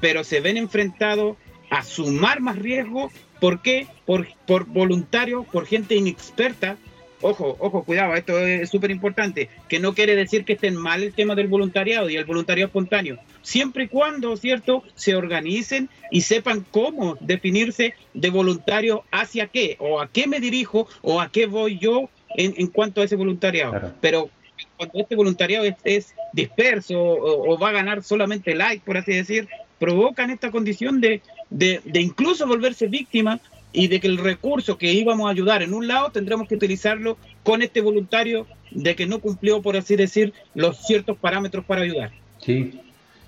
pero 0.00 0.24
se 0.24 0.40
ven 0.40 0.56
enfrentados 0.56 1.36
a 1.70 1.82
sumar 1.82 2.40
más 2.40 2.56
riesgo 2.56 3.10
¿Por 3.40 3.62
qué? 3.62 3.86
Por, 4.06 4.28
por 4.46 4.66
voluntarios, 4.66 5.46
por 5.46 5.66
gente 5.66 5.94
inexperta. 5.94 6.76
Ojo, 7.20 7.56
ojo, 7.58 7.82
cuidado, 7.82 8.14
esto 8.14 8.38
es 8.38 8.70
súper 8.70 8.92
importante, 8.92 9.48
que 9.68 9.80
no 9.80 9.92
quiere 9.92 10.14
decir 10.14 10.44
que 10.44 10.52
estén 10.52 10.76
mal 10.76 11.02
el 11.02 11.12
tema 11.12 11.34
del 11.34 11.48
voluntariado 11.48 12.08
y 12.08 12.16
el 12.16 12.24
voluntariado 12.24 12.68
espontáneo, 12.68 13.18
siempre 13.42 13.84
y 13.84 13.88
cuando, 13.88 14.36
¿cierto?, 14.36 14.84
se 14.94 15.16
organicen 15.16 15.88
y 16.12 16.20
sepan 16.20 16.64
cómo 16.70 17.16
definirse 17.20 17.94
de 18.14 18.30
voluntario 18.30 19.04
hacia 19.10 19.48
qué, 19.48 19.76
o 19.80 20.00
a 20.00 20.08
qué 20.08 20.28
me 20.28 20.38
dirijo, 20.38 20.86
o 21.02 21.20
a 21.20 21.30
qué 21.30 21.46
voy 21.46 21.78
yo 21.78 22.08
en, 22.36 22.68
cuanto 22.68 23.00
a 23.00 23.04
ese 23.04 23.16
voluntariado. 23.16 23.94
Pero 24.00 24.30
cuando 24.76 25.00
este 25.00 25.16
voluntariado 25.16 25.66
es, 25.84 26.14
disperso 26.32 27.00
o, 27.00 27.58
va 27.58 27.70
a 27.70 27.72
ganar 27.72 28.02
solamente 28.04 28.54
like, 28.54 28.84
por 28.84 28.96
así 28.96 29.12
decir, 29.12 29.48
provocan 29.78 30.30
esta 30.30 30.50
condición 30.50 31.00
de, 31.00 31.22
de, 31.50 32.00
incluso 32.00 32.46
volverse 32.46 32.86
víctima 32.86 33.40
y 33.72 33.88
de 33.88 34.00
que 34.00 34.06
el 34.06 34.18
recurso 34.18 34.78
que 34.78 34.92
íbamos 34.92 35.28
a 35.28 35.30
ayudar 35.30 35.62
en 35.62 35.74
un 35.74 35.86
lado 35.86 36.10
tendremos 36.10 36.48
que 36.48 36.54
utilizarlo 36.54 37.16
con 37.42 37.62
este 37.62 37.80
voluntario 37.80 38.46
de 38.70 38.96
que 38.96 39.06
no 39.06 39.20
cumplió, 39.20 39.62
por 39.62 39.76
así 39.76 39.96
decir, 39.96 40.32
los 40.54 40.86
ciertos 40.86 41.16
parámetros 41.18 41.64
para 41.64 41.82
ayudar. 41.82 42.10
Sí, 42.38 42.80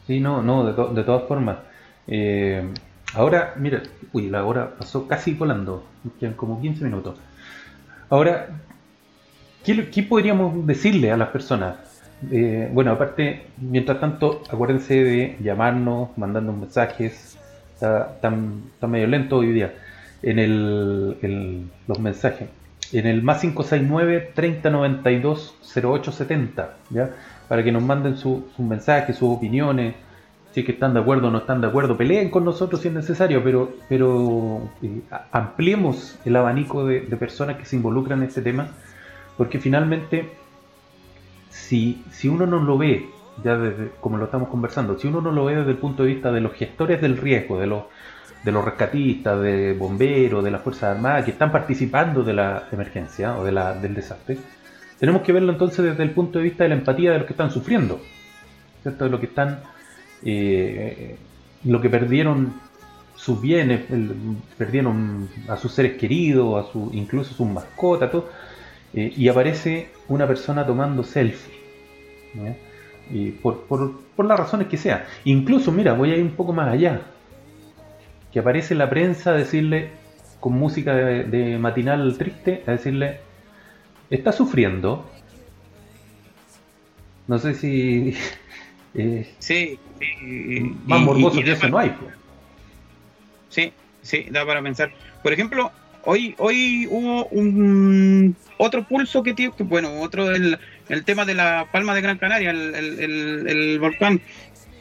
sí, 0.07 0.21
no, 0.21 0.43
no, 0.43 0.65
de, 0.65 0.95
de 0.95 1.05
todas 1.05 1.27
formas. 1.29 1.59
Eh, 2.07 2.65
ahora, 3.15 3.55
mira, 3.57 3.83
uy, 4.13 4.29
la 4.29 4.45
hora 4.45 4.75
pasó 4.77 5.07
casi 5.07 5.35
volando, 5.35 5.85
quedan 6.19 6.35
como 6.35 6.61
15 6.61 6.85
minutos. 6.85 7.17
Ahora, 8.09 8.49
¿qué, 9.65 9.89
qué 9.91 10.03
podríamos 10.03 10.67
decirle 10.67 11.11
a 11.13 11.17
las 11.17 11.29
personas? 11.29 11.77
Eh, 12.31 12.69
bueno, 12.73 12.93
aparte, 12.93 13.47
mientras 13.59 14.01
tanto, 14.01 14.43
acuérdense 14.51 14.95
de 15.03 15.37
llamarnos, 15.41 16.11
mandando 16.19 16.53
mensajes, 16.53 17.39
está 17.75 18.19
tan, 18.21 18.63
medio 18.89 19.07
lento 19.07 19.39
hoy 19.39 19.53
día 19.53 19.75
en 20.23 20.39
el, 20.39 21.71
los 21.87 21.99
mensajes. 21.99 22.49
En 22.93 23.07
el 23.07 23.23
más 23.23 23.41
569 23.41 24.33
3092 24.35 25.57
0870, 25.63 26.77
¿ya? 26.91 27.11
Para 27.49 27.63
que 27.63 27.73
nos 27.73 27.83
manden 27.83 28.17
sus 28.17 28.43
mensajes, 28.59 29.17
sus 29.17 29.29
opiniones, 29.29 29.95
si 30.53 30.61
es 30.61 30.67
que 30.67 30.73
están 30.73 30.95
de 30.95 31.01
acuerdo 31.01 31.29
o 31.29 31.31
no 31.31 31.39
están 31.39 31.61
de 31.61 31.69
acuerdo, 31.69 31.97
peleen 31.97 32.31
con 32.31 32.45
nosotros 32.45 32.81
si 32.81 32.89
es 32.89 32.95
necesario, 32.95 33.43
pero, 33.45 33.71
pero 33.89 34.69
eh, 34.83 35.01
ampliemos 35.31 36.19
el 36.25 36.35
abanico 36.35 36.85
de, 36.85 37.01
personas 37.17 37.57
que 37.57 37.65
se 37.65 37.77
involucran 37.77 38.21
en 38.21 38.29
este 38.29 38.43
tema, 38.43 38.69
porque 39.37 39.61
finalmente, 39.61 40.29
si, 41.51 42.03
si 42.11 42.29
uno 42.29 42.47
no 42.47 42.59
lo 42.61 42.79
ve 42.79 43.09
ya 43.45 43.57
desde, 43.57 43.93
como 44.01 44.17
lo 44.17 44.25
estamos 44.25 44.49
conversando, 44.49 44.99
si 44.99 45.07
uno 45.07 45.21
no 45.21 45.31
lo 45.31 45.45
ve 45.45 45.57
desde 45.57 45.71
el 45.71 45.79
punto 45.79 46.03
de 46.03 46.15
vista 46.15 46.33
de 46.33 46.41
los 46.41 46.53
gestores 46.55 47.01
del 47.01 47.17
riesgo, 47.17 47.59
de 47.61 47.69
los, 47.69 47.85
de 48.43 48.53
los 48.53 48.65
rescatistas, 48.65 49.41
de 49.41 49.75
bomberos, 49.75 50.43
de 50.43 50.51
las 50.51 50.63
Fuerzas 50.63 50.97
Armadas 50.97 51.25
que 51.25 51.33
están 51.33 51.53
participando 51.53 52.23
de 52.23 52.33
la 52.33 52.69
emergencia 52.73 53.37
o 53.37 53.45
de 53.45 53.53
la, 53.53 53.75
del 53.75 53.95
desastre, 53.95 54.39
tenemos 54.99 55.23
que 55.23 55.33
verlo 55.33 55.53
entonces 55.53 55.85
desde 55.85 56.03
el 56.03 56.11
punto 56.11 56.39
de 56.39 56.45
vista 56.45 56.65
de 56.65 56.71
la 56.71 56.77
empatía 56.77 57.13
de 57.13 57.19
los 57.19 57.27
que 57.27 57.33
están 57.33 57.51
sufriendo, 57.51 58.01
¿cierto? 58.83 59.05
De 59.05 59.11
los 59.11 59.21
que 59.21 59.27
están, 59.27 59.61
eh, 60.23 61.17
lo 61.65 61.81
que 61.81 61.91
perdieron 61.91 62.55
sus 63.15 63.41
bienes, 63.41 63.83
perdieron 64.57 65.29
a 65.49 65.57
sus 65.57 65.73
seres 65.73 65.99
queridos, 65.99 66.65
a 66.65 66.73
su, 66.73 66.91
incluso 66.93 67.35
sus 67.35 67.47
mascotas, 67.47 68.11
todo, 68.11 68.29
eh, 68.95 69.13
y 69.17 69.29
aparece 69.29 69.91
una 70.09 70.27
persona 70.27 70.67
tomando 70.67 71.03
selfie 71.03 71.61
por, 73.43 73.63
por, 73.65 74.01
por 74.17 74.27
las 74.27 74.39
razones 74.39 74.69
que 74.69 74.77
sea. 74.77 75.07
Incluso, 75.25 75.73
mira, 75.73 75.93
voy 75.93 76.13
a 76.13 76.17
ir 76.17 76.23
un 76.23 76.33
poco 76.33 76.53
más 76.53 76.69
allá. 76.69 77.03
Que 78.33 78.39
aparece 78.41 78.75
en 78.75 78.79
la 78.79 78.91
prensa 78.91 79.31
a 79.31 79.35
decirle, 79.35 79.91
con 80.39 80.55
música 80.55 80.95
de, 80.95 81.59
matinal 81.59 82.17
triste, 82.17 82.63
a 82.67 82.73
decirle, 82.73 83.21
está 84.09 84.33
sufriendo. 84.33 85.09
No 87.29 87.39
sé 87.39 87.55
si... 87.55 88.15
Eh, 88.93 89.33
sí, 89.39 89.79
Más 90.85 91.01
morboso 91.03 91.41
que 91.45 91.53
eso 91.53 91.69
no 91.69 91.79
hay. 91.79 91.95
Sí, 93.49 93.73
sí, 94.03 94.27
da 94.31 94.45
para 94.45 94.61
pensar. 94.61 94.91
Por 95.23 95.33
ejemplo, 95.33 95.71
hoy 96.05 96.35
hoy 96.39 96.89
hubo 96.91 97.27
un 97.27 98.35
otro 98.59 98.83
pulso 98.85 99.23
que 99.23 99.35
tiene, 99.35 99.55
bueno, 99.61 100.01
otro 100.01 100.27
del 100.27 100.59
el 100.89 101.05
tema 101.05 101.25
de 101.25 101.35
la 101.35 101.69
Palma 101.71 101.95
de 101.95 102.01
Gran 102.01 102.19
Canaria, 102.19 102.51
el, 102.51 103.79
volcán 103.81 104.21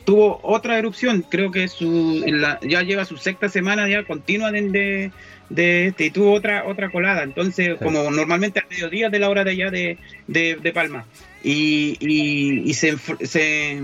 tuvo 0.06 0.40
otra 0.44 0.78
erupción, 0.78 1.24
creo 1.30 1.52
que 1.52 1.68
su, 1.68 2.24
ya 2.62 2.82
lleva 2.82 3.06
su 3.06 3.18
sexta 3.18 3.50
semana 3.50 3.88
ya 3.88 4.04
continua 4.04 4.52
de, 4.52 5.12
de, 5.50 5.88
este, 5.88 6.06
y 6.06 6.12
tuvo 6.12 6.34
otra 6.34 6.66
otra 6.66 6.90
colada, 6.90 7.24
entonces 7.24 7.78
como 7.82 8.10
normalmente 8.12 8.60
a 8.60 8.66
mediodía 8.70 9.10
de 9.10 9.20
la 9.20 9.30
hora 9.30 9.44
de 9.44 9.52
allá 9.52 9.72
de, 9.72 9.98
de, 10.28 10.72
Palma, 10.74 11.06
y, 11.44 11.98
y, 12.00 12.74
se, 12.74 12.98
se, 13.22 13.82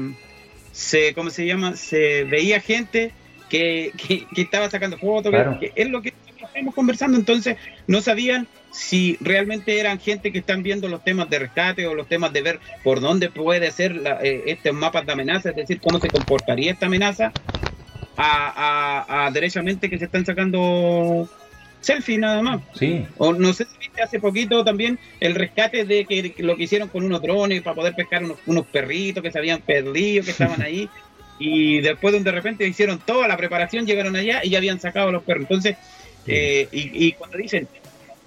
se, 0.72 1.14
¿cómo 1.14 1.30
se 1.30 1.46
llama? 1.46 1.76
Se 1.76 2.24
veía 2.24 2.60
gente 2.60 3.12
que, 3.50 3.92
que, 3.96 4.42
estaba 4.42 4.70
sacando 4.70 4.98
fotos, 4.98 5.34
que 5.60 5.72
es 5.76 5.90
lo 5.90 6.02
que 6.02 6.14
estamos 6.56 6.74
conversando, 6.74 7.18
entonces 7.18 7.58
no 7.86 8.00
sabían 8.00 8.48
si 8.72 9.18
realmente 9.20 9.78
eran 9.80 10.00
gente 10.00 10.32
que 10.32 10.40
están 10.40 10.64
viendo 10.64 10.88
los 10.88 11.04
temas 11.04 11.30
de 11.30 11.40
rescate 11.40 11.86
o 11.86 11.96
los 11.96 12.08
temas 12.08 12.32
de 12.32 12.42
ver 12.42 12.60
por 12.84 13.02
dónde 13.02 13.30
puede 13.30 13.72
ser 13.72 13.96
la, 13.96 14.20
eh, 14.24 14.44
este 14.48 14.72
mapa 14.72 15.02
de 15.02 15.12
amenaza, 15.12 15.50
es 15.50 15.56
decir, 15.56 15.82
cómo 15.82 16.00
se 16.00 16.10
comportaría 16.10 16.72
esta 16.72 16.86
amenaza, 16.86 17.34
a, 18.18 19.30
derechamente 19.34 19.90
que 19.90 20.00
se 20.00 20.06
están 20.06 20.26
sacando 20.26 21.30
selfies 21.82 22.20
nada 22.20 22.42
más. 22.42 22.62
Sí. 22.74 23.06
O 23.18 23.34
no 23.34 23.52
sé 23.52 23.66
si 23.66 23.78
viste 23.78 24.02
hace 24.02 24.20
poquito 24.22 24.64
también 24.64 24.98
el 25.20 25.36
rescate 25.36 25.84
de 25.84 26.06
que, 26.06 26.34
lo 26.38 26.56
que 26.56 26.64
hicieron 26.64 26.88
con 26.88 27.04
unos 27.04 27.22
drones 27.22 27.62
para 27.62 27.76
poder 27.76 27.94
pescar 27.94 28.24
unos, 28.46 28.66
perritos 28.68 29.22
que 29.22 29.32
se 29.32 29.38
habían 29.38 29.62
perdido, 29.62 30.24
que 30.24 30.32
estaban 30.32 30.62
ahí. 30.62 30.90
y 31.38 31.82
después 31.82 32.14
de, 32.14 32.22
de 32.22 32.32
repente 32.32 32.66
hicieron 32.66 33.00
toda 33.00 33.28
la 33.28 33.36
preparación, 33.36 33.86
llegaron 33.86 34.16
allá 34.16 34.40
y 34.44 34.52
ya 34.52 34.58
habían 34.60 34.80
sacado 34.80 35.12
los 35.12 35.24
perros. 35.24 35.44
Entonces, 35.44 35.76
eh, 36.28 36.68
y, 36.72 37.12
cuando 37.14 37.38
dicen, 37.38 37.68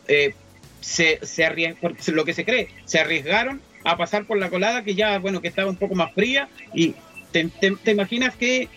eh, 0.07 0.35
se, 0.81 1.19
se 1.23 2.13
lo 2.13 2.25
que 2.25 2.35
se 2.35 2.45
cree, 2.45 2.69
se 2.85 2.99
arriesgaron 2.99 3.61
a 3.85 3.97
pasar 3.97 4.25
por 4.25 4.39
la 4.39 4.51
colada 4.51 4.85
que 4.85 4.95
ya, 4.95 5.19
bueno, 5.19 5.41
que 5.41 5.49
estaba 5.49 5.71
un 5.71 5.77
poco 5.77 5.95
más 5.95 6.13
fría 6.13 6.49
y 6.75 6.95
te, 7.33 7.51
imaginas 7.91 8.35
que, 8.37 8.69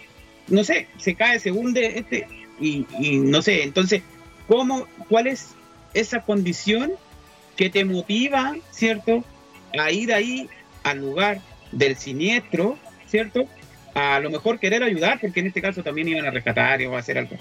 no 0.47 0.63
sé, 0.63 0.88
se 0.97 1.15
cae, 1.15 1.39
se 1.39 1.51
hunde 1.51 1.99
este 1.99 2.28
y, 2.59 2.86
no 3.17 3.41
sé, 3.41 3.63
entonces, 3.63 4.03
¿cómo, 4.47 4.88
cuál 5.09 5.28
es 5.28 5.55
esa 5.95 6.22
condición 6.22 6.91
que 7.55 7.72
te 7.72 7.84
motiva, 7.86 8.55
¿cierto? 8.69 9.24
A 9.78 9.91
ir 9.91 10.13
ahí 10.13 10.47
al 10.84 10.99
lugar 10.99 11.41
del 11.72 11.97
siniestro, 11.97 12.78
¿cierto? 13.07 13.45
A 13.95 14.19
lo 14.19 14.30
mejor 14.30 14.59
querer 14.59 14.84
ayudar, 14.84 15.19
porque 15.19 15.39
en 15.39 15.47
este 15.47 15.61
caso 15.61 15.82
también 15.82 16.07
iban 16.07 16.26
a 16.26 16.32
rescatar 16.32 16.82
o 16.84 16.95
a 16.95 16.99
hacer 16.99 17.17
algo 17.17 17.36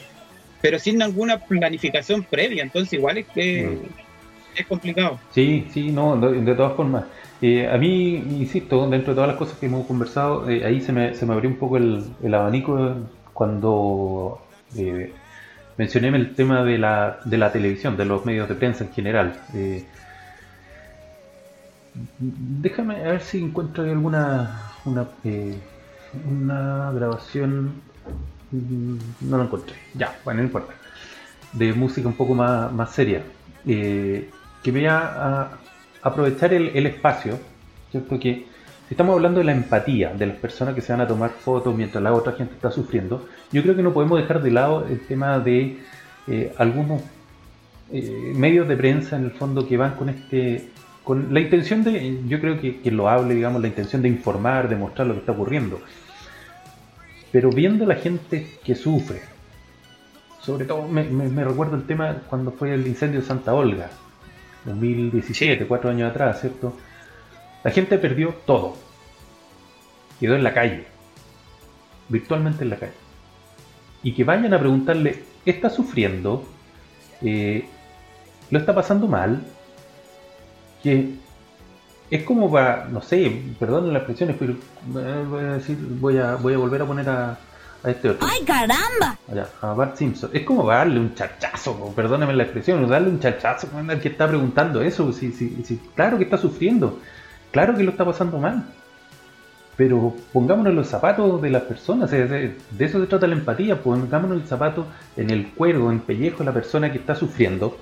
pero 0.61 0.79
sin 0.79 0.99
ninguna 0.99 1.39
planificación 1.39 2.23
previa, 2.23 2.63
entonces 2.63 2.95
igual 2.95 3.19
es 3.19 3.27
que 3.29 3.67
mm. 3.67 4.59
es 4.59 4.67
complicado. 4.67 5.19
Sí, 5.31 5.67
sí, 5.71 5.91
no, 5.91 6.17
de, 6.19 6.55
todas 6.55 6.75
formas. 6.75 7.05
Eh, 7.41 7.69
a 7.69 7.79
mí, 7.79 8.15
insisto, 8.17 8.89
dentro 8.89 9.13
de 9.13 9.15
todas 9.17 9.29
las 9.29 9.39
cosas 9.39 9.59
que 9.59 9.67
hemos 9.67 9.87
conversado, 9.87 10.49
eh, 10.51 10.65
ahí 10.65 10.81
se 10.81 10.93
me, 10.93 11.15
se 11.15 11.25
me 11.25 11.33
abrió 11.33 11.49
un 11.49 11.57
poco 11.57 11.79
el, 11.79 12.35
abanico 12.35 12.97
cuando 13.33 14.43
eh, 14.77 15.13
mencioné 15.79 16.09
el 16.09 16.35
tema 16.35 16.63
de 16.65 16.79
la, 16.79 17.21
de 17.25 17.39
la 17.39 17.51
televisión, 17.51 17.97
de 17.97 18.05
los 18.05 18.27
medios 18.27 18.49
de 18.49 18.55
prensa 18.55 18.85
en 18.85 18.93
general. 18.93 19.41
déjame 22.19 22.97
a 22.97 23.13
ver 23.13 23.21
si 23.23 23.43
encuentro 23.43 23.85
alguna 23.85 24.71
una, 24.85 25.07
una 26.29 26.93
grabación 26.93 27.83
no 28.53 29.37
lo 29.37 29.45
encontré. 29.45 29.77
Ya, 29.95 30.19
bueno, 30.25 30.41
no 30.41 30.47
importa. 30.47 30.75
De 31.53 31.73
música 31.73 32.09
un 32.09 32.15
poco 32.15 32.35
más, 32.35 32.73
más 32.73 32.93
seria. 32.93 33.23
Eh, 33.67 34.31
que 34.63 34.73
voy 34.73 34.87
a, 34.87 35.51
aprovechar 36.03 36.53
el, 36.55 36.87
espacio, 36.87 37.39
¿cierto? 37.91 38.19
Que 38.19 38.47
si 38.89 38.95
estamos 38.95 39.15
hablando 39.15 39.39
de 39.39 39.45
la 39.45 39.53
empatía 39.53 40.13
de 40.15 40.27
las 40.27 40.37
personas 40.37 40.75
que 40.75 40.81
se 40.81 40.93
van 40.93 41.01
a 41.03 41.07
tomar 41.07 41.31
fotos 41.31 41.75
mientras 41.77 42.03
la 42.03 42.13
otra 42.13 42.33
gente 42.33 42.55
está 42.55 42.71
sufriendo, 42.71 43.27
yo 43.53 43.63
creo 43.63 43.77
que 43.77 43.83
no 43.83 43.93
podemos 43.93 44.19
dejar 44.19 44.43
de 44.43 44.51
lado 44.51 44.87
el 44.89 45.01
tema 45.01 45.39
de 45.39 45.79
eh, 46.27 46.53
algunos 46.57 47.03
eh, 47.93 48.33
medios 48.35 48.67
de 48.69 48.77
prensa 48.77 49.17
en 49.17 49.25
el 49.25 49.31
fondo 49.33 49.67
que 49.67 49.77
van 49.77 49.95
con 49.95 50.09
este 50.09 50.71
con 51.05 51.33
la 51.35 51.41
intención 51.41 51.83
de, 51.83 52.21
yo 52.29 52.41
creo 52.41 52.61
que, 52.61 52.81
que 52.81 52.91
lo 52.91 53.09
hable, 53.09 53.35
digamos, 53.35 53.61
la 53.61 53.69
intención 53.69 54.03
de 54.03 54.09
informar, 54.09 54.69
de 54.69 54.77
mostrar 54.77 55.09
lo 55.09 55.15
que 55.15 55.21
está 55.21 55.33
ocurriendo 55.33 55.81
pero 57.33 57.51
viendo 57.51 57.87
la 57.87 57.97
gente 57.97 58.59
que 58.65 58.75
sufre, 58.75 59.23
sobre 60.41 60.65
todo 60.65 60.87
me, 60.89 61.45
recuerdo 61.45 61.77
el 61.77 61.87
tema 61.87 62.23
cuando 62.29 62.53
fue 62.53 62.75
el 62.75 62.87
incendio 62.87 63.21
de 63.21 63.27
Santa 63.27 63.55
Olga, 63.55 63.91
2017, 64.65 65.67
cuatro 65.67 65.91
años 65.91 66.11
atrás, 66.11 66.41
¿cierto? 66.41 66.75
La 67.63 67.71
gente 67.71 67.99
perdió 67.99 68.35
todo. 68.47 68.77
Quedó 70.19 70.35
en 70.35 70.43
la 70.43 70.53
calle, 70.53 70.87
virtualmente 72.09 72.65
en 72.65 72.71
la 72.71 72.77
calle. 72.77 72.93
Y 74.03 74.13
que 74.13 74.25
vayan 74.25 74.53
a 74.53 74.59
preguntarle, 74.59 75.25
¿está 75.45 75.71
sufriendo? 75.71 76.45
Eh, 77.23 77.67
¿Lo 78.51 78.59
está 78.59 78.75
pasando 78.75 79.07
mal? 79.07 79.43
Que 80.83 81.15
es 82.11 82.25
como 82.25 82.51
para, 82.51 82.89
no 82.91 83.01
sé, 83.01 83.43
perdón 83.59 83.93
las 83.93 83.99
expresiones, 84.03 84.37
pero 84.39 84.53
eh, 84.53 85.25
voy 85.29 85.45
a 85.45 85.53
decir, 85.55 85.79
voy 85.79 86.19
a, 86.19 86.35
voy 86.35 86.55
a 86.55 86.59
volver 86.59 86.83
a 86.83 86.87
poner 86.87 87.09
a, 87.09 87.39
este 87.85 88.11
otro. 88.11 88.29
¡Ay, 88.31 88.45
caramba! 88.45 89.17
a 89.63 89.73
Bart 89.73 89.97
Simpson. 89.97 90.31
Es 90.35 90.45
como 90.45 90.67
para 90.67 90.79
darle 90.79 91.01
un 91.01 91.15
chachazo, 91.15 91.93
perdóneme 91.95 92.35
la 92.35 92.43
expresión, 92.43 92.87
darle 92.89 93.09
un 93.09 93.21
chachazo 93.21 93.69
al 93.75 94.01
que 94.01 94.09
está 94.09 94.29
preguntando 94.29 94.83
eso. 94.83 95.13
Si, 95.13 95.33
si, 95.33 95.63
si, 95.65 95.79
claro 95.95 96.19
que 96.19 96.25
está 96.25 96.37
sufriendo, 96.37 96.99
claro 97.53 97.75
que 97.75 97.85
lo 97.85 97.93
está 97.93 98.05
pasando 98.05 98.39
mal. 98.39 98.65
Pero 99.77 100.15
pongámonos 100.33 100.75
los 100.75 100.89
zapatos 100.89 101.41
de 101.41 101.49
las 101.49 101.63
personas, 101.63 102.11
de 102.11 102.55
eso 102.81 103.01
se 103.01 103.07
trata 103.07 103.27
la 103.27 103.35
empatía, 103.35 103.81
pongámonos 103.81 104.43
el 104.43 104.47
zapato 104.47 104.85
en 105.17 105.31
el 105.31 105.53
cuero, 105.53 105.87
en 105.91 105.97
el 105.97 106.03
pellejo 106.03 106.41
de 106.41 106.45
la 106.45 106.53
persona 106.53 106.93
que 106.93 106.99
está 106.99 107.15
sufriendo 107.15 107.79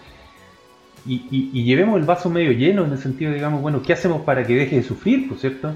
y, 1.08 1.64
llevemos 1.64 1.98
el 1.98 2.04
vaso 2.04 2.28
medio 2.28 2.52
lleno 2.52 2.84
en 2.84 2.92
el 2.92 2.98
sentido, 2.98 3.32
digamos, 3.32 3.62
bueno, 3.62 3.82
¿qué 3.82 3.92
hacemos 3.92 4.22
para 4.22 4.46
que 4.46 4.54
deje 4.54 4.76
de 4.76 4.82
sufrir, 4.82 5.28
por 5.28 5.38
cierto? 5.38 5.74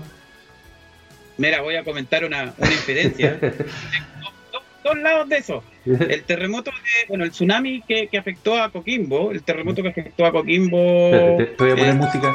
Mira, 1.39 1.63
voy 1.63 1.77
a 1.77 1.85
comentar 1.85 2.25
una, 2.25 2.53
una 2.59 2.73
infidencia. 2.73 3.39
dos, 4.85 4.99
lados 4.99 5.29
de 5.29 5.39
eso. 5.39 5.65
El 5.87 6.23
terremoto, 6.25 6.71
de, 6.71 7.09
bueno, 7.09 7.25
el 7.25 7.31
tsunami 7.31 7.83
que, 7.83 8.09
afectó 8.19 8.63
a 8.63 8.71
Coquimbo, 8.71 9.33
el 9.33 9.43
terremoto 9.43 9.83
que 9.83 9.89
afectó 9.89 10.27
a 10.27 10.33
Coquimbo. 10.33 11.11
te, 11.39 11.55
voy 11.59 11.71
a 11.71 11.77
poner 11.77 11.89
eh, 11.89 11.95
música, 11.95 12.33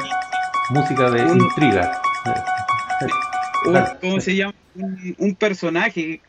música 0.70 1.10
de 1.10 1.20
intriga. 1.22 2.02
¿Cómo 4.00 4.20
se 4.20 4.34
llama? 4.34 4.54
un 5.18 5.34
personaje 5.34 6.20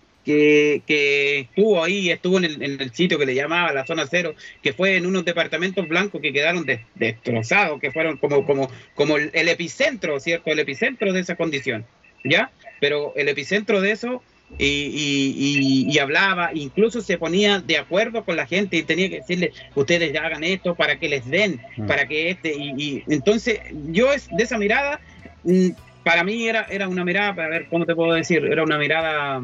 que, 0.86 1.40
estuvo 1.40 1.84
ahí, 1.84 2.12
estuvo 2.12 2.38
en 2.38 2.46
el, 2.46 2.92
sitio 2.94 3.18
que 3.18 3.26
le 3.26 3.34
llamaba 3.34 3.74
la 3.74 3.86
zona 3.86 4.06
cero, 4.10 4.36
que 4.62 4.74
fue 4.74 4.96
en 4.96 5.06
unos 5.06 5.26
departamentos 5.26 5.88
blancos 5.88 6.22
que 6.22 6.32
quedaron 6.32 6.66
destrozados, 6.96 7.80
que 7.80 7.92
fueron 7.92 8.18
como, 8.18 8.46
como, 8.46 8.70
como 8.96 9.18
el, 9.18 9.48
epicentro, 9.48 10.20
¿cierto? 10.20 10.52
El 10.52 10.60
epicentro 10.60 11.14
de 11.14 11.22
esa 11.22 11.36
condición, 11.36 11.86
¿ya? 12.24 12.52
Pero 12.80 13.14
el 13.16 13.28
epicentro 13.28 13.82
de 13.82 13.92
eso, 13.92 14.22
y, 14.60 15.98
hablaba, 16.00 16.52
incluso 16.54 17.02
se 17.02 17.18
ponía 17.18 17.60
de 17.60 17.78
acuerdo 17.78 18.24
con 18.24 18.36
la 18.36 18.46
gente 18.46 18.78
y 18.78 18.84
tenía 18.84 19.10
que 19.10 19.18
decirle, 19.18 19.52
ustedes 19.74 20.14
ya 20.14 20.26
hagan 20.26 20.44
esto 20.44 20.76
para 20.76 21.00
que 21.00 21.10
les 21.10 21.28
den, 21.28 21.60
mm. 21.78 21.88
para 21.88 22.08
que 22.08 22.30
este, 22.30 22.54
y, 22.56 23.04
entonces 23.08 23.60
yo 23.88 24.14
es, 24.14 24.28
de 24.28 24.44
esa 24.44 24.60
mirada, 24.60 25.00
mm, 25.44 25.70
para 26.04 26.24
mí 26.24 26.48
era, 26.48 26.68
era 26.70 26.88
una 26.88 27.04
mirada, 27.04 27.36
para 27.36 27.50
ver 27.50 27.68
cómo 27.70 27.86
te 27.86 27.96
puedo 27.96 28.14
decir, 28.14 28.46
era 28.46 28.64
una 28.64 28.78
mirada 28.78 29.42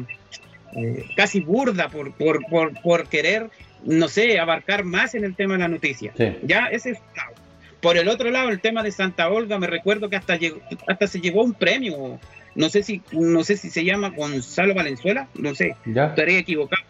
eh, 0.76 1.06
casi 1.16 1.40
burda 1.40 1.88
por, 1.88 2.12
por, 2.12 2.44
por, 2.50 2.80
por, 2.82 3.08
querer, 3.08 3.48
no 3.84 4.08
sé, 4.08 4.38
abarcar 4.38 4.84
más 4.84 5.14
en 5.14 5.24
el 5.24 5.34
tema 5.34 5.54
de 5.54 5.60
la 5.60 5.68
noticia. 5.68 6.12
Ya 6.42 6.66
ese 6.66 6.90
es 6.90 6.98
Por 7.80 7.96
el 7.96 8.08
otro 8.08 8.30
lado, 8.30 8.50
el 8.50 8.60
tema 8.60 8.82
de 8.82 8.92
Santa 8.92 9.30
Olga, 9.30 9.58
me 9.58 9.66
recuerdo 9.66 10.10
que 10.10 10.16
hasta 10.16 10.36
llegó, 10.36 10.60
hasta 10.86 11.06
se 11.06 11.20
llevó 11.20 11.42
un 11.42 11.54
premio. 11.54 12.20
No 12.54 12.68
sé 12.68 12.82
si, 12.82 13.02
no 13.12 13.42
sé 13.42 13.56
si 13.56 13.70
se 13.70 13.84
llama 13.84 14.10
Gonzalo 14.10 14.74
Valenzuela, 14.74 15.28
no 15.34 15.54
sé, 15.54 15.76
ya. 15.86 16.06
estaría 16.06 16.38
equivocado. 16.38 16.82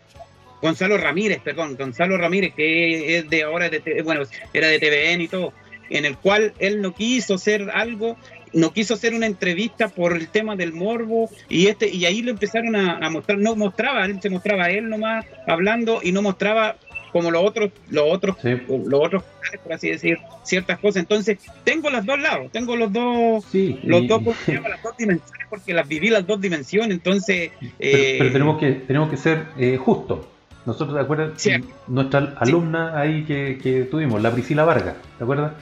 Gonzalo 0.62 0.96
Ramírez, 0.96 1.40
perdón, 1.42 1.76
Gonzalo 1.76 2.16
Ramírez, 2.16 2.54
que 2.54 3.18
es 3.18 3.30
de 3.30 3.42
ahora, 3.42 3.68
de, 3.68 4.02
bueno, 4.04 4.22
era 4.52 4.68
de 4.68 4.78
TVN 4.78 5.20
y 5.20 5.28
todo, 5.28 5.52
en 5.90 6.04
el 6.04 6.16
cual 6.16 6.54
él 6.58 6.82
no 6.82 6.94
quiso 6.94 7.34
hacer 7.34 7.70
algo 7.72 8.16
no 8.56 8.72
quiso 8.72 8.94
hacer 8.94 9.14
una 9.14 9.26
entrevista 9.26 9.88
por 9.88 10.16
el 10.16 10.28
tema 10.28 10.56
del 10.56 10.72
morbo 10.72 11.28
y 11.48 11.66
este 11.66 11.88
y 11.94 12.06
ahí 12.06 12.22
lo 12.22 12.30
empezaron 12.30 12.74
a, 12.74 13.08
mostrar 13.10 13.38
no 13.38 13.54
mostraba 13.54 14.06
él 14.06 14.18
se 14.20 14.30
mostraba 14.30 14.70
él 14.70 14.88
nomás 14.88 15.26
hablando 15.46 16.00
y 16.02 16.10
no 16.10 16.22
mostraba 16.22 16.76
como 17.12 17.30
los 17.30 17.44
otros 17.44 17.70
los 17.90 18.04
otros 18.06 18.36
los 18.42 19.00
otros 19.00 19.22
por 19.62 19.74
así 19.74 19.90
decir 19.90 20.18
ciertas 20.42 20.78
cosas. 20.80 20.96
Entonces 21.02 21.38
tengo 21.64 21.90
los 21.90 22.04
dos 22.06 22.18
lados 22.18 22.50
tengo 22.50 22.76
los 22.76 22.90
dos 22.90 23.44
los 23.82 24.08
dos 24.08 24.22
las 24.46 24.82
dos 24.82 24.96
dimensiones 24.96 25.46
porque 25.50 25.74
las 25.74 25.86
viví 25.86 26.08
las 26.08 26.26
dos 26.26 26.40
dimensiones 26.40 26.90
entonces 26.90 27.50
pero, 27.60 27.70
eh, 27.78 28.30
tenemos 28.32 28.58
que 28.58 28.72
tenemos 28.72 29.10
que 29.10 29.18
ser 29.18 29.46
eh, 29.58 29.76
justos. 29.76 30.26
Nosotros 30.64 30.96
te 30.96 31.02
acuerdas 31.02 31.46
nuestra 31.86 32.34
alumna 32.38 32.98
ahí 32.98 33.24
que, 33.24 33.58
que 33.62 33.82
tuvimos 33.82 34.20
la 34.22 34.32
Priscila 34.32 34.64
Vargas 34.64 34.94
te 35.18 35.24
acuerdas 35.24 35.52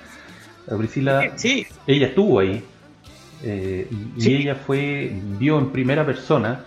la 0.66 0.78
Priscila 0.78 1.32
sí. 1.34 1.66
ella 1.86 2.06
estuvo 2.06 2.38
ahí 2.38 2.64
eh, 3.46 3.88
y 4.16 4.34
ella 4.34 4.54
fue, 4.54 5.12
vio 5.38 5.58
en 5.58 5.70
primera 5.70 6.06
persona 6.06 6.64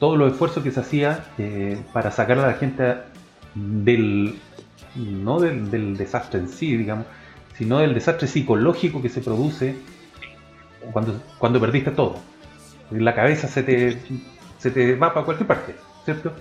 todos 0.00 0.18
los 0.18 0.32
esfuerzos 0.32 0.64
que 0.64 0.72
se 0.72 0.80
hacía 0.80 1.26
eh, 1.38 1.78
para 1.92 2.10
sacar 2.10 2.40
a 2.40 2.48
la 2.48 2.54
gente 2.54 2.96
del, 3.54 4.36
no 4.96 5.38
del, 5.38 5.96
desastre 5.96 6.40
en 6.40 6.48
sí, 6.48 6.76
digamos, 6.76 7.06
sino 7.56 7.78
del 7.78 7.94
desastre 7.94 8.26
psicológico 8.26 9.00
que 9.00 9.08
se 9.08 9.20
produce 9.20 9.76
cuando, 10.92 11.20
cuando 11.38 11.60
perdiste 11.60 11.92
todo. 11.92 12.16
La 12.90 13.14
cabeza 13.14 13.46
se 13.46 13.62
te, 13.62 13.98
se 14.58 14.72
te 14.72 14.96
va 14.96 15.14
para 15.14 15.24
cualquier 15.24 15.46
parte, 15.46 15.76
¿cierto? 16.04 16.32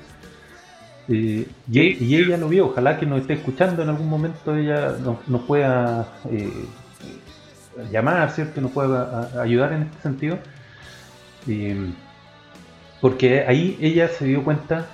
Eh, 1.08 1.48
y, 1.72 2.16
ella 2.16 2.38
lo 2.38 2.50
vio, 2.50 2.68
ojalá 2.68 3.00
que 3.00 3.06
nos 3.06 3.22
esté 3.22 3.34
escuchando 3.34 3.84
en 3.84 3.90
algún 3.90 4.10
momento, 4.10 4.56
ella 4.56 4.96
nos, 5.28 5.42
pueda 5.42 6.08
llamar, 7.92 8.32
¿cierto? 8.32 8.62
Nos 8.62 8.72
pueda 8.72 9.42
ayudar 9.42 9.74
en 9.74 9.84
este 9.84 10.02
sentido. 10.02 10.38
porque 13.02 13.46
ahí 13.48 13.78
ella 13.82 14.10
se 14.10 14.26
dio 14.26 14.44
cuenta, 14.44 14.88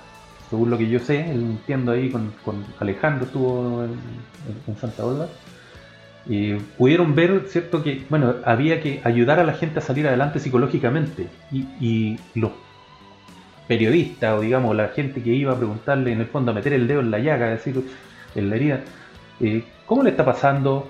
según 0.50 0.70
lo 0.70 0.78
que 0.78 0.88
yo 0.88 0.98
sé, 1.00 1.20
entiendo 1.20 1.92
ahí 1.92 2.10
con, 2.10 2.32
Alejandro, 2.78 3.26
estuvo 3.26 3.84
en, 3.84 4.76
Santa 4.76 5.04
Olga, 5.04 5.28
y 6.26 6.54
pudieron 6.54 7.14
ver, 7.14 7.44
¿cierto? 7.48 7.82
Que, 7.82 8.04
bueno, 8.08 8.36
había 8.44 8.80
que 8.80 9.00
ayudar 9.04 9.40
a 9.40 9.44
la 9.44 9.52
gente 9.54 9.78
a 9.80 9.82
salir 9.82 10.06
adelante 10.06 10.38
psicológicamente. 10.38 11.28
Y, 11.50 12.18
los 12.34 12.52
periodistas, 13.68 14.38
o 14.38 14.40
digamos, 14.40 14.76
la 14.76 14.88
gente 14.88 15.22
que 15.22 15.30
iba 15.30 15.52
a 15.52 15.56
preguntarle, 15.56 16.12
en 16.12 16.20
el 16.20 16.26
fondo, 16.26 16.52
a 16.52 16.54
meter 16.54 16.72
el 16.72 16.86
dedo 16.86 17.00
en 17.00 17.10
la 17.10 17.18
llaga, 17.18 17.48
decir, 17.48 17.82
en 18.34 18.50
la 18.50 18.56
herida, 18.56 18.80
eh, 19.40 19.64
¿cómo 19.86 20.02
le 20.02 20.10
está 20.10 20.24
pasando? 20.24 20.88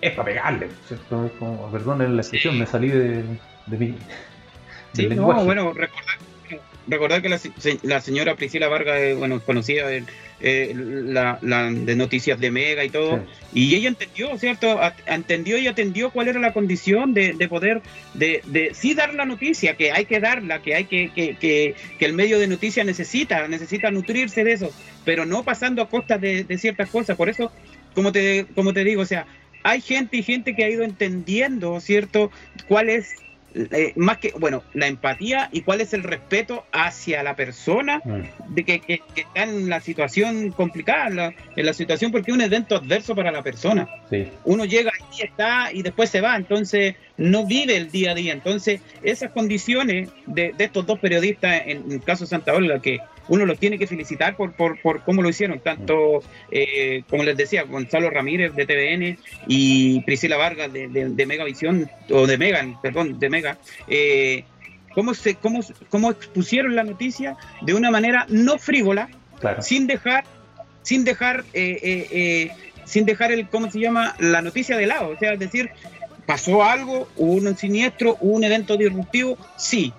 Es 0.00 0.12
para 0.12 0.26
pegarle, 0.26 0.68
¿cierto? 0.86 1.26
Es 1.26 1.32
como, 1.32 1.70
perdón 1.70 2.16
la 2.16 2.22
expresión, 2.22 2.58
me 2.58 2.66
salí 2.66 2.88
de, 2.88 3.24
de 3.66 3.78
mi. 3.78 3.94
Sí, 4.92 5.06
no, 5.08 5.44
bueno, 5.44 5.74
recordar, 6.86 7.20
que 7.22 7.28
la, 7.82 8.00
señora 8.00 8.34
Priscila 8.36 8.68
Vargas, 8.68 9.16
bueno, 9.16 9.40
conocía 9.40 9.84
eh, 10.40 10.74
la, 10.74 11.38
de 11.42 11.96
noticias 11.96 12.40
de 12.40 12.50
Mega 12.50 12.84
y 12.84 12.90
todo, 12.90 13.22
y 13.52 13.74
ella 13.74 13.88
entendió, 13.88 14.36
¿cierto? 14.38 14.80
entendió 15.06 15.58
y 15.58 15.66
atendió 15.66 16.10
cuál 16.10 16.28
era 16.28 16.40
la 16.40 16.52
condición 16.52 17.12
de, 17.12 17.34
poder, 17.48 17.82
de, 18.14 18.40
de 18.46 18.72
sí 18.72 18.94
dar 18.94 19.14
la 19.14 19.26
noticia, 19.26 19.76
que 19.76 19.92
hay 19.92 20.06
que 20.06 20.20
darla, 20.20 20.62
que 20.62 20.74
hay 20.74 20.84
que, 20.86 21.10
que, 21.10 21.34
que, 21.36 22.04
el 22.04 22.14
medio 22.14 22.38
de 22.38 22.46
noticias 22.46 22.86
necesita, 22.86 23.46
necesita 23.48 23.90
nutrirse 23.90 24.42
de 24.44 24.52
eso, 24.52 24.72
pero 25.04 25.26
no 25.26 25.42
pasando 25.42 25.82
a 25.82 25.88
costa 25.88 26.18
de, 26.18 26.44
de 26.44 26.58
ciertas 26.58 26.88
cosas. 26.88 27.16
Por 27.16 27.28
eso, 27.28 27.52
como 27.94 28.12
te, 28.12 28.46
como 28.54 28.72
te 28.72 28.84
digo, 28.84 29.02
o 29.02 29.06
sea, 29.06 29.26
hay 29.62 29.80
gente 29.80 30.18
y 30.18 30.22
gente 30.22 30.54
que 30.54 30.64
ha 30.64 30.70
ido 30.70 30.84
entendiendo, 30.84 31.80
¿cierto? 31.80 32.30
¿Cuál 32.68 32.88
es 32.88 33.14
eh, 33.54 33.92
más 33.96 34.18
que, 34.18 34.32
bueno, 34.38 34.62
la 34.74 34.86
empatía 34.86 35.48
y 35.50 35.62
cuál 35.62 35.80
es 35.80 35.94
el 35.94 36.02
respeto 36.02 36.66
hacia 36.70 37.22
la 37.22 37.34
persona 37.34 38.00
mm. 38.04 38.54
de 38.54 38.64
que, 38.64 39.02
está 39.16 39.42
en 39.42 39.70
la 39.70 39.80
situación 39.80 40.50
complicada, 40.50 41.32
en 41.56 41.66
la, 41.66 41.72
situación 41.72 42.12
porque 42.12 42.30
es 42.30 42.36
un 42.36 42.42
evento 42.42 42.76
adverso 42.76 43.16
para 43.16 43.32
la 43.32 43.42
persona. 43.42 43.88
Uno 44.44 44.64
llega 44.64 44.92
y 45.18 45.24
está 45.24 45.72
y 45.72 45.82
después 45.82 46.10
se 46.10 46.20
va, 46.20 46.36
entonces 46.36 46.96
no 47.16 47.46
vive 47.46 47.76
el 47.76 47.90
día 47.90 48.12
a 48.12 48.14
día. 48.14 48.32
Entonces, 48.34 48.80
esas 49.02 49.30
condiciones 49.30 50.10
de, 50.26 50.54
estos 50.58 50.86
dos 50.86 50.98
periodistas, 50.98 51.62
en 51.66 51.90
el 51.90 52.02
caso 52.02 52.24
de 52.24 52.28
Santa 52.28 52.52
Olga, 52.52 52.80
que 52.80 53.00
uno 53.28 53.46
los 53.46 53.58
tiene 53.58 53.78
que 53.78 53.86
felicitar 53.86 54.36
por, 54.36 54.52
por, 54.52 54.80
por 54.80 55.02
cómo 55.02 55.22
lo 55.22 55.28
hicieron, 55.28 55.60
tanto, 55.60 56.22
eh, 56.50 57.02
como 57.08 57.22
les 57.22 57.36
decía, 57.36 57.62
Gonzalo 57.64 58.10
Ramírez 58.10 58.54
de 58.54 58.66
TVN 58.66 59.18
y 59.46 60.00
Priscila 60.02 60.36
Vargas 60.36 60.72
de, 60.72 60.88
de, 60.88 61.26
Megavisión, 61.26 61.90
o 62.10 62.26
de 62.26 62.38
Megan, 62.38 62.80
perdón, 62.80 63.18
de 63.18 63.30
Mega, 63.30 63.58
eh, 63.86 64.44
cómo, 64.94 65.14
se, 65.14 65.36
cómo, 65.36 65.60
cómo 65.90 66.10
expusieron 66.10 66.74
la 66.74 66.84
noticia 66.84 67.36
de 67.62 67.74
una 67.74 67.90
manera 67.90 68.26
no 68.28 68.58
frívola, 68.58 69.08
sin 69.60 69.86
dejar, 69.86 70.24
sin 70.82 71.04
dejar, 71.04 71.44
eh, 71.52 72.50
sin 72.84 73.04
dejar 73.04 73.32
el, 73.32 73.48
¿cómo 73.48 73.70
se 73.70 73.78
llama? 73.78 74.16
La 74.18 74.42
noticia 74.42 74.76
de 74.76 74.86
lado, 74.86 75.10
o 75.10 75.18
sea, 75.18 75.34
es 75.34 75.38
decir, 75.38 75.70
pasó 76.26 76.62
algo, 76.62 77.08
hubo 77.16 77.34
un 77.34 77.56
siniestro, 77.56 78.16
hubo 78.20 78.36
un 78.36 78.44
evento 78.44 78.76
disruptivo, 78.76 79.38
sí, 79.56 79.92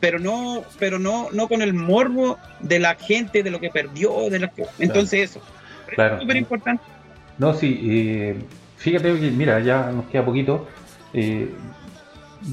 pero 0.00 0.18
no, 0.18 0.62
pero 0.78 0.98
no, 0.98 1.28
no 1.32 1.48
con 1.48 1.62
el 1.62 1.74
morbo 1.74 2.38
de 2.60 2.78
la 2.78 2.94
gente, 2.94 3.42
de 3.42 3.50
lo 3.50 3.60
que 3.60 3.70
perdió, 3.70 4.30
de 4.30 4.40
la 4.40 4.52
entonces 4.78 5.30
eso. 5.30 5.40
Es 5.88 6.20
súper 6.20 6.36
importante. 6.36 6.82
No, 7.38 7.54
sí, 7.54 7.80
eh, 7.82 8.36
fíjate 8.76 9.18
que, 9.18 9.30
mira, 9.30 9.60
ya 9.60 9.90
nos 9.92 10.06
queda 10.06 10.24
poquito. 10.24 10.66
Eh, 11.12 11.50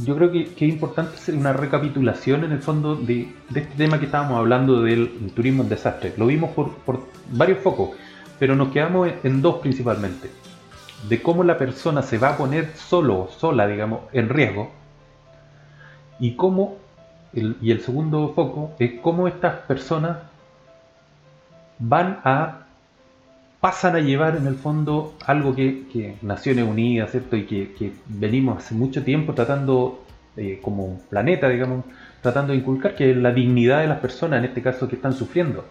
yo 0.04 0.16
creo 0.16 0.32
que, 0.32 0.44
es 0.44 0.62
importante 0.62 1.16
hacer 1.16 1.36
una 1.36 1.54
recapitulación 1.54 2.44
en 2.44 2.52
el 2.52 2.60
fondo 2.60 2.96
de, 2.96 3.28
este 3.50 3.62
tema 3.78 4.00
que 4.00 4.06
estábamos 4.06 4.38
hablando 4.38 4.82
del 4.82 5.32
turismo 5.36 5.64
en 5.64 5.70
desastre. 5.70 6.14
Lo 6.18 6.28
vimos 6.28 6.52
por, 6.52 6.74
por 6.78 7.02
varios 7.32 7.60
focos, 7.60 7.92
pero 8.40 8.56
nos 8.56 8.72
quedamos 8.72 9.10
en 9.24 9.42
dos 9.42 9.60
principalmente. 9.60 10.30
De 11.10 11.22
cómo 11.22 11.44
la 11.44 11.58
persona 11.58 12.02
se 12.02 12.18
va 12.18 12.30
a 12.30 12.38
poner 12.38 12.72
solo, 12.76 13.30
sola, 13.38 13.68
digamos, 13.68 14.02
en 14.14 14.30
riesgo, 14.30 14.72
y 16.20 16.36
cómo 16.36 16.78
y 17.34 17.72
el 17.72 17.82
segundo 17.82 18.34
foco 18.36 18.76
es 18.78 19.00
cómo 19.02 19.28
estas 19.28 19.56
personas 19.62 20.18
van 21.80 22.20
a 22.24 22.60
pasan 23.60 23.96
a 23.96 24.00
llevar 24.02 24.36
en 24.36 24.46
el 24.46 24.56
fondo 24.56 25.16
algo 25.26 25.56
que, 25.56 26.18
Naciones 26.22 26.68
Unidas, 26.68 27.12
¿cierto? 27.12 27.38
Y 27.38 27.46
que, 27.46 27.94
venimos 28.08 28.58
hace 28.58 28.76
mucho 28.76 29.06
tiempo 29.06 29.34
tratando 29.34 30.04
eh, 30.36 30.60
como 30.62 30.84
un 30.84 31.00
planeta, 31.00 31.48
digamos, 31.48 31.86
tratando 32.22 32.52
de 32.52 32.60
inculcar, 32.60 32.94
que 32.94 33.12
es 33.12 33.16
la 33.16 33.32
dignidad 33.32 33.80
de 33.80 33.88
las 33.88 34.00
personas, 34.00 34.40
en 34.40 34.46
este 34.46 34.62
caso, 34.62 34.90
que 34.90 34.96
están 34.96 35.14
sufriendo. 35.14 35.64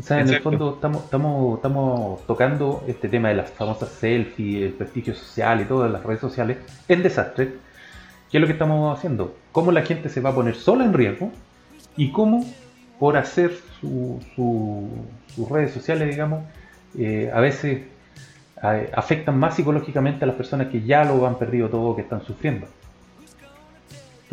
O 0.00 0.02
sea, 0.02 0.20
en 0.20 0.28
el 0.28 0.40
fondo 0.40 0.74
estamos, 0.74 1.04
estamos, 1.04 1.56
estamos 1.58 2.26
tocando 2.26 2.82
este 2.88 3.08
tema 3.08 3.28
de 3.28 3.36
las 3.36 3.50
famosas 3.50 3.90
selfies, 3.90 4.66
el 4.66 4.72
prestigio 4.72 5.14
social 5.14 5.60
y 5.60 5.64
todas 5.64 5.88
las 5.90 6.02
redes 6.02 6.20
sociales 6.20 6.58
en 6.88 7.04
desastre 7.04 7.52
¿Qué 8.30 8.36
es 8.36 8.40
lo 8.40 8.46
que 8.46 8.52
estamos 8.52 8.96
haciendo? 8.96 9.34
¿Cómo 9.58 9.72
la 9.72 9.82
gente 9.82 10.08
se 10.08 10.20
va 10.20 10.30
a 10.30 10.34
poner 10.36 10.54
sola 10.54 10.84
en 10.84 10.92
riesgo? 10.92 11.32
Y 11.96 12.12
cómo, 12.12 12.48
por 13.00 13.16
hacer 13.16 13.50
sus 13.80 15.50
redes 15.50 15.72
sociales, 15.72 16.08
digamos, 16.08 16.44
eh, 16.96 17.28
a 17.34 17.40
veces 17.40 17.80
afectan 18.94 19.36
más 19.36 19.56
psicológicamente 19.56 20.22
a 20.22 20.28
las 20.28 20.36
personas 20.36 20.68
que 20.68 20.82
ya 20.82 21.02
lo 21.02 21.26
han 21.26 21.40
perdido 21.40 21.68
todo, 21.68 21.96
que 21.96 22.02
están 22.02 22.24
sufriendo. 22.24 22.68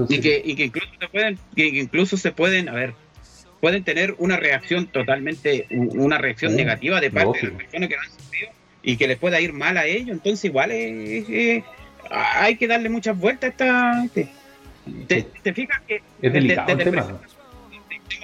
y, 0.08 0.20
que, 0.20 0.44
incluso 0.46 0.92
se 1.00 1.08
pueden, 1.08 1.40
que 1.56 1.68
incluso 1.70 2.18
se 2.18 2.32
pueden, 2.32 2.70
a 2.70 2.74
ver, 2.74 2.94
pueden 3.62 3.84
tener 3.84 4.14
una 4.20 4.38
reacción 4.38 4.86
totalmente, 4.86 5.66
una 5.72 6.20
reacción 6.20 6.56
negativa 6.56 7.02
de 7.02 7.10
parte 7.10 7.40
de 7.40 7.48
las 7.48 7.64
personas 7.64 7.90
que 7.90 7.96
lo 7.96 8.02
han 8.02 8.10
sufrido 8.12 8.52
y 8.84 8.96
que 8.96 9.08
les 9.08 9.18
pueda 9.18 9.42
ir 9.42 9.54
mal 9.54 9.76
a 9.78 9.86
ellos. 9.86 10.10
Entonces 10.10 10.46
igual 10.46 10.70
es 10.70 11.64
hay 12.12 12.58
que 12.58 12.68
darle 12.68 12.90
muchas 12.90 13.18
vueltas 13.18 13.60
a 13.60 14.04
esta. 14.06 14.45
Te, 15.08 15.54
fijas 15.54 15.82
que 15.88 16.02
es 16.22 16.34
delicado 16.34 16.72
el 16.72 16.78
tema. 16.78 17.20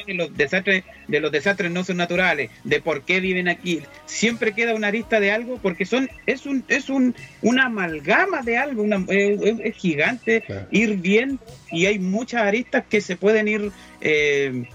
De 0.06 0.14
los 0.14 0.36
desastres 0.36 0.84
de 1.08 1.20
los 1.20 1.32
desastres 1.32 1.72
no 1.72 1.84
son 1.84 1.98
naturales 1.98 2.52
de 2.64 2.82
por 2.82 3.02
qué 3.02 3.20
viven 3.20 3.48
aquí 3.48 3.82
siempre 4.06 4.52
queda 4.52 4.76
una 4.76 4.88
arista 4.88 5.20
de 5.20 5.32
algo 5.32 5.58
porque 5.58 5.86
son 5.86 6.10
es 6.28 6.46
un 6.46 6.64
es 6.68 6.90
un 6.90 7.16
una 7.42 7.66
amalgama 7.66 8.42
de 8.42 8.58
algo 8.58 8.84
una, 8.84 9.04
es, 9.08 9.76
gigante 9.76 10.44
ir 10.72 10.98
bien 10.98 11.40
y 11.72 11.88
hay 11.88 11.98
muchas 11.98 12.44
aristas 12.44 12.84
que 12.90 13.02
se 13.02 13.16
pueden 13.16 13.48
ir 13.48 13.72
eh, 14.02 14.66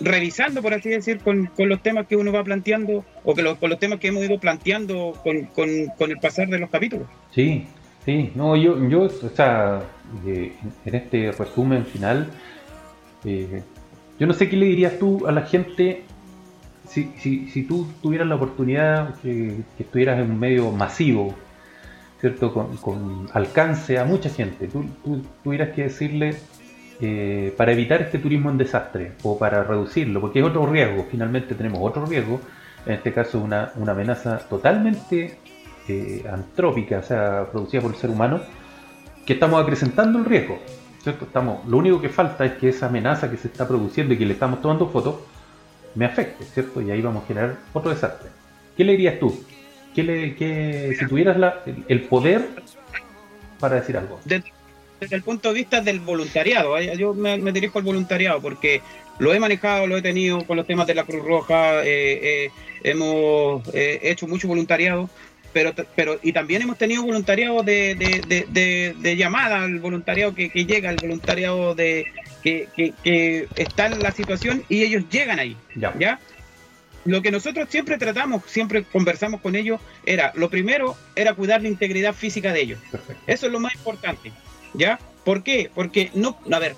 revisando, 0.00 0.62
por 0.62 0.72
así 0.72 0.88
decir, 0.88 1.18
con, 1.18 1.46
con, 1.46 1.68
los 1.68 1.82
temas 1.82 2.06
que 2.06 2.16
uno 2.16 2.32
va 2.32 2.42
planteando 2.42 3.04
o 3.22 3.34
que 3.34 3.44
con 3.44 3.68
los 3.70 3.78
temas 3.78 4.00
que 4.00 4.08
hemos 4.08 4.24
ido 4.24 4.40
planteando 4.40 5.12
con, 5.22 5.44
con, 5.46 5.68
con, 5.98 6.10
el 6.10 6.16
pasar 6.18 6.48
de 6.48 6.58
los 6.58 6.70
capítulos. 6.70 7.06
Sí, 7.34 7.66
Sí, 8.04 8.32
no, 8.34 8.56
yo, 8.56 8.88
yo 8.88 9.02
o 9.02 9.08
sea, 9.08 9.82
en 10.24 10.94
este 10.94 11.32
resumen 11.32 11.86
final, 11.86 12.28
eh, 13.24 13.62
yo 14.18 14.26
no 14.26 14.32
sé 14.32 14.48
qué 14.48 14.56
le 14.56 14.66
dirías 14.66 14.98
tú 14.98 15.26
a 15.26 15.32
la 15.32 15.42
gente 15.42 16.04
si, 16.90 17.12
si, 17.18 17.48
si 17.48 17.62
tú 17.62 17.86
tuvieras 18.02 18.26
la 18.26 18.34
oportunidad 18.34 19.14
que, 19.20 19.60
estuvieras 19.78 20.18
en 20.18 20.32
un 20.32 20.40
medio 20.40 20.72
masivo, 20.72 21.34
¿cierto? 22.20 22.52
Con, 22.52 23.28
alcance 23.32 23.98
a 23.98 24.04
mucha 24.04 24.28
gente. 24.28 24.66
Tú, 24.66 24.84
tuvieras 25.44 25.70
que 25.70 25.84
decirle, 25.84 26.34
eh, 27.00 27.54
para 27.56 27.72
evitar 27.72 28.02
este 28.02 28.18
turismo 28.18 28.50
en 28.50 28.58
desastre 28.58 29.12
o 29.22 29.38
para 29.38 29.62
reducirlo, 29.62 30.20
porque 30.20 30.40
es 30.40 30.44
otro 30.44 30.66
riesgo, 30.66 31.06
finalmente 31.10 31.54
tenemos 31.54 31.78
otro 31.80 32.04
riesgo, 32.06 32.40
en 32.84 32.94
este 32.94 33.12
caso 33.12 33.40
una, 33.40 33.70
una 33.76 33.92
amenaza 33.92 34.38
totalmente 34.38 35.38
eh, 35.88 36.24
antrópica, 36.30 36.98
o 36.98 37.02
sea, 37.02 37.46
producida 37.50 37.82
por 37.82 37.92
el 37.92 37.96
ser 37.96 38.10
humano, 38.10 38.40
que 39.30 39.34
estamos 39.34 39.62
acrecentando 39.62 40.18
el 40.18 40.24
riesgo. 40.24 40.58
¿cierto? 41.04 41.24
Estamos, 41.24 41.64
lo 41.68 41.76
único 41.76 42.00
que 42.00 42.08
falta 42.08 42.44
es 42.44 42.54
que 42.54 42.70
esa 42.70 42.86
amenaza 42.86 43.30
que 43.30 43.36
se 43.36 43.46
está 43.46 43.68
produciendo 43.68 44.12
y 44.12 44.18
que 44.18 44.26
le 44.26 44.32
estamos 44.32 44.60
tomando 44.60 44.88
fotos 44.88 45.20
me 45.94 46.04
afecte, 46.04 46.44
¿cierto? 46.44 46.82
Y 46.82 46.90
ahí 46.90 47.00
vamos 47.00 47.22
a 47.22 47.26
generar 47.28 47.56
otro 47.72 47.92
desastre. 47.92 48.28
¿Qué 48.76 48.82
le 48.82 48.90
dirías 48.92 49.20
tú? 49.20 49.44
¿Qué 49.94 50.02
le, 50.02 50.96
si 50.96 51.06
tuvieras 51.06 51.36
la, 51.36 51.62
el 51.86 52.02
poder 52.08 52.48
para 53.60 53.76
decir 53.76 53.96
algo? 53.96 54.18
Desde, 54.24 54.52
el 54.98 55.22
punto 55.22 55.50
de 55.50 55.54
vista 55.54 55.80
del 55.80 56.00
voluntariado, 56.00 56.76
¿eh? 56.76 56.96
yo 56.96 57.14
me, 57.14 57.38
dirijo 57.52 57.78
al 57.78 57.84
voluntariado 57.84 58.42
porque 58.42 58.82
lo 59.20 59.32
he 59.32 59.38
manejado, 59.38 59.86
lo 59.86 59.96
he 59.96 60.02
tenido 60.02 60.44
con 60.44 60.56
los 60.56 60.66
temas 60.66 60.88
de 60.88 60.96
la 60.96 61.04
Cruz 61.04 61.24
Roja, 61.24 61.84
eh, 61.84 62.46
eh, 62.46 62.50
hemos 62.82 63.62
hecho 63.74 64.26
mucho 64.26 64.48
voluntariado, 64.48 65.08
pero, 65.52 65.72
pero 65.96 66.18
y 66.22 66.32
también 66.32 66.62
hemos 66.62 66.78
tenido 66.78 67.02
voluntariado 67.02 67.62
de, 67.62 67.94
de, 68.98 69.16
llamada, 69.16 69.64
el 69.64 69.80
voluntariado 69.80 70.34
que, 70.34 70.48
llega, 70.48 70.90
el 70.90 70.96
voluntariado 70.96 71.74
de 71.74 72.06
que, 72.42 72.68
que, 72.76 73.48
está 73.56 73.86
en 73.86 74.00
la 74.00 74.12
situación 74.12 74.64
y 74.68 74.82
ellos 74.82 75.04
llegan 75.10 75.38
ahí. 75.38 75.56
¿ya? 75.98 76.20
Lo 77.04 77.22
que 77.22 77.30
nosotros 77.30 77.68
siempre 77.68 77.98
tratamos, 77.98 78.42
siempre 78.46 78.84
conversamos 78.84 79.40
con 79.40 79.56
ellos, 79.56 79.80
era, 80.06 80.32
lo 80.36 80.50
primero 80.50 80.96
era 81.16 81.34
cuidar 81.34 81.62
la 81.62 81.68
integridad 81.68 82.14
física 82.14 82.52
de 82.52 82.60
ellos. 82.60 82.78
Eso 83.26 83.46
es 83.46 83.52
lo 83.52 83.60
más 83.60 83.74
importante. 83.74 84.32
¿Ya? 84.74 84.98
¿Por 85.24 85.42
qué? 85.42 85.70
Porque 85.74 86.10
no, 86.14 86.38
a 86.52 86.58
ver, 86.58 86.76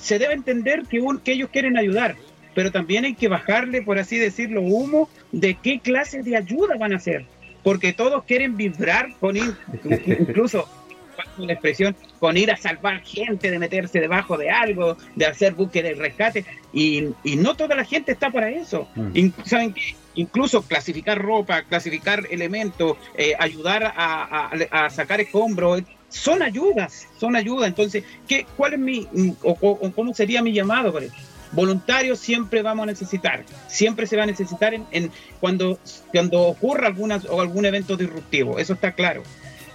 se 0.00 0.18
debe 0.18 0.34
entender 0.34 0.82
que, 0.90 1.00
que 1.22 1.32
ellos 1.32 1.50
quieren 1.52 1.78
ayudar, 1.78 2.16
pero 2.54 2.72
también 2.72 3.04
hay 3.04 3.14
que 3.14 3.28
bajarle, 3.28 3.82
por 3.82 3.98
así 3.98 4.18
decirlo, 4.18 4.62
humo 4.62 5.08
de 5.30 5.54
qué 5.54 5.78
clase 5.78 6.22
de 6.22 6.36
ayuda 6.36 6.76
van 6.76 6.92
a 6.92 6.96
hacer 6.96 7.24
porque 7.64 7.92
todos 7.92 8.22
quieren 8.24 8.56
vibrar 8.56 9.08
con 9.18 9.36
incluso 9.36 10.68
la 11.38 11.52
expresión 11.52 11.96
con 12.18 12.36
ir 12.36 12.50
a 12.50 12.56
salvar 12.56 13.02
gente, 13.02 13.50
de 13.50 13.58
meterse 13.58 14.00
debajo 14.00 14.36
de 14.36 14.50
algo, 14.50 14.96
de 15.14 15.26
hacer 15.26 15.54
búsqueda 15.54 15.90
y 15.90 15.94
rescate, 15.94 16.44
y, 16.72 17.08
no 17.36 17.56
toda 17.56 17.74
la 17.74 17.84
gente 17.84 18.12
está 18.12 18.30
para 18.30 18.50
eso. 18.50 18.88
Mm. 18.94 19.28
¿Saben 19.44 19.72
qué? 19.72 19.94
Incluso 20.14 20.62
clasificar 20.62 21.20
ropa, 21.20 21.62
clasificar 21.62 22.24
elementos, 22.30 22.96
eh, 23.16 23.34
ayudar 23.38 23.92
a, 23.96 24.88
sacar 24.90 25.20
escombros, 25.20 25.82
son 26.08 26.42
ayudas, 26.42 27.08
son 27.18 27.34
ayudas. 27.34 27.68
Entonces, 27.68 28.04
¿qué, 28.28 28.46
¿cuál 28.56 28.74
es 28.74 28.78
mi, 28.78 29.08
o, 29.42 29.92
cómo 29.92 30.14
sería 30.14 30.40
mi 30.40 30.52
llamado 30.52 30.92
por 30.92 31.02
eso? 31.02 31.14
Voluntarios 31.54 32.18
siempre 32.18 32.62
vamos 32.62 32.84
a 32.84 32.86
necesitar, 32.86 33.44
siempre 33.68 34.06
se 34.06 34.16
va 34.16 34.24
a 34.24 34.26
necesitar 34.26 34.74
en, 34.74 35.10
cuando, 35.40 35.78
cuando 36.12 36.42
ocurra 36.42 36.88
alguna, 36.88 37.20
o 37.28 37.40
algún 37.40 37.64
evento 37.64 37.96
disruptivo, 37.96 38.58
eso 38.58 38.74
está 38.74 38.92
claro. 38.92 39.22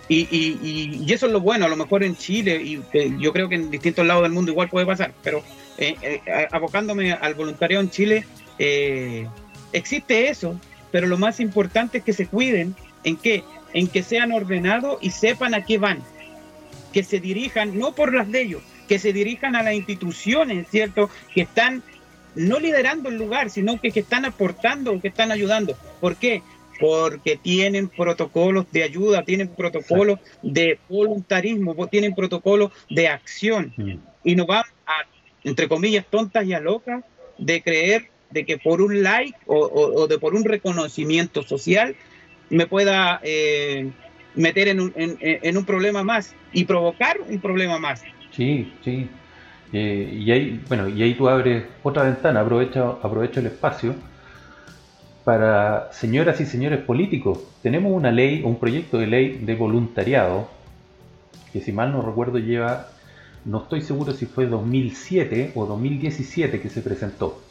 Y, 0.08 0.28
y, 0.32 1.00
y, 1.04 1.14
eso 1.14 1.28
es 1.28 1.32
lo 1.32 1.40
bueno, 1.40 1.66
a 1.66 1.70
lo 1.70 1.76
mejor 1.76 2.04
en 2.04 2.16
Chile, 2.16 2.60
y 2.64 2.82
yo 3.20 3.32
creo 3.32 3.48
que 3.48 3.56
en 3.56 3.70
distintos 3.70 4.08
lados 4.08 4.24
del 4.24 4.32
mundo 4.32 4.52
igual 4.52 4.68
puede 4.68 4.88
pasar, 4.88 5.14
pero 5.24 5.44
eh, 5.78 5.96
eh, 6.02 6.48
abocándome 6.52 7.14
al 7.14 7.36
voluntariado 7.36 7.84
en 7.84 7.92
Chile, 7.92 8.26
eh, 8.58 9.28
existe 9.72 10.30
eso, 10.30 10.60
pero 10.92 11.06
lo 11.06 11.18
más 11.18 11.40
importante 11.40 12.00
es 12.00 12.04
que 12.04 12.14
se 12.14 12.26
cuiden, 12.26 12.76
¿en 13.04 13.18
qué? 13.18 13.44
En 13.74 13.88
que 13.88 14.02
sean 14.02 14.32
ordenados 14.32 14.98
y 15.00 15.12
sepan 15.12 15.54
a 15.54 15.64
qué 15.64 15.78
van, 15.78 16.02
que 16.92 17.04
se 17.04 17.20
dirijan 17.20 17.78
no 17.78 17.94
por 17.94 18.12
las 18.12 18.32
de 18.32 18.42
ellos, 18.42 18.64
que 18.90 19.00
se 19.00 19.14
dirijan 19.14 19.56
a 19.56 19.62
las 19.62 19.76
instituciones, 19.76 20.68
¿cierto? 20.68 21.12
Que 21.34 21.42
están 21.42 21.84
no 22.36 22.60
liderando 22.60 23.10
el 23.10 23.18
lugar, 23.18 23.52
sino 23.52 23.80
que, 23.80 23.92
que 23.92 24.00
están 24.00 24.26
aportando, 24.26 25.00
que 25.00 25.10
están 25.10 25.32
ayudando. 25.32 25.78
¿Por 26.02 26.16
qué? 26.16 26.42
Porque 26.80 27.38
tienen 27.38 27.88
protocolos 27.88 28.66
de 28.72 28.84
ayuda, 28.84 29.24
tienen 29.24 29.50
protocolos 29.50 30.20
de 30.42 30.80
voluntarismo, 30.90 31.88
tienen 31.88 32.16
protocolos 32.16 32.72
de 32.90 33.08
acción. 33.08 33.74
Y 34.24 34.36
nos 34.36 34.48
van 34.48 34.64
a, 34.88 35.06
entre 35.44 35.68
comillas, 35.68 36.06
tontas 36.10 36.46
y 36.46 36.54
a 36.54 36.60
locas 36.60 37.04
de 37.38 37.62
creer 37.62 38.10
de 38.32 38.46
que 38.46 38.58
por 38.58 38.82
un 38.82 39.04
like 39.04 39.38
o, 39.46 40.08
de 40.08 40.18
por 40.18 40.34
un 40.34 40.46
reconocimiento 40.46 41.44
social 41.44 41.96
me 42.50 42.66
pueda 42.66 43.20
eh, 43.24 43.92
meter 44.34 44.68
en 44.68 44.80
un, 44.80 44.94
en 44.96 45.58
un 45.58 45.66
problema 45.66 46.04
más 46.04 46.34
y 46.54 46.66
provocar 46.66 47.20
un 47.22 47.40
problema 47.40 47.78
más. 47.78 48.04
Sí, 48.40 48.72
sí. 48.86 49.10
Eh, 49.74 50.18
y 50.18 50.32
ahí, 50.32 50.64
bueno, 50.70 50.88
y 50.88 51.04
ahí 51.04 51.14
tú 51.14 51.28
abres 51.28 51.66
otra 51.84 52.04
ventana, 52.04 52.40
aprovecha, 52.40 52.92
aprovecha 53.04 53.42
el 53.42 53.48
espacio 53.48 53.96
para 55.26 55.92
señoras 55.92 56.40
y 56.40 56.46
señores 56.46 56.80
políticos. 56.80 57.40
Tenemos 57.62 57.92
una 57.92 58.14
ley, 58.14 58.42
un 58.46 58.58
proyecto 58.58 58.98
de 58.98 59.08
ley 59.08 59.40
de 59.40 59.56
voluntariado, 59.56 60.48
que 61.52 61.60
si 61.60 61.74
mal 61.74 61.92
no 61.92 62.02
recuerdo 62.02 62.40
lleva, 62.40 62.88
no 63.44 63.64
estoy 63.64 63.82
seguro 63.82 64.14
si 64.14 64.26
fue 64.26 64.46
2007 64.46 65.52
o 65.56 65.66
2017 65.66 66.62
que 66.62 66.70
se 66.70 66.82
presentó. 66.82 67.42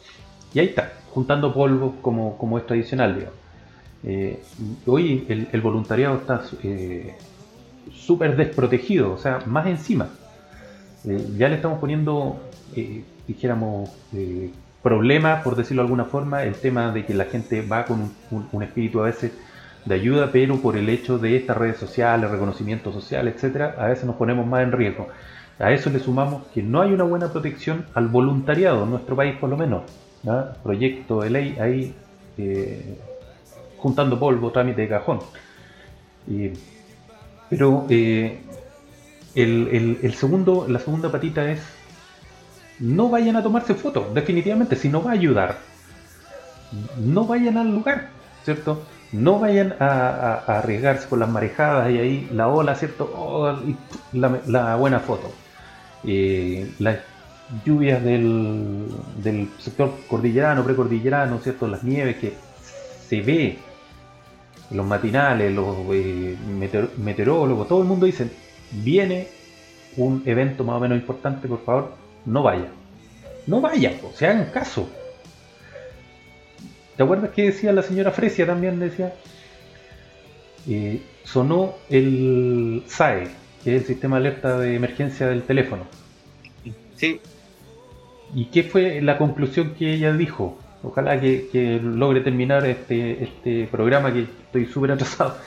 Y 0.55 0.59
ahí 0.59 0.69
está, 0.69 0.93
juntando 1.11 1.53
polvo 1.53 1.97
como, 2.01 2.35
como 2.35 2.57
es 2.57 2.65
tradicional, 2.65 3.13
digamos. 3.13 3.37
Eh, 4.03 4.41
hoy 4.87 5.27
el, 5.51 5.61
voluntariado 5.61 6.15
está 6.15 6.41
eh, 6.63 7.13
súper 7.93 8.35
desprotegido, 8.35 9.13
o 9.13 9.19
sea, 9.19 9.43
más 9.45 9.67
encima. 9.67 10.09
Eh, 11.05 11.27
ya 11.37 11.47
le 11.47 11.55
estamos 11.55 11.79
poniendo, 11.79 12.39
eh, 12.75 13.03
dijéramos, 13.27 13.89
eh, 14.13 14.51
problema, 14.83 15.41
por 15.43 15.55
decirlo 15.55 15.83
de 15.83 15.87
alguna 15.87 16.05
forma, 16.05 16.43
el 16.43 16.55
tema 16.55 16.91
de 16.91 17.05
que 17.05 17.13
la 17.13 17.25
gente 17.25 17.61
va 17.61 17.85
con 17.85 18.11
un, 18.31 18.63
espíritu 18.63 18.99
a 19.01 19.03
veces 19.03 19.31
de 19.85 19.95
ayuda, 19.95 20.29
pero 20.31 20.57
por 20.57 20.77
el 20.77 20.89
hecho 20.89 21.17
de 21.17 21.37
estas 21.37 21.57
redes 21.57 21.77
sociales, 21.77 22.29
reconocimiento 22.29 22.91
social, 22.91 23.27
etcétera, 23.27 23.75
a 23.77 23.87
veces 23.87 24.05
nos 24.05 24.15
ponemos 24.15 24.45
más 24.45 24.63
en 24.63 24.71
riesgo. 24.71 25.07
A 25.57 25.71
eso 25.71 25.89
le 25.89 25.99
sumamos 25.99 26.43
que 26.53 26.63
no 26.63 26.81
hay 26.81 26.91
una 26.93 27.03
buena 27.03 27.31
protección 27.31 27.85
al 27.93 28.07
voluntariado 28.07 28.83
en 28.83 28.91
nuestro 28.91 29.15
país, 29.15 29.35
por 29.37 29.49
lo 29.49 29.57
menos. 29.57 29.83
Proyecto 30.63 31.21
de 31.21 31.29
ley 31.29 31.57
ahí 31.59 31.95
juntando 33.77 34.19
polvo, 34.19 34.51
trámite 34.51 34.81
de 34.81 34.87
cajón. 34.87 35.19
pero 37.49 37.85
el, 39.35 40.13
segundo, 40.15 40.65
la 40.67 40.79
segunda 40.79 41.11
patita 41.11 41.49
es 41.49 41.59
no 42.79 43.09
vayan 43.09 43.35
a 43.35 43.43
tomarse 43.43 43.75
fotos, 43.75 44.13
definitivamente, 44.13 44.75
si 44.75 44.89
no 44.89 45.03
va 45.03 45.11
a 45.11 45.13
ayudar, 45.13 45.57
no 46.97 47.25
vayan 47.25 47.57
al 47.57 47.71
lugar, 47.71 48.09
¿cierto? 48.43 48.83
No 49.11 49.39
vayan 49.39 49.75
a, 49.79 50.35
arriesgarse 50.47 51.09
con 51.09 51.19
las 51.19 51.29
marejadas 51.29 51.91
y 51.91 51.97
ahí 51.97 52.29
la 52.31 52.47
ola, 52.47 52.75
¿cierto? 52.75 53.11
Oh, 53.15 53.53
la, 54.13 54.75
buena 54.75 54.99
foto. 54.99 55.31
Eh, 56.05 56.71
las 56.79 56.99
lluvias 57.65 58.03
del, 58.03 58.87
del 59.21 59.49
sector 59.57 59.93
cordillerano, 60.07 60.63
precordillerano, 60.63 61.39
¿cierto? 61.39 61.67
Las 61.67 61.83
nieves 61.83 62.17
que 62.17 62.33
se 63.09 63.21
ve, 63.21 63.57
los 64.71 64.85
matinales, 64.85 65.53
los 65.53 65.75
eh, 65.91 66.37
meteorólogos, 66.97 67.67
todo 67.67 67.81
el 67.81 67.87
mundo 67.87 68.05
dice, 68.05 68.29
viene 68.71 69.27
un 69.97 70.23
evento 70.25 70.63
más 70.63 70.77
o 70.77 70.79
menos 70.79 70.97
importante, 70.97 71.47
por 71.47 71.63
favor, 71.63 71.93
no 72.25 72.43
vaya. 72.43 72.67
No 73.47 73.61
vaya, 73.61 73.93
o 74.03 74.11
se 74.15 74.27
hagan 74.27 74.45
caso. 74.51 74.89
¿Te 76.95 77.03
acuerdas 77.03 77.31
que 77.31 77.45
decía 77.45 77.71
la 77.71 77.81
señora 77.81 78.11
Fresia 78.11 78.45
también? 78.45 78.79
Decía, 78.79 79.13
eh, 80.67 81.01
sonó 81.23 81.75
el 81.89 82.83
SAE, 82.87 83.27
que 83.63 83.75
es 83.75 83.81
el 83.81 83.87
sistema 83.87 84.19
de 84.19 84.27
alerta 84.27 84.59
de 84.59 84.75
emergencia 84.75 85.27
del 85.27 85.43
teléfono. 85.43 85.83
Sí. 86.95 87.21
¿Y 88.35 88.45
qué 88.45 88.63
fue 88.63 89.01
la 89.01 89.17
conclusión 89.17 89.75
que 89.75 89.93
ella 89.93 90.13
dijo? 90.13 90.57
Ojalá 90.83 91.19
que, 91.19 91.79
logre 91.83 92.21
terminar 92.21 92.65
este, 92.65 93.23
este 93.23 93.67
programa 93.71 94.13
que 94.13 94.21
estoy 94.21 94.65
súper 94.65 94.91
atrasado. 94.91 95.37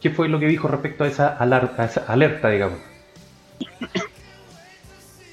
¿Qué 0.00 0.10
fue 0.10 0.28
lo 0.28 0.38
que 0.38 0.46
dijo 0.46 0.68
respecto 0.68 1.04
a 1.04 1.08
esa 1.08 1.28
alerta, 1.28 1.84
esa 1.84 2.04
alerta 2.06 2.50
digamos? 2.50 2.78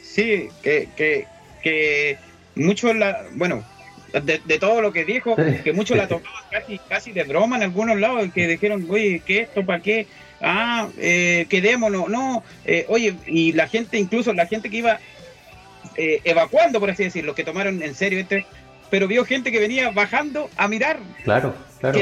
Sí, 0.01 0.49
que, 0.63 0.89
que, 0.95 1.27
que 1.61 2.17
mucho 2.55 2.93
la, 2.93 3.25
bueno, 3.33 3.63
de, 4.21 4.59
todo 4.59 4.81
lo 4.81 4.91
que 4.93 5.05
dijo, 5.05 5.35
que 5.35 5.73
muchos 5.73 5.97
la 5.97 6.07
tomaban 6.07 6.43
casi, 6.49 6.79
casi 6.89 7.11
de 7.11 7.23
broma 7.23 7.57
en 7.57 7.63
algunos 7.63 7.99
lados, 7.99 8.29
que 8.33 8.47
dijeron, 8.47 8.85
oye, 8.89 9.21
¿qué 9.25 9.41
esto? 9.41 9.65
¿Para 9.65 9.81
qué? 9.81 10.07
Ah, 10.41 10.87
eh, 10.97 11.45
quedémonos, 11.49 12.09
no, 12.09 12.43
eh, 12.65 12.85
oye, 12.87 13.15
y 13.25 13.51
la 13.53 13.67
gente, 13.67 13.97
incluso 13.97 14.33
la 14.33 14.47
gente 14.47 14.69
que 14.69 14.77
iba 14.77 14.99
eh, 15.97 16.21
evacuando, 16.23 16.79
por 16.79 16.89
así 16.89 17.03
decirlo, 17.03 17.35
que 17.35 17.43
tomaron 17.43 17.81
en 17.81 17.95
serio 17.95 18.19
este, 18.19 18.45
pero 18.89 19.07
vio 19.07 19.25
gente 19.25 19.51
que 19.51 19.59
venía 19.59 19.91
bajando 19.91 20.49
a 20.55 20.67
mirar. 20.67 20.99
Claro, 21.23 21.53
claro 21.79 21.99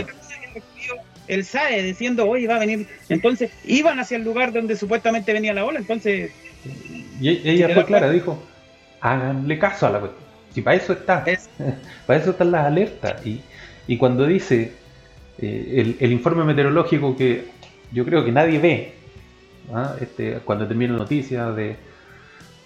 el 1.28 1.46
SAE 1.46 1.84
diciendo, 1.84 2.28
oye, 2.28 2.48
va 2.48 2.56
a 2.56 2.60
venir. 2.60 2.88
Entonces, 3.10 3.52
iban 3.66 4.00
hacia 4.00 4.18
el 4.18 4.24
lugar 4.24 4.52
donde 4.52 4.76
supuestamente 4.76 5.34
venía 5.34 5.54
la 5.54 5.66
ola, 5.66 5.80
entonces... 5.80 6.32
Y 7.20 7.30
ella 7.50 7.70
fue 7.70 7.86
clara, 7.86 8.10
dijo, 8.10 8.42
háganle 9.02 9.60
caso 9.60 9.88
a 9.88 9.92
la 9.92 10.00
cuestión. 10.00 10.24
Si 10.54 10.62
para 10.62 10.78
eso 10.78 10.94
está, 10.94 11.26
para 12.06 12.20
eso 12.20 12.32
están 12.32 12.52
las 12.52 12.66
alertas. 12.66 13.26
Y, 13.26 13.42
y 13.88 13.98
cuando 13.98 14.26
dice 14.26 14.72
eh, 15.40 15.96
el, 16.00 16.12
informe 16.12 16.44
meteorológico 16.44 17.16
que 17.16 17.46
yo 17.92 18.06
creo 18.06 18.24
que 18.24 18.32
nadie 18.32 18.60
ve, 18.60 18.94
¿ah? 19.74 19.96
este, 20.00 20.40
cuando 20.46 20.68
termina 20.68 20.94
noticias 20.94 21.56
de 21.56 21.76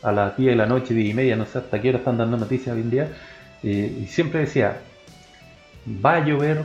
a 0.03 0.11
las 0.11 0.37
10 0.37 0.51
de 0.51 0.55
la 0.55 0.65
noche, 0.65 0.93
10 0.93 1.09
y 1.09 1.13
media, 1.13 1.35
no 1.35 1.45
sé 1.45 1.57
hasta 1.57 1.81
qué 1.81 1.89
hora 1.89 1.97
están 1.99 2.17
dando 2.17 2.37
noticias 2.37 2.75
hoy 2.75 2.81
en 2.81 2.89
día, 2.89 3.09
eh, 3.63 3.99
y 4.03 4.07
siempre 4.07 4.41
decía, 4.41 4.79
va 6.05 6.15
a 6.15 6.25
llover 6.25 6.63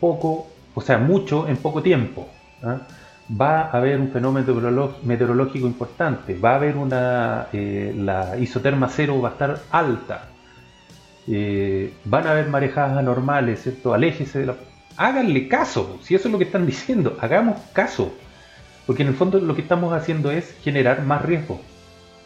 poco, 0.00 0.48
o 0.76 0.82
sea, 0.82 0.98
mucho 0.98 1.48
en 1.48 1.56
poco 1.56 1.82
tiempo. 1.82 2.28
¿ah? 2.62 2.82
Va 3.28 3.62
a 3.62 3.70
haber 3.70 3.98
un 3.98 4.10
fenómeno 4.12 4.92
meteorológico 5.02 5.66
importante, 5.66 6.38
va 6.38 6.52
a 6.52 6.56
haber 6.56 6.76
una, 6.76 7.48
eh, 7.52 7.92
la 7.96 8.36
isoterma 8.38 8.88
cero 8.88 9.20
va 9.20 9.30
a 9.30 9.32
estar 9.32 9.60
alta, 9.70 10.28
eh, 11.26 11.92
van 12.04 12.26
a 12.26 12.32
haber 12.32 12.48
marejadas 12.48 12.98
anormales, 12.98 13.62
¿cierto? 13.62 13.94
Aléjese 13.94 14.40
de 14.40 14.46
la... 14.46 14.56
Háganle 14.98 15.48
caso, 15.48 15.98
si 16.02 16.14
eso 16.14 16.28
es 16.28 16.32
lo 16.32 16.38
que 16.38 16.44
están 16.44 16.66
diciendo, 16.72 17.16
hagamos 17.20 17.58
caso, 17.72 18.12
porque 18.86 19.02
en 19.02 19.08
el 19.08 19.14
fondo 19.14 19.40
lo 19.40 19.56
que 19.56 19.62
estamos 19.62 19.94
haciendo 19.94 20.30
es 20.30 20.54
generar 20.62 21.02
más 21.02 21.22
riesgo, 21.22 21.58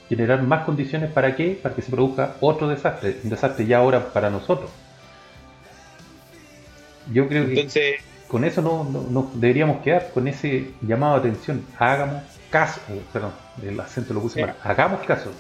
generar 0.09 0.43
más 0.43 0.65
condiciones 0.65 1.11
para 1.13 1.37
qué, 1.37 1.59
para 1.63 1.75
que 1.75 1.83
se 1.83 1.91
produzca 1.93 2.35
otro 2.41 2.67
desastre, 2.67 3.17
un 3.23 3.31
desastre 3.31 3.65
ya 3.65 3.79
ahora 3.79 4.13
para 4.13 4.29
nosotros. 4.29 4.71
Yo 7.13 7.27
creo 7.29 7.47
que 7.47 8.01
con 8.31 8.45
eso 8.45 8.63
no, 8.63 8.85
nos 9.11 9.41
deberíamos 9.41 9.83
quedar, 9.83 10.11
con 10.15 10.29
ese 10.29 10.71
llamado 10.83 11.15
de 11.15 11.29
atención. 11.29 11.65
Hagamos 11.79 12.23
caso, 12.49 12.81
eh, 12.89 13.03
perdón, 13.13 13.33
el 13.63 13.79
acento 13.81 14.15
lo 14.15 14.21
puse 14.21 14.43
mal. 14.43 14.55
Hagamos 14.63 15.01
caso. 15.01 15.33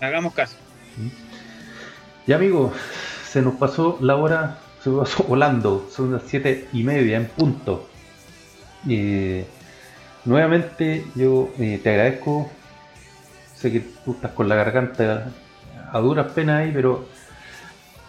Hagamos 0.00 0.32
caso. 0.32 0.56
¿Mm? 0.96 1.08
Ya 2.28 2.36
amigos, 2.36 2.72
se 3.28 3.42
nos 3.42 3.54
pasó 3.54 3.98
la 4.00 4.14
hora, 4.16 4.58
se 4.84 4.90
nos 4.90 5.10
pasó 5.10 5.24
volando, 5.24 5.88
son 5.90 6.12
las 6.12 6.22
siete 6.26 6.68
y 6.72 6.84
media 6.84 7.16
en 7.16 7.26
punto. 7.26 7.88
Eh, 8.88 9.44
nuevamente 10.24 11.04
yo 11.16 11.50
eh, 11.58 11.80
te 11.82 11.90
agradezco, 11.90 12.48
sé 13.56 13.72
que 13.72 13.80
tú 14.04 14.12
estás 14.12 14.30
con 14.30 14.48
la 14.48 14.54
garganta 14.54 15.32
a 15.92 15.98
duras 15.98 16.30
penas 16.32 16.60
ahí, 16.60 16.70
pero 16.72 17.06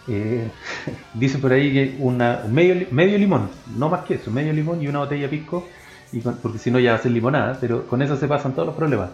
eh, 0.08 0.48
dice 1.14 1.38
por 1.38 1.52
ahí 1.52 1.72
que 1.72 1.96
una 1.98 2.42
medio, 2.48 2.86
medio 2.90 3.18
limón, 3.18 3.50
no 3.76 3.88
más 3.88 4.04
que 4.04 4.14
eso, 4.14 4.30
medio 4.30 4.52
limón 4.52 4.82
y 4.82 4.88
una 4.88 5.00
botella 5.00 5.28
pisco, 5.28 5.68
y 6.12 6.20
porque 6.20 6.58
si 6.58 6.70
no 6.70 6.78
ya 6.78 6.92
va 6.92 6.98
a 6.98 7.02
ser 7.02 7.12
limonada, 7.12 7.58
pero 7.60 7.86
con 7.86 8.02
eso 8.02 8.16
se 8.16 8.28
pasan 8.28 8.52
todos 8.52 8.66
los 8.66 8.76
problemas. 8.76 9.10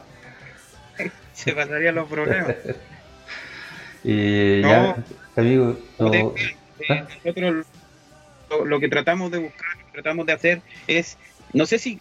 Se 1.32 1.52
pasarían 1.52 1.94
los 1.94 2.08
problemas. 2.08 2.56
eh, 4.04 4.60
ya, 4.60 4.96
amigo, 5.36 5.78
¿Ah? 6.00 7.06
nosotros 7.24 7.66
lo, 8.66 8.80
que 8.80 8.88
tratamos 8.88 9.30
de 9.30 9.38
buscar, 9.38 9.68
tratamos 9.92 10.26
de 10.26 10.32
hacer 10.32 10.62
es, 10.88 11.16
no 11.52 11.64
sé 11.64 11.78
si 11.78 12.00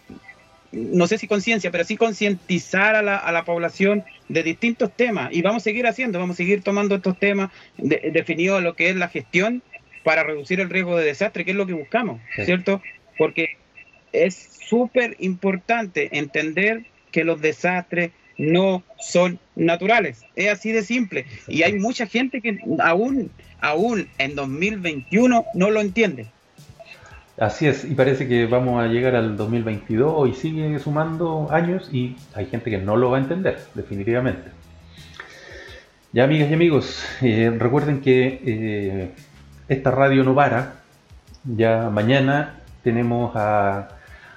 no 0.72 1.06
sé 1.06 1.18
si 1.18 1.28
conciencia, 1.28 1.70
pero 1.70 1.84
sí 1.84 1.96
concientizar 1.96 2.96
a 2.96 3.02
la, 3.02 3.16
a 3.16 3.32
la, 3.32 3.44
población 3.44 4.04
de 4.28 4.42
distintos 4.42 4.94
temas. 4.94 5.30
Y 5.32 5.42
vamos 5.42 5.62
a 5.62 5.64
seguir 5.64 5.86
haciendo, 5.86 6.18
vamos 6.18 6.34
a 6.34 6.38
seguir 6.38 6.62
tomando 6.62 6.96
estos 6.96 7.18
temas 7.18 7.50
de, 7.76 8.10
definidos 8.12 8.62
lo 8.62 8.74
que 8.74 8.90
es 8.90 8.96
la 8.96 9.08
gestión 9.08 9.62
para 10.04 10.22
reducir 10.22 10.60
el 10.60 10.70
riesgo 10.70 10.96
de 10.96 11.06
desastre, 11.06 11.44
que 11.44 11.50
es 11.50 11.56
lo 11.56 11.66
que 11.66 11.72
buscamos, 11.72 12.20
¿cierto? 12.44 12.82
Porque 13.16 13.56
es 14.12 14.34
súper 14.68 15.16
importante 15.18 16.16
entender 16.18 16.86
que 17.10 17.24
los 17.24 17.40
desastres 17.40 18.12
no 18.36 18.84
son 18.98 19.38
naturales. 19.56 20.24
Es 20.36 20.50
así 20.50 20.72
de 20.72 20.82
simple. 20.82 21.26
Y 21.48 21.62
hay 21.62 21.74
mucha 21.74 22.06
gente 22.06 22.40
que 22.40 22.58
aún, 22.78 23.30
aún 23.60 24.08
en 24.18 24.34
2021 24.34 25.44
no 25.54 25.70
lo 25.70 25.80
entiende. 25.80 26.26
Así 27.40 27.68
es, 27.68 27.84
y 27.84 27.94
parece 27.94 28.26
que 28.26 28.46
vamos 28.46 28.82
a 28.82 28.88
llegar 28.88 29.14
al 29.14 29.36
2022 29.36 30.28
y 30.28 30.34
sigue 30.34 30.78
sumando 30.80 31.46
años 31.52 31.88
y 31.92 32.16
hay 32.34 32.46
gente 32.46 32.68
que 32.68 32.78
no 32.78 32.96
lo 32.96 33.10
va 33.10 33.18
a 33.18 33.20
entender, 33.20 33.60
definitivamente. 33.74 34.50
Ya 36.12 36.24
amigas 36.24 36.50
y 36.50 36.54
amigos, 36.54 37.04
eh, 37.22 37.54
recuerden 37.56 38.00
que 38.00 38.42
eh, 38.44 39.10
esta 39.68 39.92
radio 39.92 40.24
no 40.24 40.34
para. 40.34 40.80
Ya 41.44 41.90
mañana 41.90 42.56
tenemos 42.82 43.30
a 43.36 43.88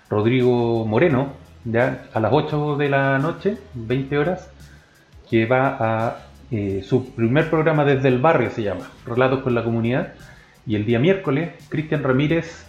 Rodrigo 0.08 0.86
Moreno, 0.86 1.34
ya 1.66 2.04
a 2.14 2.20
las 2.20 2.32
8 2.32 2.76
de 2.78 2.90
la 2.90 3.18
noche, 3.18 3.58
20 3.74 4.18
horas, 4.20 4.52
que 5.28 5.48
va 5.48 5.78
a 5.80 6.18
eh, 6.52 6.84
su 6.86 7.16
primer 7.16 7.50
programa 7.50 7.84
desde 7.84 8.10
el 8.10 8.20
barrio, 8.20 8.52
se 8.52 8.62
llama, 8.62 8.92
Relatos 9.08 9.42
con 9.42 9.56
la 9.56 9.64
Comunidad. 9.64 10.14
Y 10.68 10.76
el 10.76 10.86
día 10.86 11.00
miércoles, 11.00 11.50
Cristian 11.70 12.04
Ramírez 12.04 12.68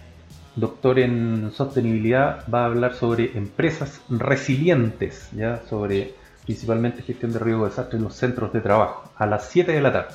doctor 0.57 0.99
en 0.99 1.51
sostenibilidad, 1.53 2.45
va 2.53 2.63
a 2.63 2.67
hablar 2.67 2.95
sobre 2.95 3.37
empresas 3.37 4.01
resilientes, 4.09 5.29
ya 5.33 5.63
sobre 5.69 6.15
principalmente 6.45 7.03
gestión 7.03 7.33
de 7.33 7.39
riesgo 7.39 7.65
de 7.65 7.71
desastre 7.71 7.99
en 7.99 8.05
los 8.05 8.15
centros 8.15 8.53
de 8.53 8.61
trabajo, 8.61 9.11
a 9.17 9.27
las 9.27 9.49
7 9.49 9.73
de 9.73 9.81
la 9.81 9.93
tarde. 9.93 10.15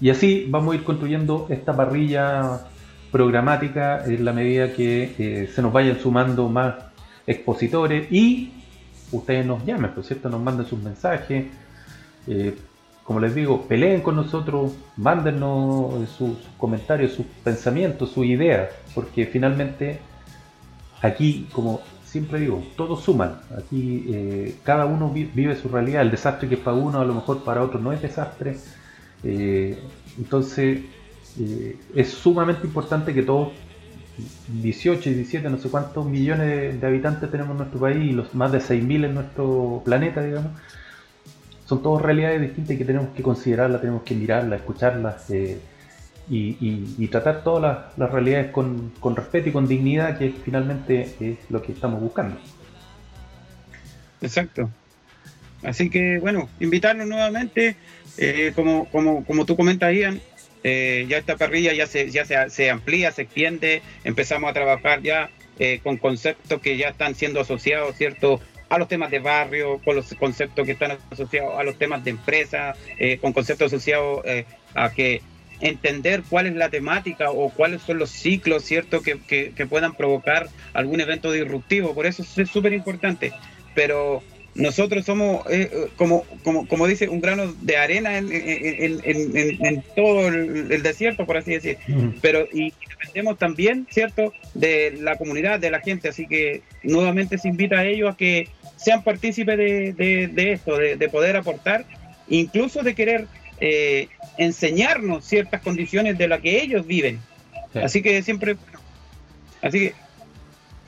Y 0.00 0.10
así 0.10 0.46
vamos 0.48 0.72
a 0.72 0.76
ir 0.76 0.84
construyendo 0.84 1.46
esta 1.50 1.76
parrilla 1.76 2.60
programática 3.12 4.04
en 4.04 4.24
la 4.24 4.32
medida 4.32 4.72
que 4.72 5.14
eh, 5.18 5.50
se 5.52 5.62
nos 5.62 5.72
vayan 5.72 5.98
sumando 5.98 6.48
más 6.48 6.74
expositores 7.26 8.10
y 8.10 8.52
ustedes 9.12 9.44
nos 9.44 9.64
llamen, 9.64 9.92
por 9.92 10.04
cierto, 10.04 10.28
nos 10.28 10.40
manden 10.40 10.66
sus 10.66 10.80
mensajes. 10.80 11.46
Eh, 12.26 12.56
como 13.10 13.18
les 13.18 13.34
digo, 13.34 13.62
peleen 13.62 14.02
con 14.02 14.14
nosotros, 14.14 14.70
mándenos 14.96 16.08
sus, 16.10 16.38
comentarios, 16.56 17.10
sus 17.10 17.26
pensamientos, 17.42 18.12
sus 18.12 18.24
ideas, 18.24 18.70
porque 18.94 19.26
finalmente 19.26 19.98
aquí, 21.02 21.48
como 21.50 21.80
siempre 22.04 22.38
digo, 22.38 22.62
todos 22.76 23.02
suman. 23.02 23.40
Aquí 23.58 24.06
eh, 24.12 24.54
cada 24.62 24.86
uno 24.86 25.10
vive 25.10 25.56
su 25.56 25.68
realidad. 25.68 26.02
El 26.02 26.12
desastre 26.12 26.48
que 26.48 26.56
para 26.56 26.76
uno 26.76 27.00
a 27.00 27.04
lo 27.04 27.12
mejor 27.12 27.42
para 27.42 27.64
otro 27.64 27.80
no 27.80 27.92
es 27.92 28.00
desastre. 28.00 28.58
Eh, 29.24 29.76
entonces 30.16 30.82
eh, 31.40 31.76
es 31.96 32.10
sumamente 32.10 32.64
importante 32.64 33.12
que 33.12 33.24
todos 33.24 33.48
18 34.62 35.10
y 35.10 35.14
17, 35.14 35.50
no 35.50 35.58
sé 35.58 35.68
cuántos 35.68 36.06
millones 36.06 36.46
de, 36.46 36.78
de 36.78 36.86
habitantes 36.86 37.28
tenemos 37.28 37.50
en 37.50 37.58
nuestro 37.58 37.80
país 37.80 37.96
y 37.96 38.12
los 38.12 38.32
más 38.36 38.52
de 38.52 38.58
6.000 38.58 39.06
en 39.06 39.14
nuestro 39.14 39.82
planeta, 39.84 40.22
digamos, 40.22 40.52
son 41.70 41.84
todas 41.84 42.02
realidades 42.02 42.40
distintas 42.40 42.76
que 42.76 42.84
tenemos 42.84 43.14
que 43.14 43.22
considerarlas, 43.22 43.80
tenemos 43.80 44.02
que 44.02 44.16
mirarlas, 44.16 44.58
escucharlas 44.58 45.30
eh, 45.30 45.60
y, 46.28 47.06
tratar 47.06 47.44
todas 47.44 47.92
las, 47.96 48.10
realidades 48.10 48.50
con, 48.50 48.92
respeto 49.14 49.50
y 49.50 49.52
con 49.52 49.68
dignidad, 49.68 50.18
que 50.18 50.34
finalmente 50.44 51.14
es 51.20 51.38
lo 51.48 51.62
que 51.62 51.70
estamos 51.70 52.00
buscando. 52.00 52.40
Exacto. 54.20 54.68
Así 55.62 55.90
que, 55.90 56.18
bueno, 56.18 56.48
invitarnos 56.58 57.06
nuevamente, 57.06 57.76
eh, 58.18 58.50
como, 58.56 58.86
como, 58.86 59.24
como 59.24 59.46
tú 59.46 59.54
comentas, 59.54 59.94
Ian, 59.94 60.20
eh, 60.64 61.06
ya 61.08 61.18
esta 61.18 61.36
parrilla 61.36 61.72
ya, 61.72 61.86
se, 61.86 62.10
ya 62.10 62.24
se, 62.24 62.50
se, 62.50 62.68
amplía, 62.68 63.12
se 63.12 63.22
extiende, 63.22 63.82
empezamos 64.02 64.50
a 64.50 64.54
trabajar 64.54 65.02
ya 65.02 65.30
con 65.84 65.98
conceptos 65.98 66.60
que 66.62 66.78
ya 66.78 66.88
están 66.88 67.14
siendo 67.14 67.42
asociados, 67.42 67.94
¿cierto? 67.94 68.40
A 68.70 68.78
los 68.78 68.88
temas 68.88 69.10
de 69.10 69.18
barrio, 69.18 69.80
con 69.84 69.96
los 69.96 70.14
conceptos 70.14 70.64
que 70.64 70.72
están 70.72 70.96
asociados 71.10 71.58
a 71.58 71.64
los 71.64 71.76
temas 71.76 72.02
de 72.04 72.10
empresa, 72.10 72.74
eh, 72.98 73.18
con 73.18 73.32
conceptos 73.32 73.66
asociados 73.72 74.22
eh, 74.24 74.46
a 74.74 74.92
que 74.92 75.20
entender 75.60 76.22
cuál 76.30 76.46
es 76.46 76.54
la 76.54 76.70
temática 76.70 77.30
o 77.32 77.50
cuáles 77.50 77.82
son 77.82 77.98
los 77.98 78.10
ciclos, 78.10 78.64
¿cierto?, 78.64 79.02
que, 79.02 79.18
que, 79.18 79.66
puedan 79.66 79.94
provocar 79.94 80.48
algún 80.72 81.00
evento 81.00 81.32
disruptivo. 81.32 81.94
Por 81.94 82.06
eso 82.06 82.22
es 82.22 82.48
súper 82.48 82.72
importante. 82.72 83.32
Pero 83.74 84.22
nosotros 84.54 85.04
somos, 85.04 85.44
eh, 85.50 85.88
como, 85.96 86.24
como, 86.44 86.66
como 86.66 86.86
dice, 86.86 87.08
un 87.08 87.20
grano 87.20 87.52
de 87.60 87.76
arena 87.76 88.18
en, 88.18 88.32
en, 88.32 89.00
en, 89.04 89.66
en 89.66 89.84
todo 89.94 90.28
el, 90.28 90.82
desierto, 90.82 91.26
por 91.26 91.36
así 91.36 91.52
decir. 91.52 91.76
Pero 92.22 92.46
y 92.52 92.72
dependemos 92.88 93.36
también, 93.36 93.86
¿cierto?, 93.90 94.32
de 94.54 94.96
la 95.00 95.16
comunidad, 95.18 95.58
de 95.58 95.70
la 95.70 95.80
gente. 95.80 96.08
Así 96.08 96.26
que 96.26 96.62
nuevamente 96.84 97.36
se 97.36 97.48
invita 97.48 97.80
a 97.80 97.84
ellos 97.84 98.14
a 98.14 98.16
que 98.16 98.48
sean 98.82 99.02
partícipes 99.02 99.58
de, 99.58 100.52
esto, 100.52 100.76
de, 100.76 101.08
poder 101.10 101.36
aportar, 101.36 101.84
incluso 102.28 102.82
de 102.82 102.94
querer 102.94 103.26
eh, 103.60 104.08
enseñarnos 104.38 105.24
ciertas 105.24 105.60
condiciones 105.60 106.16
de 106.16 106.28
las 106.28 106.40
que 106.40 106.62
ellos 106.62 106.86
viven. 106.86 107.20
Así 107.74 108.02
que 108.02 108.22
siempre, 108.22 108.56
así 109.62 109.78
que 109.78 109.94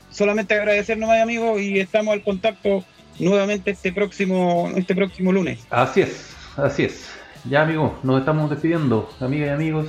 solamente 0.09 0.55
agradecer 0.55 0.97
nomás 0.97 1.21
amigos 1.21 1.61
y 1.61 1.79
estamos 1.79 2.13
al 2.13 2.23
contacto 2.23 2.83
nuevamente 3.19 3.71
este 3.71 3.93
próximo, 3.93 4.71
este 4.75 4.95
próximo 4.95 5.31
lunes. 5.31 5.65
Así 5.69 6.01
es, 6.01 6.35
así 6.57 6.85
es. 6.85 7.09
Ya 7.47 7.61
amigos, 7.61 7.91
nos 8.03 8.19
estamos 8.19 8.49
despidiendo, 8.49 9.13
amigas 9.19 9.49
y 9.49 9.51
amigos, 9.51 9.87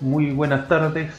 muy 0.00 0.30
buenas 0.30 0.68
tardes, 0.68 1.10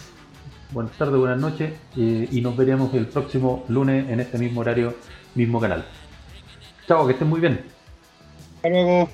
buenas 0.71 0.91
tardes, 0.97 1.17
buenas 1.17 1.39
noches 1.39 1.73
eh, 1.97 2.27
y 2.31 2.41
nos 2.41 2.55
veremos 2.55 2.93
el 2.93 3.07
próximo 3.07 3.65
lunes 3.69 4.07
en 4.09 4.19
este 4.19 4.37
mismo 4.37 4.61
horario, 4.61 4.95
mismo 5.33 5.59
canal. 5.59 5.85
Chao, 6.87 7.05
que 7.05 7.13
estén 7.13 7.27
muy 7.27 7.41
bien. 7.41 7.65
Hasta 8.55 8.69
luego. 8.69 9.09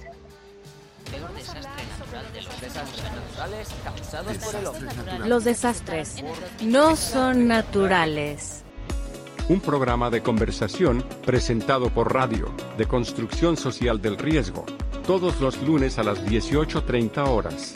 Los 5.26 5.44
desastres 5.44 6.24
no 6.62 6.96
son 6.96 7.48
naturales. 7.48 8.64
Un 9.50 9.60
programa 9.60 10.10
de 10.10 10.22
conversación 10.22 11.04
presentado 11.26 11.90
por 11.90 12.14
radio, 12.14 12.54
de 12.78 12.86
construcción 12.86 13.58
social 13.58 14.02
del 14.02 14.18
riesgo, 14.18 14.66
todos 15.06 15.42
los 15.42 15.62
lunes 15.64 15.98
a 16.00 16.04
las 16.04 16.24
18.30 16.26 17.28
horas. 17.28 17.74